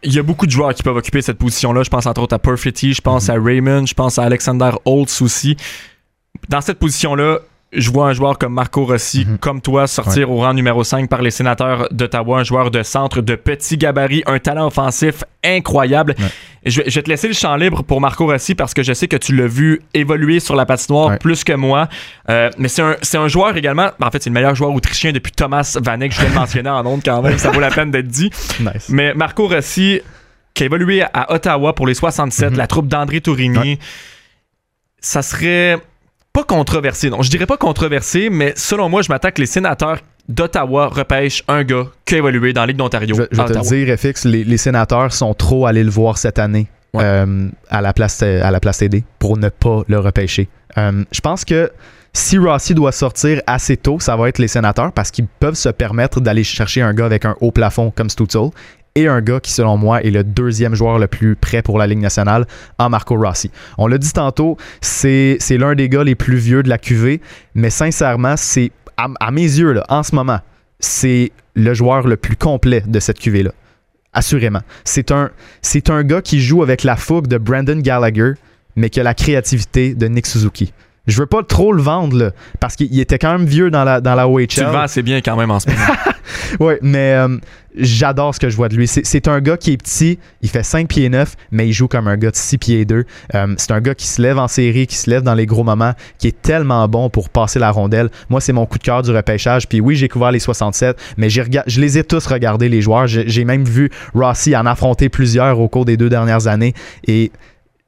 il 0.05 0.15
y 0.15 0.19
a 0.19 0.23
beaucoup 0.23 0.47
de 0.47 0.53
joueurs 0.53 0.75
qui 0.75 0.83
peuvent 0.83 0.97
occuper 0.97 1.23
cette 1.23 1.39
position-là. 1.39 1.83
Je 1.83 1.91
pense 1.91 2.07
entre 2.07 2.23
autres 2.23 2.35
à 2.35 2.39
Perfetti, 2.39 2.95
je 2.95 3.01
pense 3.01 3.29
mhm. 3.29 3.35
à 3.35 3.45
Raymond, 3.45 3.87
je 3.87 3.95
pense 3.95 4.19
à 4.19 4.23
Alexander 4.23 4.71
Holtz 4.85 5.21
aussi. 5.23 5.57
Dans 6.49 6.61
cette 6.61 6.79
position-là, 6.79 7.41
je 7.73 7.91
vois 7.91 8.09
un 8.09 8.13
joueur 8.15 8.39
comme 8.39 8.55
Marco 8.55 8.87
Rossi, 8.87 9.27
mhm. 9.27 9.39
comme 9.39 9.61
toi, 9.61 9.87
sortir 9.87 10.31
au 10.31 10.39
rang 10.39 10.55
numéro 10.55 10.85
5 10.85 11.09
par 11.09 11.21
les 11.21 11.31
sénateurs 11.31 11.89
d'Ottawa, 11.91 12.41
un 12.41 12.45
joueur 12.45 12.71
de 12.71 12.83
centre 12.83 13.21
de 13.21 13.35
petit 13.35 13.77
gabarit, 13.77 14.23
un 14.27 14.39
talent 14.39 14.67
offensif 14.69 15.23
incroyable. 15.45 16.15
Je, 16.65 16.83
vais 16.83 17.03
te 17.03 17.11
laisser 17.11 17.29
le 17.29 17.35
champ 17.35 17.55
libre 17.57 17.83
pour 17.83 18.01
Marco 18.01 18.27
Rossi 18.27 18.55
parce 18.55 18.73
que 18.73 18.83
je 18.83 18.93
sais 18.95 19.07
que 19.07 19.17
tu 19.17 19.35
l'as 19.35 19.47
vu 19.47 19.83
évoluer 19.93 20.41
sur 20.41 20.57
la 20.57 20.65
patinoire 20.65 21.19
plus 21.19 21.45
que 21.45 21.53
moi. 21.53 21.89
Euh, 22.31 22.51
mais 22.59 22.69
c'est 22.69 22.83
un, 22.83 22.97
un, 23.15 23.29
joueur 23.29 23.57
également, 23.57 23.91
en 24.01 24.11
fait, 24.11 24.23
c'est 24.23 24.31
le 24.31 24.35
meilleur 24.35 24.55
joueur 24.55 24.73
autrichien 24.73 25.13
depuis 25.13 25.33
Thomas 25.33 25.79
Vanek, 25.83 26.13
je 26.13 26.23
vais 26.23 26.29
le 26.29 26.35
mentionner 26.35 26.71
en 26.71 26.85
ondes 26.87 27.03
quand 27.05 27.21
même, 27.21 27.39
ça 27.39 27.51
vaut 27.51 27.61
la 27.61 27.71
peine 27.71 27.91
d'être 27.91 28.09
dit. 28.09 28.31
Mais 28.89 29.13
Marco 29.15 29.47
Rossi, 29.47 30.01
qui 30.55 30.63
a 30.63 30.67
évolué 30.67 31.03
à 31.03 31.33
Ottawa 31.35 31.75
pour 31.75 31.87
les 31.87 31.95
67, 31.95 32.51
mhm. 32.51 32.57
la 32.57 32.67
troupe 32.67 32.89
d'André 32.89 33.21
Tourigny, 33.21 33.79
ça 35.01 35.23
serait 35.23 35.79
pas 36.39 36.45
controversé. 36.45 37.11
Non, 37.11 37.23
je 37.23 37.31
dirais 37.31 37.47
pas 37.47 37.57
controversé, 37.57 38.31
mais 38.31 38.53
selon 38.57 38.89
moi, 38.89 39.03
je 39.03 39.09
m'attends 39.09 39.31
que 39.31 39.41
les 39.41 39.47
sénateurs 39.47 39.99
d'Ottawa 40.29 40.89
repêchent 40.89 41.43
un 41.49 41.65
gars 41.65 41.87
qui 42.05 42.15
a 42.15 42.19
évolué 42.19 42.53
dans 42.53 42.61
la 42.63 42.69
Ligue 42.69 42.77
d'Ontario. 42.77 43.17
Je, 43.17 43.23
vais 43.23 43.45
te 43.45 43.69
dire, 43.69 43.99
FX, 43.99 44.25
les, 44.25 44.57
sénateurs 44.57 45.13
sont 45.13 45.35
trop 45.35 45.67
allés 45.67 45.83
le 45.83 45.91
voir 45.91 46.19
cette 46.19 46.39
année 46.39 46.69
euh, 46.97 47.49
à, 47.71 47.81
la 47.81 47.93
place, 47.93 48.23
à 48.23 48.51
la 48.51 48.61
place 48.61 48.79
TD 48.79 49.05
pour 49.19 49.37
ne 49.37 49.49
pas 49.49 49.83
le 49.89 49.99
repêcher. 49.99 50.49
Euh, 50.77 51.05
je 51.11 51.21
pense 51.21 51.45
que 51.45 51.71
si 52.13 52.39
Rossi 52.39 52.75
doit 52.75 52.93
sortir 52.93 53.41
assez 53.47 53.77
tôt, 53.77 53.99
ça 54.01 54.17
va 54.17 54.29
être 54.29 54.39
les 54.39 54.49
sénateurs 54.49 54.93
parce 54.93 55.11
qu'ils 55.11 55.27
peuvent 55.27 55.55
se 55.55 55.69
permettre 55.69 56.21
d'aller 56.21 56.45
chercher 56.45 56.83
un 56.83 56.95
gars 56.95 57.07
avec 57.07 57.25
un 57.25 57.37
haut 57.41 57.53
plafond 57.53 57.93
comme 57.95 58.11
Stutzel 58.11 58.51
et 58.99 59.09
un 59.09 59.21
gars 59.21 59.41
qui, 59.41 59.53
selon 59.53 59.77
moi, 59.77 60.03
est 60.03 60.11
le 60.11 60.25
deuxième 60.25 60.75
joueur 60.75 60.99
le 60.99 61.07
plus 61.07 61.37
prêt 61.37 61.63
pour 61.63 61.79
la 61.79 61.87
Ligue 61.87 62.01
nationale 62.01 62.47
en 62.79 62.89
Marco 62.89 63.17
Rossi. 63.17 63.51
On 63.77 63.87
l'a 63.87 63.99
dit 63.99 64.13
tantôt, 64.13 64.57
c'est 64.81 65.39
l'un 65.51 65.75
des 65.75 65.89
gars 65.89 66.05
les 66.05 66.15
plus 66.15 66.37
vieux 66.37 66.63
de 66.63 66.69
la 66.69 66.79
QV, 66.79 67.21
mais 67.55 67.71
sincèrement, 67.71 68.35
c'est 68.37 68.73
à, 68.97 69.31
mes 69.31 69.43
yeux, 69.43 69.81
en 69.89 70.03
ce 70.03 70.15
moment, 70.15 70.41
c'est 70.81 71.31
le 71.55 71.75
joueur 71.75 72.07
le 72.07 72.17
plus 72.17 72.37
complet 72.37 72.83
de 72.87 72.99
cette 72.99 73.21
QV-là. 73.21 73.53
Assurément. 74.13 74.63
C'est 74.85 75.13
un, 75.13 75.31
un 75.89 76.03
gars 76.03 76.23
qui 76.23 76.41
joue 76.41 76.63
avec 76.63 76.83
la 76.83 76.97
fougue 76.97 77.29
de 77.29 77.39
Brandon 77.39 77.79
Gallagher, 77.79 78.33
mais 78.75 78.91
qui 78.91 78.99
a 78.99 79.05
la 79.05 79.15
créativité 79.15 79.95
de 79.95 80.07
Nick 80.09 80.27
Suzuki. 80.27 80.73
Je 81.09 81.19
veux 81.19 81.27
pas 81.27 81.43
trop 81.43 81.73
le 81.73 81.83
vendre, 81.83 82.33
parce 82.61 82.77
qu'il 82.77 83.01
était 83.01 83.19
quand 83.19 83.33
même 83.33 83.47
vieux 83.47 83.71
dans 83.71 83.83
la, 83.83 84.01
dans 84.01 84.15
la 84.15 84.29
OHL. 84.29 84.47
Tu 84.47 84.61
le 84.61 84.67
vends 84.67 84.81
assez 84.81 85.03
bien 85.03 85.21
quand 85.21 85.37
même 85.37 85.51
en 85.51 85.59
ce 85.59 85.69
moment. 85.69 85.83
oui, 86.61 86.75
mais 86.83 87.15
euh, 87.15 87.39
j'adore 87.77 88.35
ce 88.35 88.41
que 88.41 88.51
je 88.51 88.57
vois 88.57 88.69
de 88.69 88.77
lui. 88.77 88.87
C'est 88.87 89.27
un 89.27 89.41
gars 89.41 89.57
qui 89.57 89.73
est 89.73 89.77
petit, 89.79 90.19
il 90.43 90.51
fait 90.51 90.63
5 90.63 90.87
pieds 90.87 91.09
9, 91.09 91.35
mais 91.51 91.67
il 91.67 91.73
joue 91.73 91.89
comme 91.89 92.09
un 92.09 92.17
gars 92.19 92.31
de 92.31 92.37
6 92.37 92.59
pieds 92.59 92.85
2. 92.85 93.05
Euh, 93.35 93.55
c'est 93.57 93.71
un 93.71 93.81
gars 93.81 93.95
qui 93.95 94.07
se 94.07 94.21
lève 94.21 94.39
en 94.39 94.49
série, 94.49 94.87
qui 94.87 94.97
se 94.97 95.09
lève 95.09 95.23
dans 95.23 95.35
les 95.35 95.47
gros 95.47 95.65
moments, 95.65 95.95
qui 96.19 96.29
est 96.29 96.43
tellement 96.43 96.87
bon 96.89 97.09
pour 97.09 97.31
passer 97.31 97.59
la 97.59 97.71
rondelle. 97.71 98.11
Moi, 98.29 98.43
c'est 98.43 98.53
mon 98.53 98.67
coup 98.67 98.79
de 98.79 98.85
cœur 98.85 99.03
du 99.03 99.11
repêchage. 99.11 99.67
Puis 99.67 99.81
oui, 99.81 99.97
j'ai 99.97 100.09
couvert 100.09 100.31
les 100.31 100.41
67, 100.41 100.97
mais 101.17 101.31
je 101.31 101.81
les 101.81 101.99
ai 101.99 102.05
tous 102.05 102.27
regardés, 102.27 102.69
les 102.69 102.83
joueurs. 102.83 103.07
J'ai 103.07 103.45
même 103.45 103.65
vu 103.65 103.91
Rossi 104.15 104.55
en 104.55 104.67
affronter 104.67 105.09
plusieurs 105.09 105.59
au 105.59 105.69
cours 105.69 105.87
des 105.87 105.97
deux 105.97 106.11
dernières 106.11 106.49
années. 106.49 106.75
Et 107.07 107.33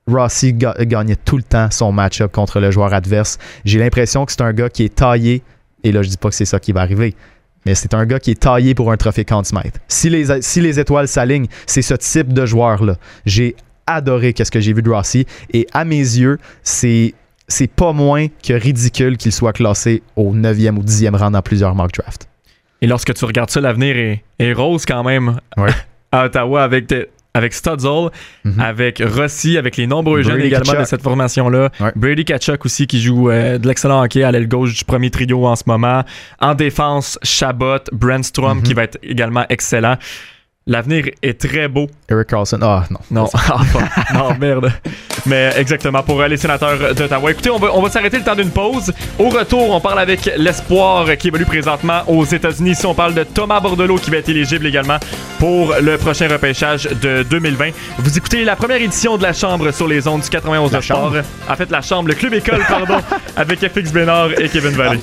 Rossi 0.07 0.53
gagnait 0.55 1.17
tout 1.17 1.37
le 1.37 1.43
temps 1.43 1.69
son 1.71 1.93
match-up 1.93 2.33
contre 2.33 2.61
le 2.61 2.71
joueur 2.71 2.93
adverse. 2.93 3.39
J'ai 3.65 3.79
l'impression 3.79 4.25
que 4.25 4.33
c'est 4.33 4.43
un 4.43 4.53
gars 4.53 4.69
qui 4.69 4.85
est 4.85 4.95
taillé, 4.95 5.43
et 5.85 5.93
là 5.93 6.03
je 6.03 6.09
dis 6.09 6.17
pas 6.17 6.29
que 6.29 6.35
c'est 6.35 6.45
ça 6.45 6.59
qui 6.59 6.73
va 6.73 6.81
arriver, 6.81 7.15
mais 7.67 7.75
c'est 7.75 7.95
un 7.95 8.07
gars 8.07 8.19
qui 8.19 8.33
est 8.33 8.41
taillé 8.41 8.75
pour 8.75 8.91
un 8.91 8.97
trophée 8.97 9.25
Conn 9.25 9.45
Smythe. 9.45 9.81
Si 9.89 10.11
les, 10.11 10.43
si 10.43 10.61
les 10.61 10.81
étoiles 10.81 11.09
s'alignent, 11.09 11.49
c'est 11.67 11.83
ce 11.83 11.95
type 11.95 12.33
de 12.33 12.47
joueur-là. 12.47 12.97
J'ai 13.27 13.55
adoré 13.87 14.33
qu'est-ce 14.33 14.51
que 14.51 14.61
j'ai 14.61 14.73
vu 14.73 14.83
de 14.83 14.91
Rossi, 14.91 15.27
et 15.53 15.67
à 15.73 15.85
mes 15.85 15.97
yeux, 15.97 16.39
c'est 16.63 17.15
c'est 17.49 17.67
pas 17.67 17.93
moins 17.93 18.29
que 18.29 18.53
ridicule 18.53 19.17
qu'il 19.17 19.33
soit 19.33 19.53
classé 19.53 20.05
au 20.15 20.33
9e 20.33 20.77
ou 20.77 20.85
10e 20.85 21.17
rang 21.17 21.33
dans 21.33 21.43
plusieurs 21.43 21.75
mock 21.75 21.93
drafts. 21.93 22.29
Et 22.81 22.87
lorsque 22.87 23.13
tu 23.13 23.25
regardes 23.25 23.51
ça, 23.51 23.61
l'avenir 23.61 23.97
est, 23.97 24.23
est, 24.39 24.53
rose 24.53 24.87
quand 24.87 25.03
même 25.03 25.41
à 26.13 26.27
Ottawa 26.27 26.63
avec 26.63 26.87
avec 27.35 27.55
Stutzel, 27.55 28.11
mhm. 28.45 28.61
avec 28.61 29.03
Rossi, 29.05 29.57
avec 29.57 29.77
les 29.77 29.87
nombreux 29.87 30.23
jeunes 30.23 30.41
également 30.41 30.81
de 30.81 30.85
cette 30.85 31.03
formation-là. 31.03 31.71
Brady 31.97 32.25
Kachuk 32.25 32.65
aussi 32.65 32.87
qui 32.87 33.01
joue 33.01 33.31
euh, 33.31 33.59
de 33.59 33.67
l'excellent 33.67 34.03
hockey 34.03 34.23
à 34.23 34.33
l'aile 34.33 34.49
gauche 34.49 34.75
du 34.75 34.85
premier 34.85 35.11
trio 35.11 35.47
en 35.47 35.57
ce 35.57 35.65
moment. 35.67 36.05
En 36.41 36.55
défense, 36.55 37.19
Chabot, 37.23 37.79
Brandstrom 37.93 38.59
mhm. 38.59 38.63
qui 38.63 38.75
va 38.75 38.85
être 38.85 38.99
également 39.03 39.47
excellent. 39.49 39.97
L'avenir 40.71 41.07
est 41.21 41.41
très 41.41 41.67
beau. 41.67 41.89
Eric 42.09 42.29
Carlson. 42.29 42.61
Ah, 42.63 42.85
non. 42.91 43.01
Non, 43.11 43.29
ah, 43.35 43.61
non, 44.15 44.37
merde. 44.39 44.71
Mais 45.27 45.51
exactement, 45.57 46.01
pour 46.05 46.23
les 46.23 46.37
sénateurs 46.37 46.95
d'Ottawa. 46.95 47.33
Écoutez, 47.33 47.51
on 47.51 47.59
va, 47.59 47.75
on 47.75 47.83
va 47.83 47.91
s'arrêter 47.91 48.19
le 48.19 48.23
temps 48.23 48.37
d'une 48.37 48.51
pause. 48.51 48.93
Au 49.19 49.31
retour, 49.31 49.69
on 49.71 49.81
parle 49.81 49.99
avec 49.99 50.31
l'espoir 50.37 51.09
qui 51.19 51.27
évolue 51.27 51.45
présentement 51.45 52.03
aux 52.07 52.25
États-Unis. 52.25 52.71
Ici, 52.71 52.87
on 52.87 52.95
parle 52.95 53.15
de 53.15 53.25
Thomas 53.25 53.59
Bordelot 53.59 53.97
qui 53.97 54.13
va 54.13 54.19
être 54.19 54.29
éligible 54.29 54.65
également 54.65 54.99
pour 55.41 55.75
le 55.83 55.99
prochain 55.99 56.29
repêchage 56.29 56.85
de 56.85 57.25
2020. 57.25 57.71
Vous 57.99 58.17
écoutez 58.17 58.45
la 58.45 58.55
première 58.55 58.81
édition 58.81 59.17
de 59.17 59.25
la 59.25 59.33
Chambre 59.33 59.73
sur 59.73 59.89
les 59.89 60.07
ondes 60.07 60.21
du 60.21 60.29
91 60.29 60.71
de 60.71 60.81
Sport. 60.81 61.15
En 61.49 61.57
fait, 61.57 61.71
la 61.73 61.83
Chambre, 61.83 62.11
le 62.11 62.15
Club 62.15 62.35
École, 62.35 62.63
pardon, 62.69 62.99
avec 63.37 63.59
FX 63.59 63.93
Bénard 63.93 64.39
et 64.39 64.49
Kevin 64.49 64.71
Valley. 64.71 65.01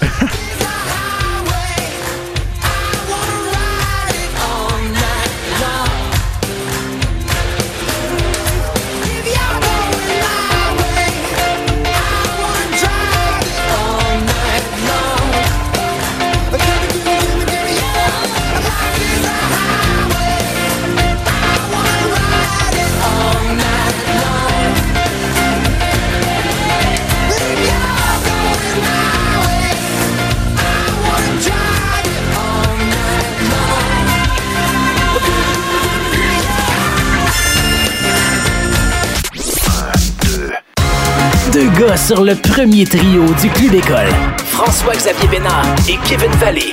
Sur 42.08 42.24
le 42.24 42.36
premier 42.36 42.86
trio 42.86 43.26
du 43.42 43.50
Club 43.50 43.74
École. 43.74 44.08
François-Xavier 44.38 45.28
Bénard 45.28 45.66
et 45.90 45.98
Kevin 46.08 46.32
Vallée. 46.40 46.72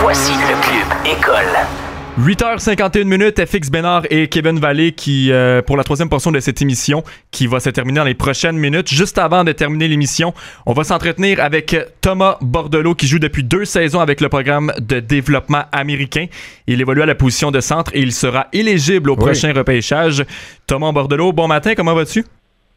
Voici 0.00 0.30
le 0.34 0.54
Club 0.62 1.18
École. 1.18 2.24
8h51 2.24 3.02
minutes, 3.06 3.44
FX 3.44 3.72
Bénard 3.72 4.04
et 4.10 4.28
Kevin 4.28 4.60
Vallée 4.60 4.92
qui, 4.92 5.32
euh, 5.32 5.62
pour 5.62 5.76
la 5.76 5.82
troisième 5.82 6.08
portion 6.08 6.30
de 6.30 6.38
cette 6.38 6.62
émission, 6.62 7.02
qui 7.32 7.48
va 7.48 7.58
se 7.58 7.70
terminer 7.70 7.98
dans 7.98 8.04
les 8.04 8.14
prochaines 8.14 8.56
minutes. 8.56 8.88
Juste 8.88 9.18
avant 9.18 9.42
de 9.42 9.50
terminer 9.50 9.88
l'émission, 9.88 10.32
on 10.64 10.74
va 10.74 10.84
s'entretenir 10.84 11.40
avec 11.40 11.76
Thomas 12.00 12.36
Bordelot 12.40 12.94
qui 12.94 13.08
joue 13.08 13.18
depuis 13.18 13.42
deux 13.42 13.64
saisons 13.64 13.98
avec 13.98 14.20
le 14.20 14.28
programme 14.28 14.72
de 14.78 15.00
développement 15.00 15.64
américain. 15.72 16.26
Il 16.68 16.80
évolue 16.80 17.02
à 17.02 17.06
la 17.06 17.16
position 17.16 17.50
de 17.50 17.58
centre 17.58 17.90
et 17.96 18.00
il 18.00 18.12
sera 18.12 18.46
éligible 18.52 19.10
au 19.10 19.16
prochain 19.16 19.52
repêchage. 19.52 20.24
Thomas 20.68 20.92
Bordelot, 20.92 21.32
bon 21.32 21.48
matin, 21.48 21.74
comment 21.74 21.94
vas-tu? 21.94 22.24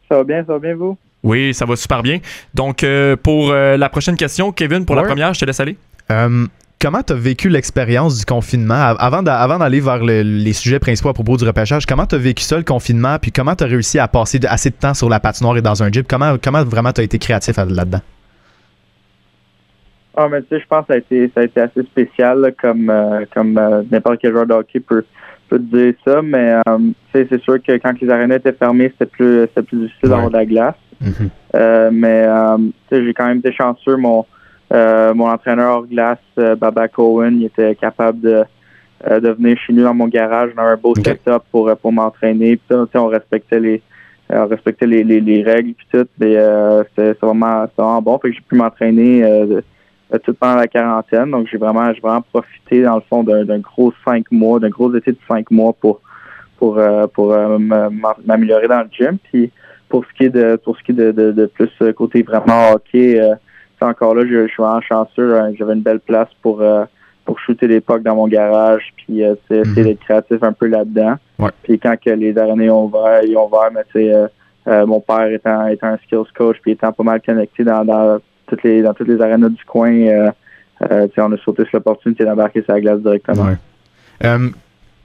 Ça 0.08 0.16
va 0.16 0.24
bien, 0.24 0.44
ça 0.44 0.54
va 0.54 0.58
bien 0.58 0.74
vous? 0.74 0.98
Oui, 1.22 1.52
ça 1.52 1.64
va 1.64 1.76
super 1.76 2.02
bien. 2.02 2.18
Donc, 2.54 2.84
euh, 2.84 3.16
pour 3.16 3.50
euh, 3.50 3.76
la 3.76 3.88
prochaine 3.88 4.16
question, 4.16 4.52
Kevin, 4.52 4.84
pour 4.84 4.96
la 4.96 5.02
première, 5.02 5.34
je 5.34 5.40
te 5.40 5.44
laisse 5.44 5.60
aller. 5.60 5.76
Euh, 6.10 6.46
comment 6.80 7.02
tu 7.02 7.12
as 7.12 7.16
vécu 7.16 7.48
l'expérience 7.48 8.18
du 8.18 8.24
confinement? 8.24 8.94
Avant, 8.98 9.22
d'aller 9.22 9.80
vers 9.80 10.02
les 10.04 10.52
sujets 10.52 10.78
principaux 10.78 11.08
à 11.08 11.14
propos 11.14 11.36
du 11.36 11.44
repêchage? 11.44 11.86
Comment 11.86 12.06
tu 12.06 12.14
as 12.14 12.18
vécu 12.18 12.42
ça, 12.42 12.56
le 12.56 12.62
confinement? 12.62 13.18
Puis 13.18 13.32
comment 13.32 13.56
tu 13.56 13.64
as 13.64 13.66
réussi 13.66 13.98
à 13.98 14.06
passer 14.06 14.38
assez 14.48 14.70
de 14.70 14.76
temps 14.76 14.94
sur 14.94 15.08
la 15.08 15.18
patinoire 15.18 15.56
et 15.56 15.62
dans 15.62 15.82
un 15.82 15.90
gym? 15.90 16.04
Comment, 16.08 16.36
comment 16.42 16.64
vraiment 16.64 16.92
tu 16.92 17.00
as 17.00 17.04
été 17.04 17.18
créatif 17.18 17.56
là-dedans? 17.56 18.00
Ah, 20.16 20.28
mais 20.28 20.42
tu 20.42 20.48
sais, 20.48 20.60
je 20.60 20.66
pense 20.66 20.80
que 20.82 20.86
ça 20.88 20.94
a 20.94 20.98
été, 20.98 21.30
ça 21.34 21.40
a 21.40 21.44
été 21.44 21.60
assez 21.60 21.82
spécial, 21.82 22.52
comme, 22.60 22.92
comme 23.34 23.60
n'importe 23.90 24.18
quel 24.20 24.32
joueur 24.32 24.46
de 24.46 24.54
hockey 24.54 24.80
peut, 24.80 25.04
peux 25.48 25.58
te 25.58 25.76
dire 25.76 25.94
ça, 26.06 26.22
mais 26.22 26.60
euh, 26.68 26.78
c'est 27.12 27.40
sûr 27.42 27.62
que 27.62 27.72
quand 27.78 28.00
les 28.00 28.10
arénas 28.10 28.36
étaient 28.36 28.52
fermées, 28.52 28.92
c'était 28.92 29.10
plus, 29.10 29.46
plus 29.66 29.78
difficile 29.78 30.08
d'avoir 30.08 30.28
de 30.28 30.36
la 30.36 30.46
glace. 30.46 30.74
Mm-hmm. 31.02 31.28
euh, 31.54 31.90
mais 31.92 32.24
euh, 32.26 32.58
j'ai 32.90 33.14
quand 33.14 33.26
même 33.26 33.38
été 33.38 33.52
chanceux. 33.52 33.96
Mon, 33.96 34.26
euh, 34.72 35.14
mon 35.14 35.28
entraîneur 35.28 35.76
hors 35.76 35.86
glace, 35.86 36.18
Baba 36.36 36.88
Cohen, 36.88 37.32
il 37.36 37.44
était 37.46 37.74
capable 37.76 38.20
de, 38.20 38.44
de 39.08 39.28
venir 39.30 39.56
chez 39.58 39.72
nous 39.72 39.84
dans 39.84 39.94
mon 39.94 40.08
garage. 40.08 40.50
On 40.56 40.60
avait 40.60 40.72
un 40.72 40.76
beau 40.76 40.94
setup 40.94 41.42
pour, 41.50 41.74
pour 41.76 41.92
m'entraîner. 41.92 42.58
on 42.94 43.06
respectait 43.06 43.60
les 43.60 43.82
on 44.30 44.46
respectait 44.46 44.86
les, 44.86 45.04
les, 45.04 45.22
les 45.22 45.42
règles 45.42 45.72
puis 45.72 45.86
tout. 45.90 46.06
Mais 46.20 46.36
c'était 46.90 47.14
vraiment, 47.22 47.64
vraiment 47.76 48.02
bon. 48.02 48.18
Fait 48.18 48.28
que 48.28 48.34
j'ai 48.34 48.42
pu 48.42 48.56
m'entraîner 48.56 49.24
euh, 49.24 49.60
tout 50.24 50.34
pendant 50.34 50.56
la 50.56 50.66
quarantaine. 50.66 51.30
Donc, 51.30 51.48
j'ai 51.50 51.58
vraiment, 51.58 51.92
j'ai 51.92 52.00
vraiment 52.00 52.22
profité, 52.22 52.82
dans 52.82 52.96
le 52.96 53.02
fond, 53.02 53.22
d'un 53.22 53.58
gros 53.58 53.92
cinq 54.04 54.30
mois, 54.30 54.58
d'un 54.58 54.70
gros 54.70 54.94
été 54.94 55.12
de 55.12 55.18
cinq 55.28 55.50
mois 55.50 55.72
pour 55.72 56.00
pour 56.58 56.78
euh, 56.78 57.06
pour 57.06 57.32
euh, 57.32 57.58
m'améliorer 58.24 58.68
dans 58.68 58.80
le 58.80 58.88
gym. 58.90 59.18
Puis 59.30 59.50
pour 59.88 60.04
ce 60.04 60.12
qui 60.16 60.24
est 60.24 60.30
de 60.30 60.56
pour 60.56 60.76
ce 60.76 60.82
qui 60.82 60.92
est 60.92 60.94
de, 60.94 61.12
de, 61.12 61.32
de 61.32 61.46
plus 61.46 61.70
côté 61.94 62.22
vraiment 62.22 62.72
hockey, 62.72 63.20
c'est 63.78 63.84
encore 63.84 64.14
là, 64.14 64.24
je, 64.26 64.46
suis 64.48 64.62
vraiment 64.62 64.80
chanceux. 64.80 65.38
Hein. 65.38 65.52
J'avais 65.58 65.74
une 65.74 65.82
belle 65.82 66.00
place 66.00 66.28
pour 66.42 66.64
pour 67.24 67.38
shooter 67.40 67.68
des 67.68 67.80
pucks 67.82 68.02
dans 68.02 68.16
mon 68.16 68.26
garage, 68.26 68.94
puis 68.96 69.22
c'est 69.46 69.58
essayer 69.58 69.82
mhm. 69.82 69.84
d'être 69.84 70.00
créatif 70.00 70.42
un 70.42 70.52
peu 70.52 70.66
là-dedans. 70.66 71.16
Puis 71.62 71.78
quand 71.78 71.94
que 72.02 72.10
les 72.10 72.32
derniers 72.32 72.70
ont 72.70 72.86
ouvert, 72.86 73.22
ils 73.22 73.36
ont 73.36 73.46
ouvert, 73.46 73.70
mais 73.72 73.82
c'est 73.92 74.86
mon 74.86 75.00
père 75.00 75.30
étant, 75.30 75.66
étant 75.66 75.88
un 75.88 75.98
skills 75.98 76.32
coach, 76.36 76.56
puis 76.62 76.72
étant 76.72 76.92
pas 76.92 77.04
mal 77.04 77.20
connecté 77.20 77.64
dans, 77.64 77.84
dans 77.84 78.18
toutes 78.48 78.62
les, 78.62 78.82
dans 78.82 78.94
toutes 78.94 79.08
les 79.08 79.20
arénas 79.20 79.48
du 79.48 79.64
coin, 79.64 79.92
euh, 79.92 80.30
euh, 80.90 81.08
on 81.18 81.32
a 81.32 81.36
sauté 81.38 81.64
sur 81.64 81.78
l'opportunité 81.78 82.24
d'embarquer 82.24 82.62
sur 82.62 82.72
la 82.72 82.80
glace 82.80 83.00
directement. 83.00 83.48
Euh, 84.24 84.48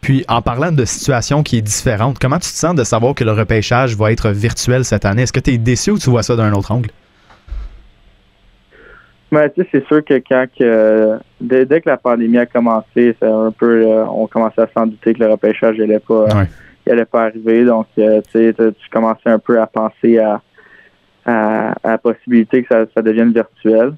puis, 0.02 0.26
en 0.28 0.42
parlant 0.42 0.72
de 0.72 0.86
situation 0.86 1.44
qui 1.44 1.58
est 1.58 1.62
différente, 1.62 2.18
comment 2.20 2.38
tu 2.38 2.50
te 2.50 2.56
sens 2.56 2.76
de 2.76 2.84
savoir 2.84 3.16
que 3.16 3.24
le 3.24 3.32
repêchage 3.32 3.96
va 3.96 4.12
être 4.12 4.30
virtuel 4.30 4.84
cette 4.84 5.06
année? 5.06 5.24
Est-ce 5.24 5.34
que 5.34 5.40
tu 5.40 5.52
es 5.52 5.58
déçu 5.58 5.92
ou 5.92 5.98
tu 5.98 6.10
vois 6.10 6.24
ça 6.24 6.36
d'un 6.36 6.52
autre 6.54 6.72
angle? 6.72 6.90
Ben, 9.32 9.50
c'est 9.72 9.86
sûr 9.88 10.06
que 10.06 10.22
quand 10.30 10.46
dès, 11.42 11.82
que 11.82 11.90
la 11.90 11.98
pandémie 11.98 12.38
a 12.38 12.46
commencé, 12.46 13.16
un 13.22 13.52
peu, 13.52 13.86
on 14.08 14.28
commençait 14.28 14.62
à 14.62 14.68
s'en 14.76 14.86
douter 14.86 15.14
que 15.14 15.24
le 15.24 15.32
repêchage 15.32 15.78
n'allait 15.78 16.00
pas, 16.00 16.28
pas 17.12 17.24
arriver. 17.24 17.66
Donc, 17.66 17.88
tu 17.96 18.90
commençais 18.92 19.30
un 19.30 19.40
peu 19.40 19.60
à 19.60 19.66
penser 19.66 20.20
à, 20.20 20.40
à, 21.26 21.76
la 21.84 21.98
possibilité 21.98 22.64
que 22.64 22.88
ça, 22.94 23.02
devienne 23.02 23.32
virtuel. 23.32 23.94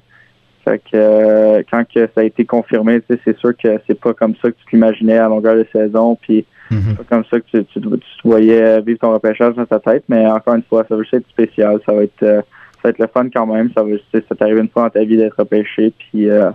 Fait 0.64 0.78
que 0.78 0.96
euh, 0.96 1.62
quand 1.70 1.84
que 1.84 2.08
ça 2.14 2.22
a 2.22 2.24
été 2.24 2.44
confirmé, 2.44 3.00
c'est 3.08 3.38
sûr 3.38 3.56
que 3.56 3.78
c'est 3.86 4.00
pas 4.00 4.14
comme 4.14 4.34
ça 4.42 4.50
que 4.50 4.56
tu 4.56 4.70
t'imaginais 4.70 5.18
à 5.18 5.28
longueur 5.28 5.54
de 5.54 5.66
saison, 5.72 6.18
puis 6.20 6.44
mm-hmm. 6.72 6.96
pas 6.96 7.04
comme 7.08 7.24
ça 7.30 7.38
que 7.38 7.58
tu, 7.58 7.64
tu, 7.64 7.88
voyais 8.24 8.80
vivre 8.80 8.98
ton 8.98 9.12
repêchage 9.12 9.54
dans 9.54 9.64
ta 9.64 9.78
tête. 9.78 10.04
Mais 10.08 10.26
encore 10.26 10.54
une 10.54 10.64
fois, 10.64 10.84
ça 10.88 10.96
va 10.96 11.02
juste 11.02 11.14
être 11.14 11.28
spécial, 11.28 11.78
ça 11.86 11.92
va 11.92 12.02
être 12.02 12.22
euh, 12.22 12.42
ça 12.76 12.80
va 12.84 12.90
être 12.90 12.98
le 12.98 13.06
fun 13.06 13.28
quand 13.32 13.46
même. 13.46 13.70
Ça 13.76 13.84
va 13.84 13.90
ça 14.12 14.34
t'arrive 14.34 14.58
une 14.58 14.68
fois 14.68 14.84
dans 14.84 14.90
ta 14.90 15.04
vie 15.04 15.16
d'être 15.16 15.38
repêché, 15.38 15.92
puis 15.96 16.28
euh, 16.28 16.50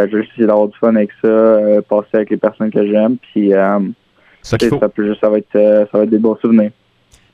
euh, 0.00 0.06
je 0.10 0.16
vais 0.16 0.24
essayer 0.24 0.46
d'avoir 0.46 0.68
du 0.68 0.78
fun 0.78 0.96
avec 0.96 1.10
ça, 1.22 1.82
passer 1.90 2.14
avec 2.14 2.30
les 2.30 2.38
personnes 2.38 2.70
que 2.70 2.86
j'aime, 2.86 3.18
puis 3.18 3.50
ça, 3.50 4.56
ça, 4.58 4.88
peut 4.88 5.06
juste 5.06 5.20
ça 5.20 5.28
va 5.28 5.36
être 5.36 5.52
ça 5.52 5.98
va 5.98 6.04
être 6.04 6.10
des 6.10 6.18
beaux 6.18 6.38
souvenirs. 6.40 6.70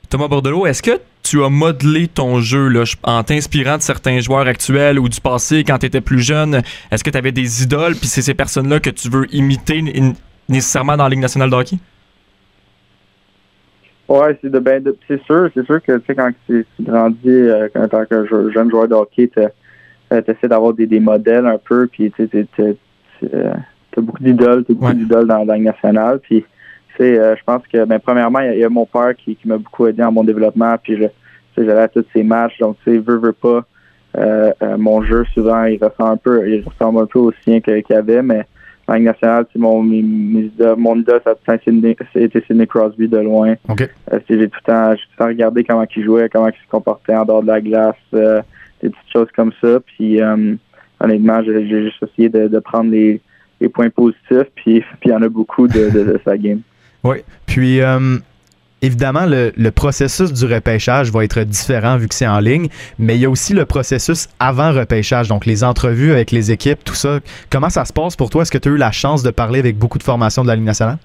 Thomas 0.09 0.27
Bordelot, 0.27 0.65
est-ce 0.65 0.83
que 0.83 0.99
tu 1.29 1.43
as 1.43 1.49
modelé 1.49 2.07
ton 2.07 2.39
jeu 2.39 2.67
là, 2.69 2.83
en 3.03 3.23
t'inspirant 3.23 3.77
de 3.77 3.81
certains 3.81 4.19
joueurs 4.19 4.47
actuels 4.47 4.97
ou 4.97 5.07
du 5.09 5.21
passé 5.21 5.63
quand 5.63 5.77
tu 5.77 5.85
étais 5.85 6.01
plus 6.01 6.21
jeune? 6.21 6.61
Est-ce 6.91 7.03
que 7.03 7.11
tu 7.11 7.17
avais 7.17 7.31
des 7.31 7.63
idoles, 7.63 7.93
puis 7.95 8.07
c'est 8.07 8.23
ces 8.23 8.33
personnes-là 8.33 8.79
que 8.79 8.89
tu 8.89 9.09
veux 9.09 9.25
imiter 9.33 9.83
nécessairement 10.47 10.97
dans 10.97 11.03
la 11.03 11.09
Ligue 11.09 11.19
nationale 11.19 11.51
de 11.51 11.55
hockey? 11.55 11.77
Ouais, 14.07 14.35
c'est 14.41 14.49
de 14.49 14.57
ben 14.57 14.83
c'est 15.07 15.21
sûr, 15.23 15.51
c'est 15.53 15.63
sûr 15.67 15.83
que 15.83 15.97
tu 15.99 16.05
sais 16.07 16.15
quand 16.15 16.31
tu, 16.47 16.65
grandis 16.81 17.27
euh, 17.27 17.67
en 17.75 17.87
tant 17.87 18.05
que 18.05 18.25
jeune 18.51 18.71
joueur 18.71 18.87
de 18.87 18.95
hockey, 18.95 19.27
tu 19.27 19.39
euh, 19.39 20.21
essaies 20.27 20.47
d'avoir 20.47 20.73
des, 20.73 20.87
des, 20.87 20.99
modèles 20.99 21.45
un 21.45 21.59
peu, 21.59 21.85
puis 21.85 22.11
tu 22.11 22.23
as 22.23 22.63
euh, 23.23 23.53
beaucoup 23.97 24.23
d'idoles, 24.23 24.65
beaucoup 24.67 24.93
d'idoles 24.93 25.27
dans, 25.27 25.45
la 25.45 25.55
Ligue 25.57 25.65
nationale, 25.65 26.19
puis 26.23 26.43
euh, 27.03 27.35
je 27.35 27.43
pense 27.43 27.61
que 27.71 27.85
ben 27.85 27.99
premièrement, 27.99 28.39
il 28.39 28.59
y, 28.59 28.63
a 28.63 28.69
mon 28.69 28.85
père 28.85 29.15
qui, 29.15 29.35
qui 29.35 29.47
m'a 29.47 29.57
beaucoup 29.57 29.87
aidé 29.87 30.01
dans 30.01 30.11
mon 30.11 30.23
développement, 30.23 30.75
puis 30.81 30.97
je 30.97 31.05
j'allais 31.57 31.81
à 31.81 31.87
tous 31.89 32.05
ces 32.13 32.23
matchs, 32.23 32.57
donc 32.59 32.77
tu 32.83 32.91
sais, 32.91 32.97
veut, 32.99 33.17
veut 33.17 33.33
pas. 33.33 33.65
mon 34.77 35.03
jeu 35.03 35.25
souvent 35.33 35.65
il 35.65 35.77
ressemble 35.83 36.11
un 36.11 36.17
peu 36.17 36.49
il 36.49 36.63
ressemble 36.63 37.01
un 37.01 37.05
peu 37.05 37.19
au 37.19 37.33
sien 37.43 37.59
qu'il 37.59 37.83
y 37.89 37.93
avait 37.93 38.21
mais 38.21 38.45
en 38.89 38.95
Ligue 38.95 39.05
nationale, 39.05 39.45
mon, 39.55 39.83
mon 39.83 40.95
idole, 40.95 41.21
ça 41.23 41.35
a 41.47 41.55
été 41.55 42.41
Sidney 42.47 42.67
Crosby 42.67 43.07
de 43.07 43.19
loin. 43.19 43.53
Euh, 44.11 44.19
j'ai 44.27 44.49
tout, 44.49 44.57
le 44.65 44.65
temps, 44.65 44.95
tout 44.95 45.01
le 45.11 45.17
temps 45.17 45.27
regardé 45.27 45.63
comment 45.63 45.85
il 45.95 46.03
jouait, 46.03 46.27
comment 46.29 46.47
il 46.47 46.53
se 46.53 46.69
comportait 46.69 47.15
en 47.15 47.25
dehors 47.25 47.43
de 47.43 47.47
la 47.47 47.61
glace, 47.61 47.95
euh, 48.15 48.41
des 48.81 48.89
petites 48.89 49.11
choses 49.13 49.27
comme 49.35 49.51
ça. 49.61 49.79
Puis 49.79 50.21
euh, 50.21 50.55
honnêtement, 50.99 51.43
j'ai 51.43 51.67
juste 51.67 52.01
essayé 52.01 52.29
de, 52.29 52.59
prendre 52.59 52.89
les, 52.89 53.21
points 53.73 53.89
positifs, 53.89 54.47
puis 54.55 54.83
il 55.05 55.11
y 55.11 55.13
en 55.13 55.21
a 55.21 55.29
beaucoup 55.29 55.67
de, 55.67 55.89
de 55.91 56.19
sa 56.25 56.37
game. 56.37 56.61
Oui. 57.03 57.17
Puis 57.45 57.81
évidemment, 58.81 59.25
le, 59.25 59.69
processus 59.71 60.33
du 60.33 60.45
repêchage 60.45 61.11
va 61.11 61.23
être 61.23 61.41
différent 61.41 61.97
vu 61.97 62.07
que 62.07 62.15
c'est 62.15 62.27
en 62.27 62.39
ligne, 62.39 62.67
mais 62.97 63.15
il 63.15 63.21
y 63.21 63.25
a 63.25 63.29
aussi 63.29 63.53
le 63.53 63.65
processus 63.65 64.27
avant 64.39 64.71
repêchage, 64.71 65.27
donc 65.27 65.45
les 65.45 65.63
entrevues 65.63 66.11
avec 66.11 66.31
les 66.31 66.51
équipes, 66.51 66.83
tout 66.83 66.95
ça. 66.95 67.19
Comment 67.49 67.69
ça 67.69 67.85
se 67.85 67.93
passe 67.93 68.15
pour 68.15 68.29
toi? 68.29 68.43
Est-ce 68.43 68.51
que 68.51 68.57
tu 68.57 68.69
as 68.69 68.71
eu 68.71 68.77
la 68.77 68.91
chance 68.91 69.23
de 69.23 69.31
parler 69.31 69.59
avec 69.59 69.77
beaucoup 69.77 69.97
de 69.97 70.03
formations 70.03 70.43
de 70.43 70.47
la 70.47 70.55
Ligue 70.55 70.65
nationale? 70.65 70.97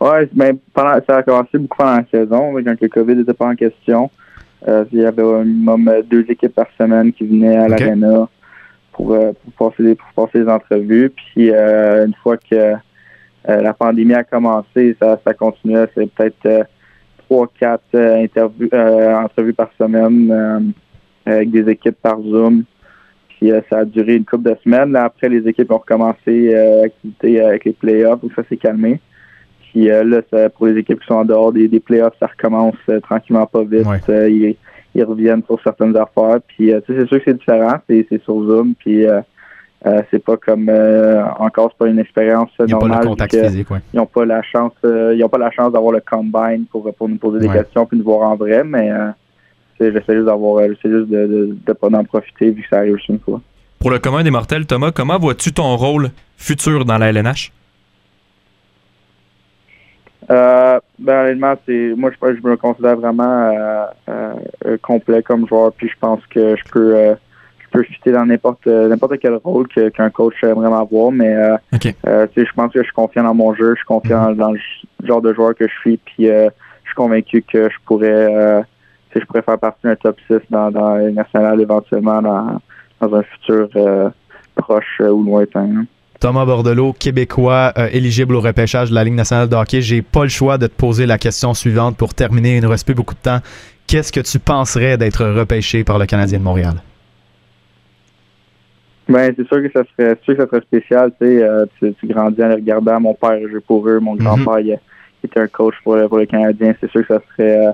Oui, 0.00 0.28
mais 0.34 0.54
pendant, 0.72 0.98
ça 1.06 1.18
a 1.18 1.22
commencé 1.22 1.58
beaucoup 1.58 1.76
pendant 1.76 1.96
la 1.96 2.04
saison, 2.10 2.54
quand 2.54 2.80
le 2.80 2.88
COVID 2.88 3.16
n'était 3.16 3.34
pas 3.34 3.48
en 3.48 3.54
question. 3.54 4.10
Euh, 4.66 4.84
il 4.92 5.00
y 5.00 5.04
avait 5.04 5.22
au 5.22 5.42
minimum 5.42 5.88
euh, 5.88 6.02
deux 6.02 6.24
équipes 6.28 6.54
par 6.54 6.66
semaine 6.78 7.12
qui 7.12 7.26
venaient 7.26 7.56
à 7.56 7.68
l'aréna 7.68 8.28
pour, 8.92 9.12
euh, 9.12 9.32
pour, 9.56 9.70
passer, 9.70 9.94
pour 9.94 10.26
passer 10.26 10.44
les 10.44 10.50
entrevues. 10.50 11.10
Puis 11.10 11.50
une 11.50 12.14
fois 12.22 12.36
que 12.36 12.54
euh, 12.54 12.74
la 13.46 13.72
pandémie 13.72 14.14
a 14.14 14.24
commencé, 14.24 14.96
ça, 15.00 15.18
ça 15.24 15.34
continuait, 15.34 15.86
c'est 15.94 16.10
peut-être 16.12 16.46
euh, 16.46 16.64
trois, 17.18 17.48
quatre 17.58 17.94
euh, 17.94 18.22
interviews, 18.22 18.68
entrevues 18.72 19.54
par 19.54 19.70
semaine 19.78 20.74
avec 21.24 21.50
des 21.50 21.70
équipes 21.70 21.96
par 22.02 22.20
Zoom. 22.20 22.64
Puis 23.28 23.50
ça 23.70 23.78
a 23.78 23.84
duré 23.84 24.16
une 24.16 24.24
couple 24.24 24.50
de 24.50 24.56
semaines. 24.62 24.94
Après, 24.96 25.28
les 25.28 25.48
équipes 25.48 25.70
ont 25.72 25.78
recommencé 25.78 26.52
l'activité 26.52 27.40
avec 27.40 27.64
les 27.64 27.72
playoffs, 27.72 28.20
donc 28.20 28.32
ça 28.36 28.42
s'est 28.48 28.56
calmé. 28.58 29.00
Puis 29.62 29.86
là, 29.86 30.20
pour 30.50 30.66
les 30.66 30.76
équipes 30.78 31.00
qui 31.00 31.06
sont 31.06 31.14
en 31.14 31.24
dehors 31.24 31.52
des, 31.52 31.66
des 31.66 31.80
playoffs, 31.80 32.14
ça 32.20 32.26
recommence 32.26 32.76
tranquillement 33.02 33.46
pas 33.46 33.62
vite. 33.62 33.86
Ils, 34.08 34.56
ils, 34.94 35.04
reviennent 35.04 35.42
sur 35.44 35.58
certaines 35.62 35.96
affaires. 35.96 36.40
Puis 36.48 36.72
c'est 36.86 37.06
sûr 37.06 37.18
que 37.18 37.24
c'est 37.24 37.38
différent, 37.38 37.76
c'est 37.88 38.22
sur 38.22 38.44
Zoom. 38.44 38.74
Puis 38.74 39.06
euh, 39.86 40.02
c'est 40.10 40.22
pas 40.22 40.36
comme 40.36 40.68
euh, 40.68 41.24
encore 41.38 41.70
c'est 41.72 41.78
pas 41.78 41.90
une 41.90 41.98
expérience 41.98 42.50
normale. 42.58 43.00
Ils 43.32 43.96
n'ont 43.96 44.04
pas 44.04 44.26
la 44.26 44.42
chance 44.42 44.72
euh, 44.84 45.14
ils 45.16 45.24
ont 45.24 45.28
pas 45.30 45.38
la 45.38 45.50
chance 45.50 45.72
d'avoir 45.72 45.92
le 45.92 46.00
combine 46.00 46.66
pour, 46.70 46.92
pour 46.94 47.08
nous 47.08 47.16
poser 47.16 47.38
des 47.38 47.48
questions 47.48 47.86
puis 47.86 47.96
nous 47.96 48.04
voir 48.04 48.30
en 48.30 48.36
vrai, 48.36 48.62
mais 48.62 48.90
j'essaie 49.80 50.12
juste 50.12 50.26
d'avoir 50.26 50.62
j'essaie 50.64 50.90
juste 50.90 51.08
de, 51.08 51.56
de, 51.66 51.72
pas 51.72 51.88
en 51.88 52.04
profiter 52.04 52.50
vu 52.50 52.60
que 52.62 52.68
ça 52.68 52.78
arrive 52.78 52.98
une 53.08 53.20
fois. 53.20 53.40
Pour 53.78 53.90
le 53.90 53.98
commun 53.98 54.22
des 54.22 54.30
mortels, 54.30 54.66
Thomas, 54.66 54.90
comment 54.92 55.18
vois-tu 55.18 55.52
ton 55.52 55.74
rôle 55.76 56.10
futur 56.36 56.84
dans 56.84 56.98
la 56.98 57.08
LNH? 57.08 57.50
Euh, 60.30 60.78
ben 60.98 61.22
honnêtement, 61.22 61.54
c'est 61.64 61.94
moi 61.96 62.10
je, 62.10 62.34
je 62.36 62.46
me 62.46 62.58
considère 62.58 62.96
vraiment 62.96 63.86
complet 64.82 65.22
comme 65.22 65.48
joueur, 65.48 65.72
puis 65.72 65.88
je 65.88 65.98
pense 65.98 66.20
que 66.26 66.54
je 66.54 66.70
peux 66.70 67.16
peux 67.70 67.82
chuter 67.82 68.12
dans 68.12 68.24
n'importe 68.26 68.66
n'importe 68.66 69.18
quel 69.20 69.34
rôle 69.34 69.66
qu'un 69.68 70.10
coach 70.10 70.34
aimerait 70.42 70.72
avoir, 70.72 71.10
mais 71.12 71.34
euh, 71.34 71.56
euh, 72.06 72.26
je 72.36 72.52
pense 72.54 72.72
que 72.72 72.80
je 72.80 72.84
suis 72.84 72.92
confiant 72.92 73.24
dans 73.24 73.34
mon 73.34 73.54
jeu, 73.54 73.70
je 73.70 73.76
suis 73.76 73.86
confiant 73.86 74.30
mhm. 74.30 74.36
dans 74.36 74.52
le 74.52 74.58
genre 75.04 75.22
de 75.22 75.32
joueur 75.32 75.54
que 75.54 75.66
je 75.66 75.74
suis, 75.80 75.96
puis 75.98 76.28
euh, 76.28 76.48
je 76.84 76.88
suis 76.88 76.96
convaincu 76.96 77.42
que 77.42 77.68
je 77.68 77.76
pourrais 77.86 78.64
je 79.14 79.24
pourrais 79.24 79.42
faire 79.42 79.58
partie 79.58 79.80
d'un 79.84 79.96
top 79.96 80.16
6 80.28 80.38
dans, 80.50 80.70
dans 80.70 80.96
les 80.96 81.12
nationales 81.12 81.60
éventuellement 81.60 82.22
dans, 82.22 82.60
dans 83.00 83.14
un 83.16 83.22
futur 83.22 83.68
proche 84.54 85.00
ou 85.00 85.22
lointain. 85.24 85.68
Hein. 85.76 85.86
Thomas 86.20 86.44
Bordelot, 86.44 86.92
québécois, 86.92 87.72
éligible 87.92 88.36
au 88.36 88.40
repêchage 88.40 88.90
de 88.90 88.94
la 88.94 89.02
Ligue 89.02 89.14
nationale 89.14 89.48
de 89.48 89.56
hockey. 89.56 89.80
J'ai 89.80 90.02
pas 90.02 90.22
le 90.22 90.28
choix 90.28 90.58
de 90.58 90.66
te 90.66 90.74
poser 90.74 91.06
la 91.06 91.18
question 91.18 91.54
suivante 91.54 91.96
pour 91.96 92.14
terminer. 92.14 92.56
Il 92.56 92.62
ne 92.62 92.68
reste 92.68 92.84
plus 92.84 92.94
beaucoup 92.94 93.14
de 93.14 93.20
temps. 93.20 93.40
Qu'est-ce 93.86 94.12
que 94.12 94.20
tu 94.20 94.38
penserais 94.38 94.96
d'être 94.96 95.24
repêché 95.24 95.82
par 95.82 95.98
le 95.98 96.06
Canadien 96.06 96.38
de 96.38 96.44
Montréal? 96.44 96.82
Ben, 99.10 99.34
c'est 99.36 99.46
sûr 99.48 99.60
que 99.60 99.70
ça 99.72 99.82
serait, 99.84 100.16
sûr 100.22 100.36
que 100.36 100.42
ça 100.42 100.48
serait 100.48 100.60
spécial, 100.60 101.10
tu 101.20 101.26
sais, 101.26 101.42
euh, 101.42 101.66
tu, 101.80 102.06
grandis 102.06 102.42
en 102.42 102.48
les 102.48 102.54
regardant. 102.54 103.00
Mon 103.00 103.14
père 103.14 103.40
jouait 103.48 103.60
pour 103.60 103.86
eux, 103.88 103.98
mon 103.98 104.14
mhm. 104.14 104.18
grand-père, 104.18 104.60
il, 104.60 104.78
était 105.24 105.40
un 105.40 105.48
coach 105.48 105.74
pour, 105.82 105.96
pour 106.08 106.18
le 106.18 106.26
Canadien. 106.26 106.74
C'est 106.80 106.90
sûr 106.90 107.06
que 107.06 107.14
ça 107.14 107.20
serait, 107.32 107.66
euh, 107.66 107.72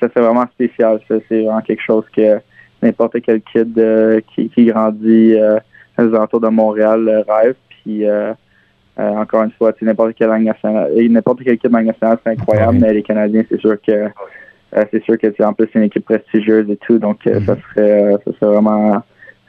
ça 0.00 0.08
serait 0.08 0.22
vraiment 0.22 0.46
spécial. 0.46 0.98
C'est 1.06 1.42
vraiment 1.42 1.60
quelque 1.60 1.82
chose 1.82 2.04
que 2.16 2.38
n'importe 2.80 3.20
quel 3.20 3.42
kid 3.42 3.78
euh, 3.78 4.20
qui, 4.34 4.48
qui 4.48 4.64
grandit 4.64 5.36
aux 5.98 6.14
alentours 6.14 6.40
de 6.40 6.48
Montréal 6.48 7.24
rêve. 7.28 7.54
Puis, 7.68 8.04
encore 8.96 9.42
une 9.42 9.52
fois, 9.52 9.72
n'importe 9.82 10.14
quelle 10.14 10.28
langue 10.28 10.44
nationale, 10.44 10.90
n'importe 10.96 11.42
quelle 11.44 11.54
équipe 11.54 11.70
nationale, 11.70 12.18
c'est 12.24 12.30
incroyable, 12.30 12.78
mais 12.80 12.94
les 12.94 13.02
Canadiens, 13.02 13.44
c'est 13.48 13.60
sûr 13.60 13.76
que 13.86 14.08
c'est 14.90 15.04
sûr 15.04 15.18
que 15.18 15.42
en 15.42 15.52
plus 15.52 15.68
c'est 15.70 15.78
une 15.78 15.84
équipe 15.84 16.06
prestigieuse 16.06 16.68
et 16.70 16.78
tout, 16.78 16.98
donc 16.98 17.18
ça 17.24 17.30
mhm. 17.30 17.44
serait, 17.44 18.16
ça 18.24 18.32
serait 18.38 18.52
vraiment, 18.54 19.02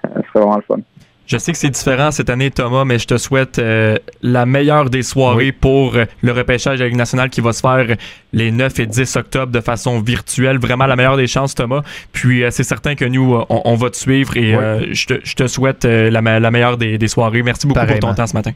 ça 0.03 0.21
serait 0.27 0.39
vraiment 0.41 0.57
le 0.57 0.63
fun. 0.63 0.79
Je 1.25 1.37
sais 1.37 1.53
que 1.53 1.57
c'est 1.57 1.69
différent 1.69 2.11
cette 2.11 2.29
année, 2.29 2.51
Thomas, 2.51 2.83
mais 2.83 2.99
je 2.99 3.07
te 3.07 3.17
souhaite 3.17 3.57
euh, 3.57 3.97
la 4.21 4.45
meilleure 4.45 4.89
des 4.89 5.03
soirées 5.03 5.53
pour 5.53 5.95
euh, 5.95 6.05
le 6.21 6.33
repêchage 6.33 6.79
de 6.79 6.83
la 6.83 6.89
Ligue 6.89 6.97
nationale 6.97 7.29
qui 7.29 7.39
va 7.39 7.53
se 7.53 7.61
faire 7.61 7.95
les 8.33 8.51
9 8.51 8.79
et 8.79 8.85
10 8.85 9.15
octobre 9.15 9.51
de 9.51 9.61
façon 9.61 10.01
virtuelle. 10.01 10.57
Vraiment 10.59 10.85
la 10.85 10.97
meilleure 10.97 11.15
des 11.15 11.27
chances, 11.27 11.55
Thomas. 11.55 11.81
Puis 12.11 12.43
euh, 12.43 12.49
c'est 12.51 12.63
certain 12.63 12.95
que 12.95 13.05
nous, 13.05 13.39
on, 13.49 13.75
va 13.75 13.89
te 13.89 13.95
suivre 13.95 14.35
et 14.35 14.53
je, 14.91 15.35
te, 15.35 15.47
souhaite 15.47 15.85
la, 15.85 16.21
meilleure 16.21 16.77
des, 16.77 17.07
soirées. 17.07 17.41
Merci 17.41 17.67
beaucoup 17.67 17.85
pour 17.85 17.99
ton 17.99 18.13
temps 18.13 18.27
ce 18.27 18.33
matin. 18.33 18.51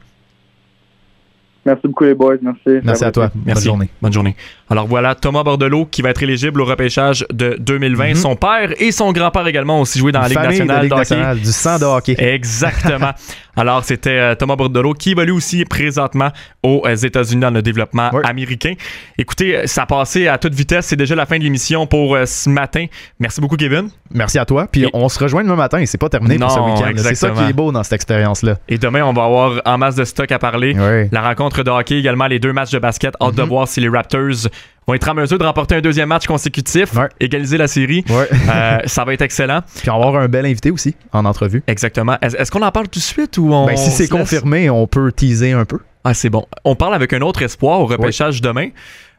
Merci 1.65 1.87
beaucoup 1.87 2.05
les 2.05 2.13
boys, 2.13 2.35
merci. 2.41 2.79
Merci 2.83 3.03
à 3.03 3.11
toi. 3.11 3.29
Merci. 3.45 3.63
Bonne 3.63 3.71
journée. 3.71 3.89
Bonne 4.01 4.13
journée. 4.13 4.35
Alors 4.69 4.87
voilà, 4.87 5.15
Thomas 5.15 5.43
Bordelot 5.43 5.85
qui 5.85 6.01
va 6.01 6.09
être 6.09 6.21
éligible 6.23 6.61
au 6.61 6.65
repêchage 6.65 7.25
de 7.31 7.55
2020. 7.59 8.09
Mhm. 8.09 8.15
Son 8.15 8.35
père 8.35 8.73
et 8.79 8.91
son 8.91 9.11
grand-père 9.11 9.47
également 9.47 9.77
ont 9.79 9.81
aussi 9.81 9.99
joué 9.99 10.11
dans 10.11 10.21
la 10.21 10.27
Ligue 10.27 10.37
nationale 10.37 10.89
de. 10.89 11.39
Du 11.39 11.51
sang 11.51 11.79
de 11.79 11.85
hockey. 11.85 12.15
Exactement. 12.17 13.11
Alors 13.57 13.83
c'était 13.83 14.19
euh, 14.19 14.35
Thomas 14.35 14.55
Bordelot 14.55 14.93
qui 14.93 15.11
évolue 15.11 15.31
aussi 15.31 15.65
présentement 15.65 16.29
aux 16.61 16.83
euh, 16.85 16.95
États-Unis 16.95 17.41
dans 17.41 17.49
le 17.49 17.63
développement 17.63 18.11
américain. 18.23 18.73
Écoutez, 19.17 19.65
ça 19.65 19.83
a 19.83 19.85
passé 19.87 20.27
à 20.27 20.37
toute 20.37 20.53
vitesse. 20.53 20.85
C'est 20.85 20.95
déjà 20.95 21.15
la 21.15 21.25
fin 21.25 21.39
de 21.39 21.43
l'émission 21.43 21.87
pour 21.87 22.15
euh, 22.15 22.25
ce 22.25 22.49
matin. 22.49 22.85
Merci 23.19 23.41
beaucoup, 23.41 23.57
Kevin. 23.57 23.89
Merci 24.11 24.37
à 24.37 24.45
toi. 24.45 24.67
Puis 24.71 24.87
on 24.93 25.09
se 25.09 25.17
rejoint 25.17 25.43
demain 25.43 25.55
matin 25.55 25.79
et 25.79 25.87
c'est 25.87 25.97
pas 25.97 26.09
terminé 26.09 26.37
pour 26.37 26.51
ce 26.51 26.59
week-end. 26.59 26.93
C'est 26.97 27.15
ça 27.15 27.31
qui 27.31 27.43
est 27.43 27.53
beau 27.53 27.71
dans 27.71 27.83
cette 27.83 27.93
expérience-là. 27.93 28.57
Et 28.69 28.77
demain, 28.77 29.03
on 29.03 29.13
va 29.13 29.23
avoir 29.23 29.61
en 29.65 29.77
masse 29.77 29.95
de 29.95 30.03
stock 30.03 30.31
à 30.31 30.39
parler. 30.39 30.75
La 31.11 31.21
rencontre 31.21 31.63
de 31.63 31.71
hockey 31.71 31.97
également, 31.97 32.27
les 32.27 32.39
deux 32.39 32.53
matchs 32.53 32.71
de 32.71 32.79
basket. 32.79 33.15
Hâte 33.21 33.35
de 33.35 33.41
mhm. 33.41 33.49
voir 33.49 33.67
si 33.67 33.79
les 33.79 33.89
Raptors 33.89 34.47
vont 34.87 34.93
être 34.93 35.09
en 35.09 35.13
mesure 35.13 35.37
de 35.37 35.43
remporter 35.43 35.75
un 35.75 35.81
deuxième 35.81 36.09
match 36.09 36.25
consécutif, 36.25 36.93
égaliser 37.19 37.57
la 37.57 37.67
série. 37.67 38.05
Euh, 38.09 38.77
ça 38.85 39.03
va 39.03 39.13
être 39.13 39.21
excellent. 39.21 39.61
Puis 39.75 39.89
on 39.89 39.99
va 39.99 40.07
avoir 40.07 40.23
un 40.23 40.27
bel 40.27 40.45
invité 40.45 40.71
aussi 40.71 40.95
en 41.11 41.25
entrevue. 41.25 41.61
Exactement. 41.67 42.17
Est-ce 42.21 42.49
qu'on 42.51 42.61
en 42.61 42.71
parle 42.71 42.87
tout 42.87 42.99
de 42.99 43.03
suite 43.03 43.37
ou 43.37 43.53
on. 43.53 43.65
Ben, 43.65 43.75
si 43.75 43.91
c'est 43.91 44.07
confirmé, 44.07 44.69
on 44.69 44.87
peut 44.87 45.11
teaser 45.11 45.51
un 45.51 45.65
peu. 45.65 45.79
Ah, 46.03 46.13
c'est 46.13 46.29
bon. 46.29 46.45
On 46.63 46.75
parle 46.75 46.95
avec 46.95 47.11
un 47.11 47.21
autre 47.21 47.41
espoir 47.41 47.81
au 47.81 47.85
repêchage 47.85 48.41
demain. 48.41 48.69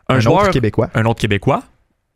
Un, 0.09 0.21
joueur, 0.21 0.45
autre 0.45 0.51
Québécois. 0.51 0.89
Un 0.95 1.05
autre 1.05 1.21
Québécois. 1.21 1.63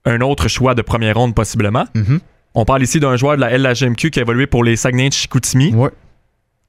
Un 0.06 0.22
autre 0.22 0.48
choix 0.48 0.74
de 0.74 0.80
première 0.80 1.16
ronde, 1.16 1.34
possiblement. 1.34 1.84
Mm-hmm. 1.94 2.20
On 2.54 2.64
parle 2.64 2.82
ici 2.82 2.98
d'un 3.00 3.16
joueur 3.16 3.36
de 3.36 3.42
la 3.42 3.56
LHMQ 3.56 4.10
qui 4.10 4.18
a 4.18 4.22
évolué 4.22 4.46
pour 4.46 4.64
les 4.64 4.76
Saguenay 4.76 5.10
de 5.10 5.14
Chicoutimi. 5.14 5.74
Ouais. 5.74 5.90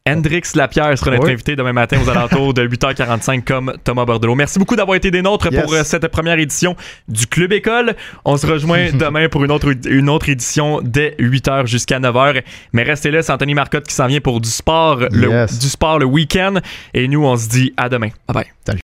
Hendrix 0.06 0.42
Lapierre 0.56 0.98
sera 0.98 1.12
notre 1.12 1.30
invité 1.30 1.56
demain 1.56 1.72
matin 1.72 1.98
aux 2.04 2.10
alentours 2.10 2.54
de 2.54 2.68
8h45 2.68 3.44
comme 3.46 3.74
Thomas 3.86 4.04
Bordelot. 4.04 4.36
Merci 4.36 4.60
beaucoup 4.60 4.76
d'avoir 4.76 4.98
été 4.98 5.12
des 5.12 5.22
nôtres 5.22 5.50
pour 5.50 5.74
euh, 5.74 5.84
cette 5.86 6.06
première 6.10 6.38
édition 6.40 6.76
du 7.08 7.26
Club 7.26 7.54
École. 7.54 7.96
On 8.26 8.36
se 8.36 8.46
rejoint 8.46 8.92
demain 8.94 9.30
pour 9.30 9.46
une 9.46 9.52
autre, 9.52 9.74
une 9.88 10.10
autre 10.10 10.28
édition 10.28 10.82
dès 10.82 11.16
8h 11.20 11.68
jusqu'à 11.68 12.02
9h. 12.02 12.44
Mais 12.74 12.84
restez 12.84 13.12
là, 13.12 13.22
c'est 13.22 13.32
Anthony 13.32 13.54
Marcotte 13.54 13.88
qui 13.88 13.96
s'en 13.96 14.08
vient 14.08 14.20
pour 14.20 14.42
du 14.42 14.50
sport, 14.50 14.98
le, 15.10 15.46
du 15.48 15.70
sport 15.70 16.00
le 16.00 16.06
week-end. 16.06 16.56
Et 16.94 17.08
nous, 17.08 17.24
on 17.24 17.38
se 17.38 17.48
dit 17.48 17.74
à 17.78 17.88
demain. 17.88 18.10
Bye 18.28 18.44
bye. 18.44 18.46
Salut. 18.66 18.82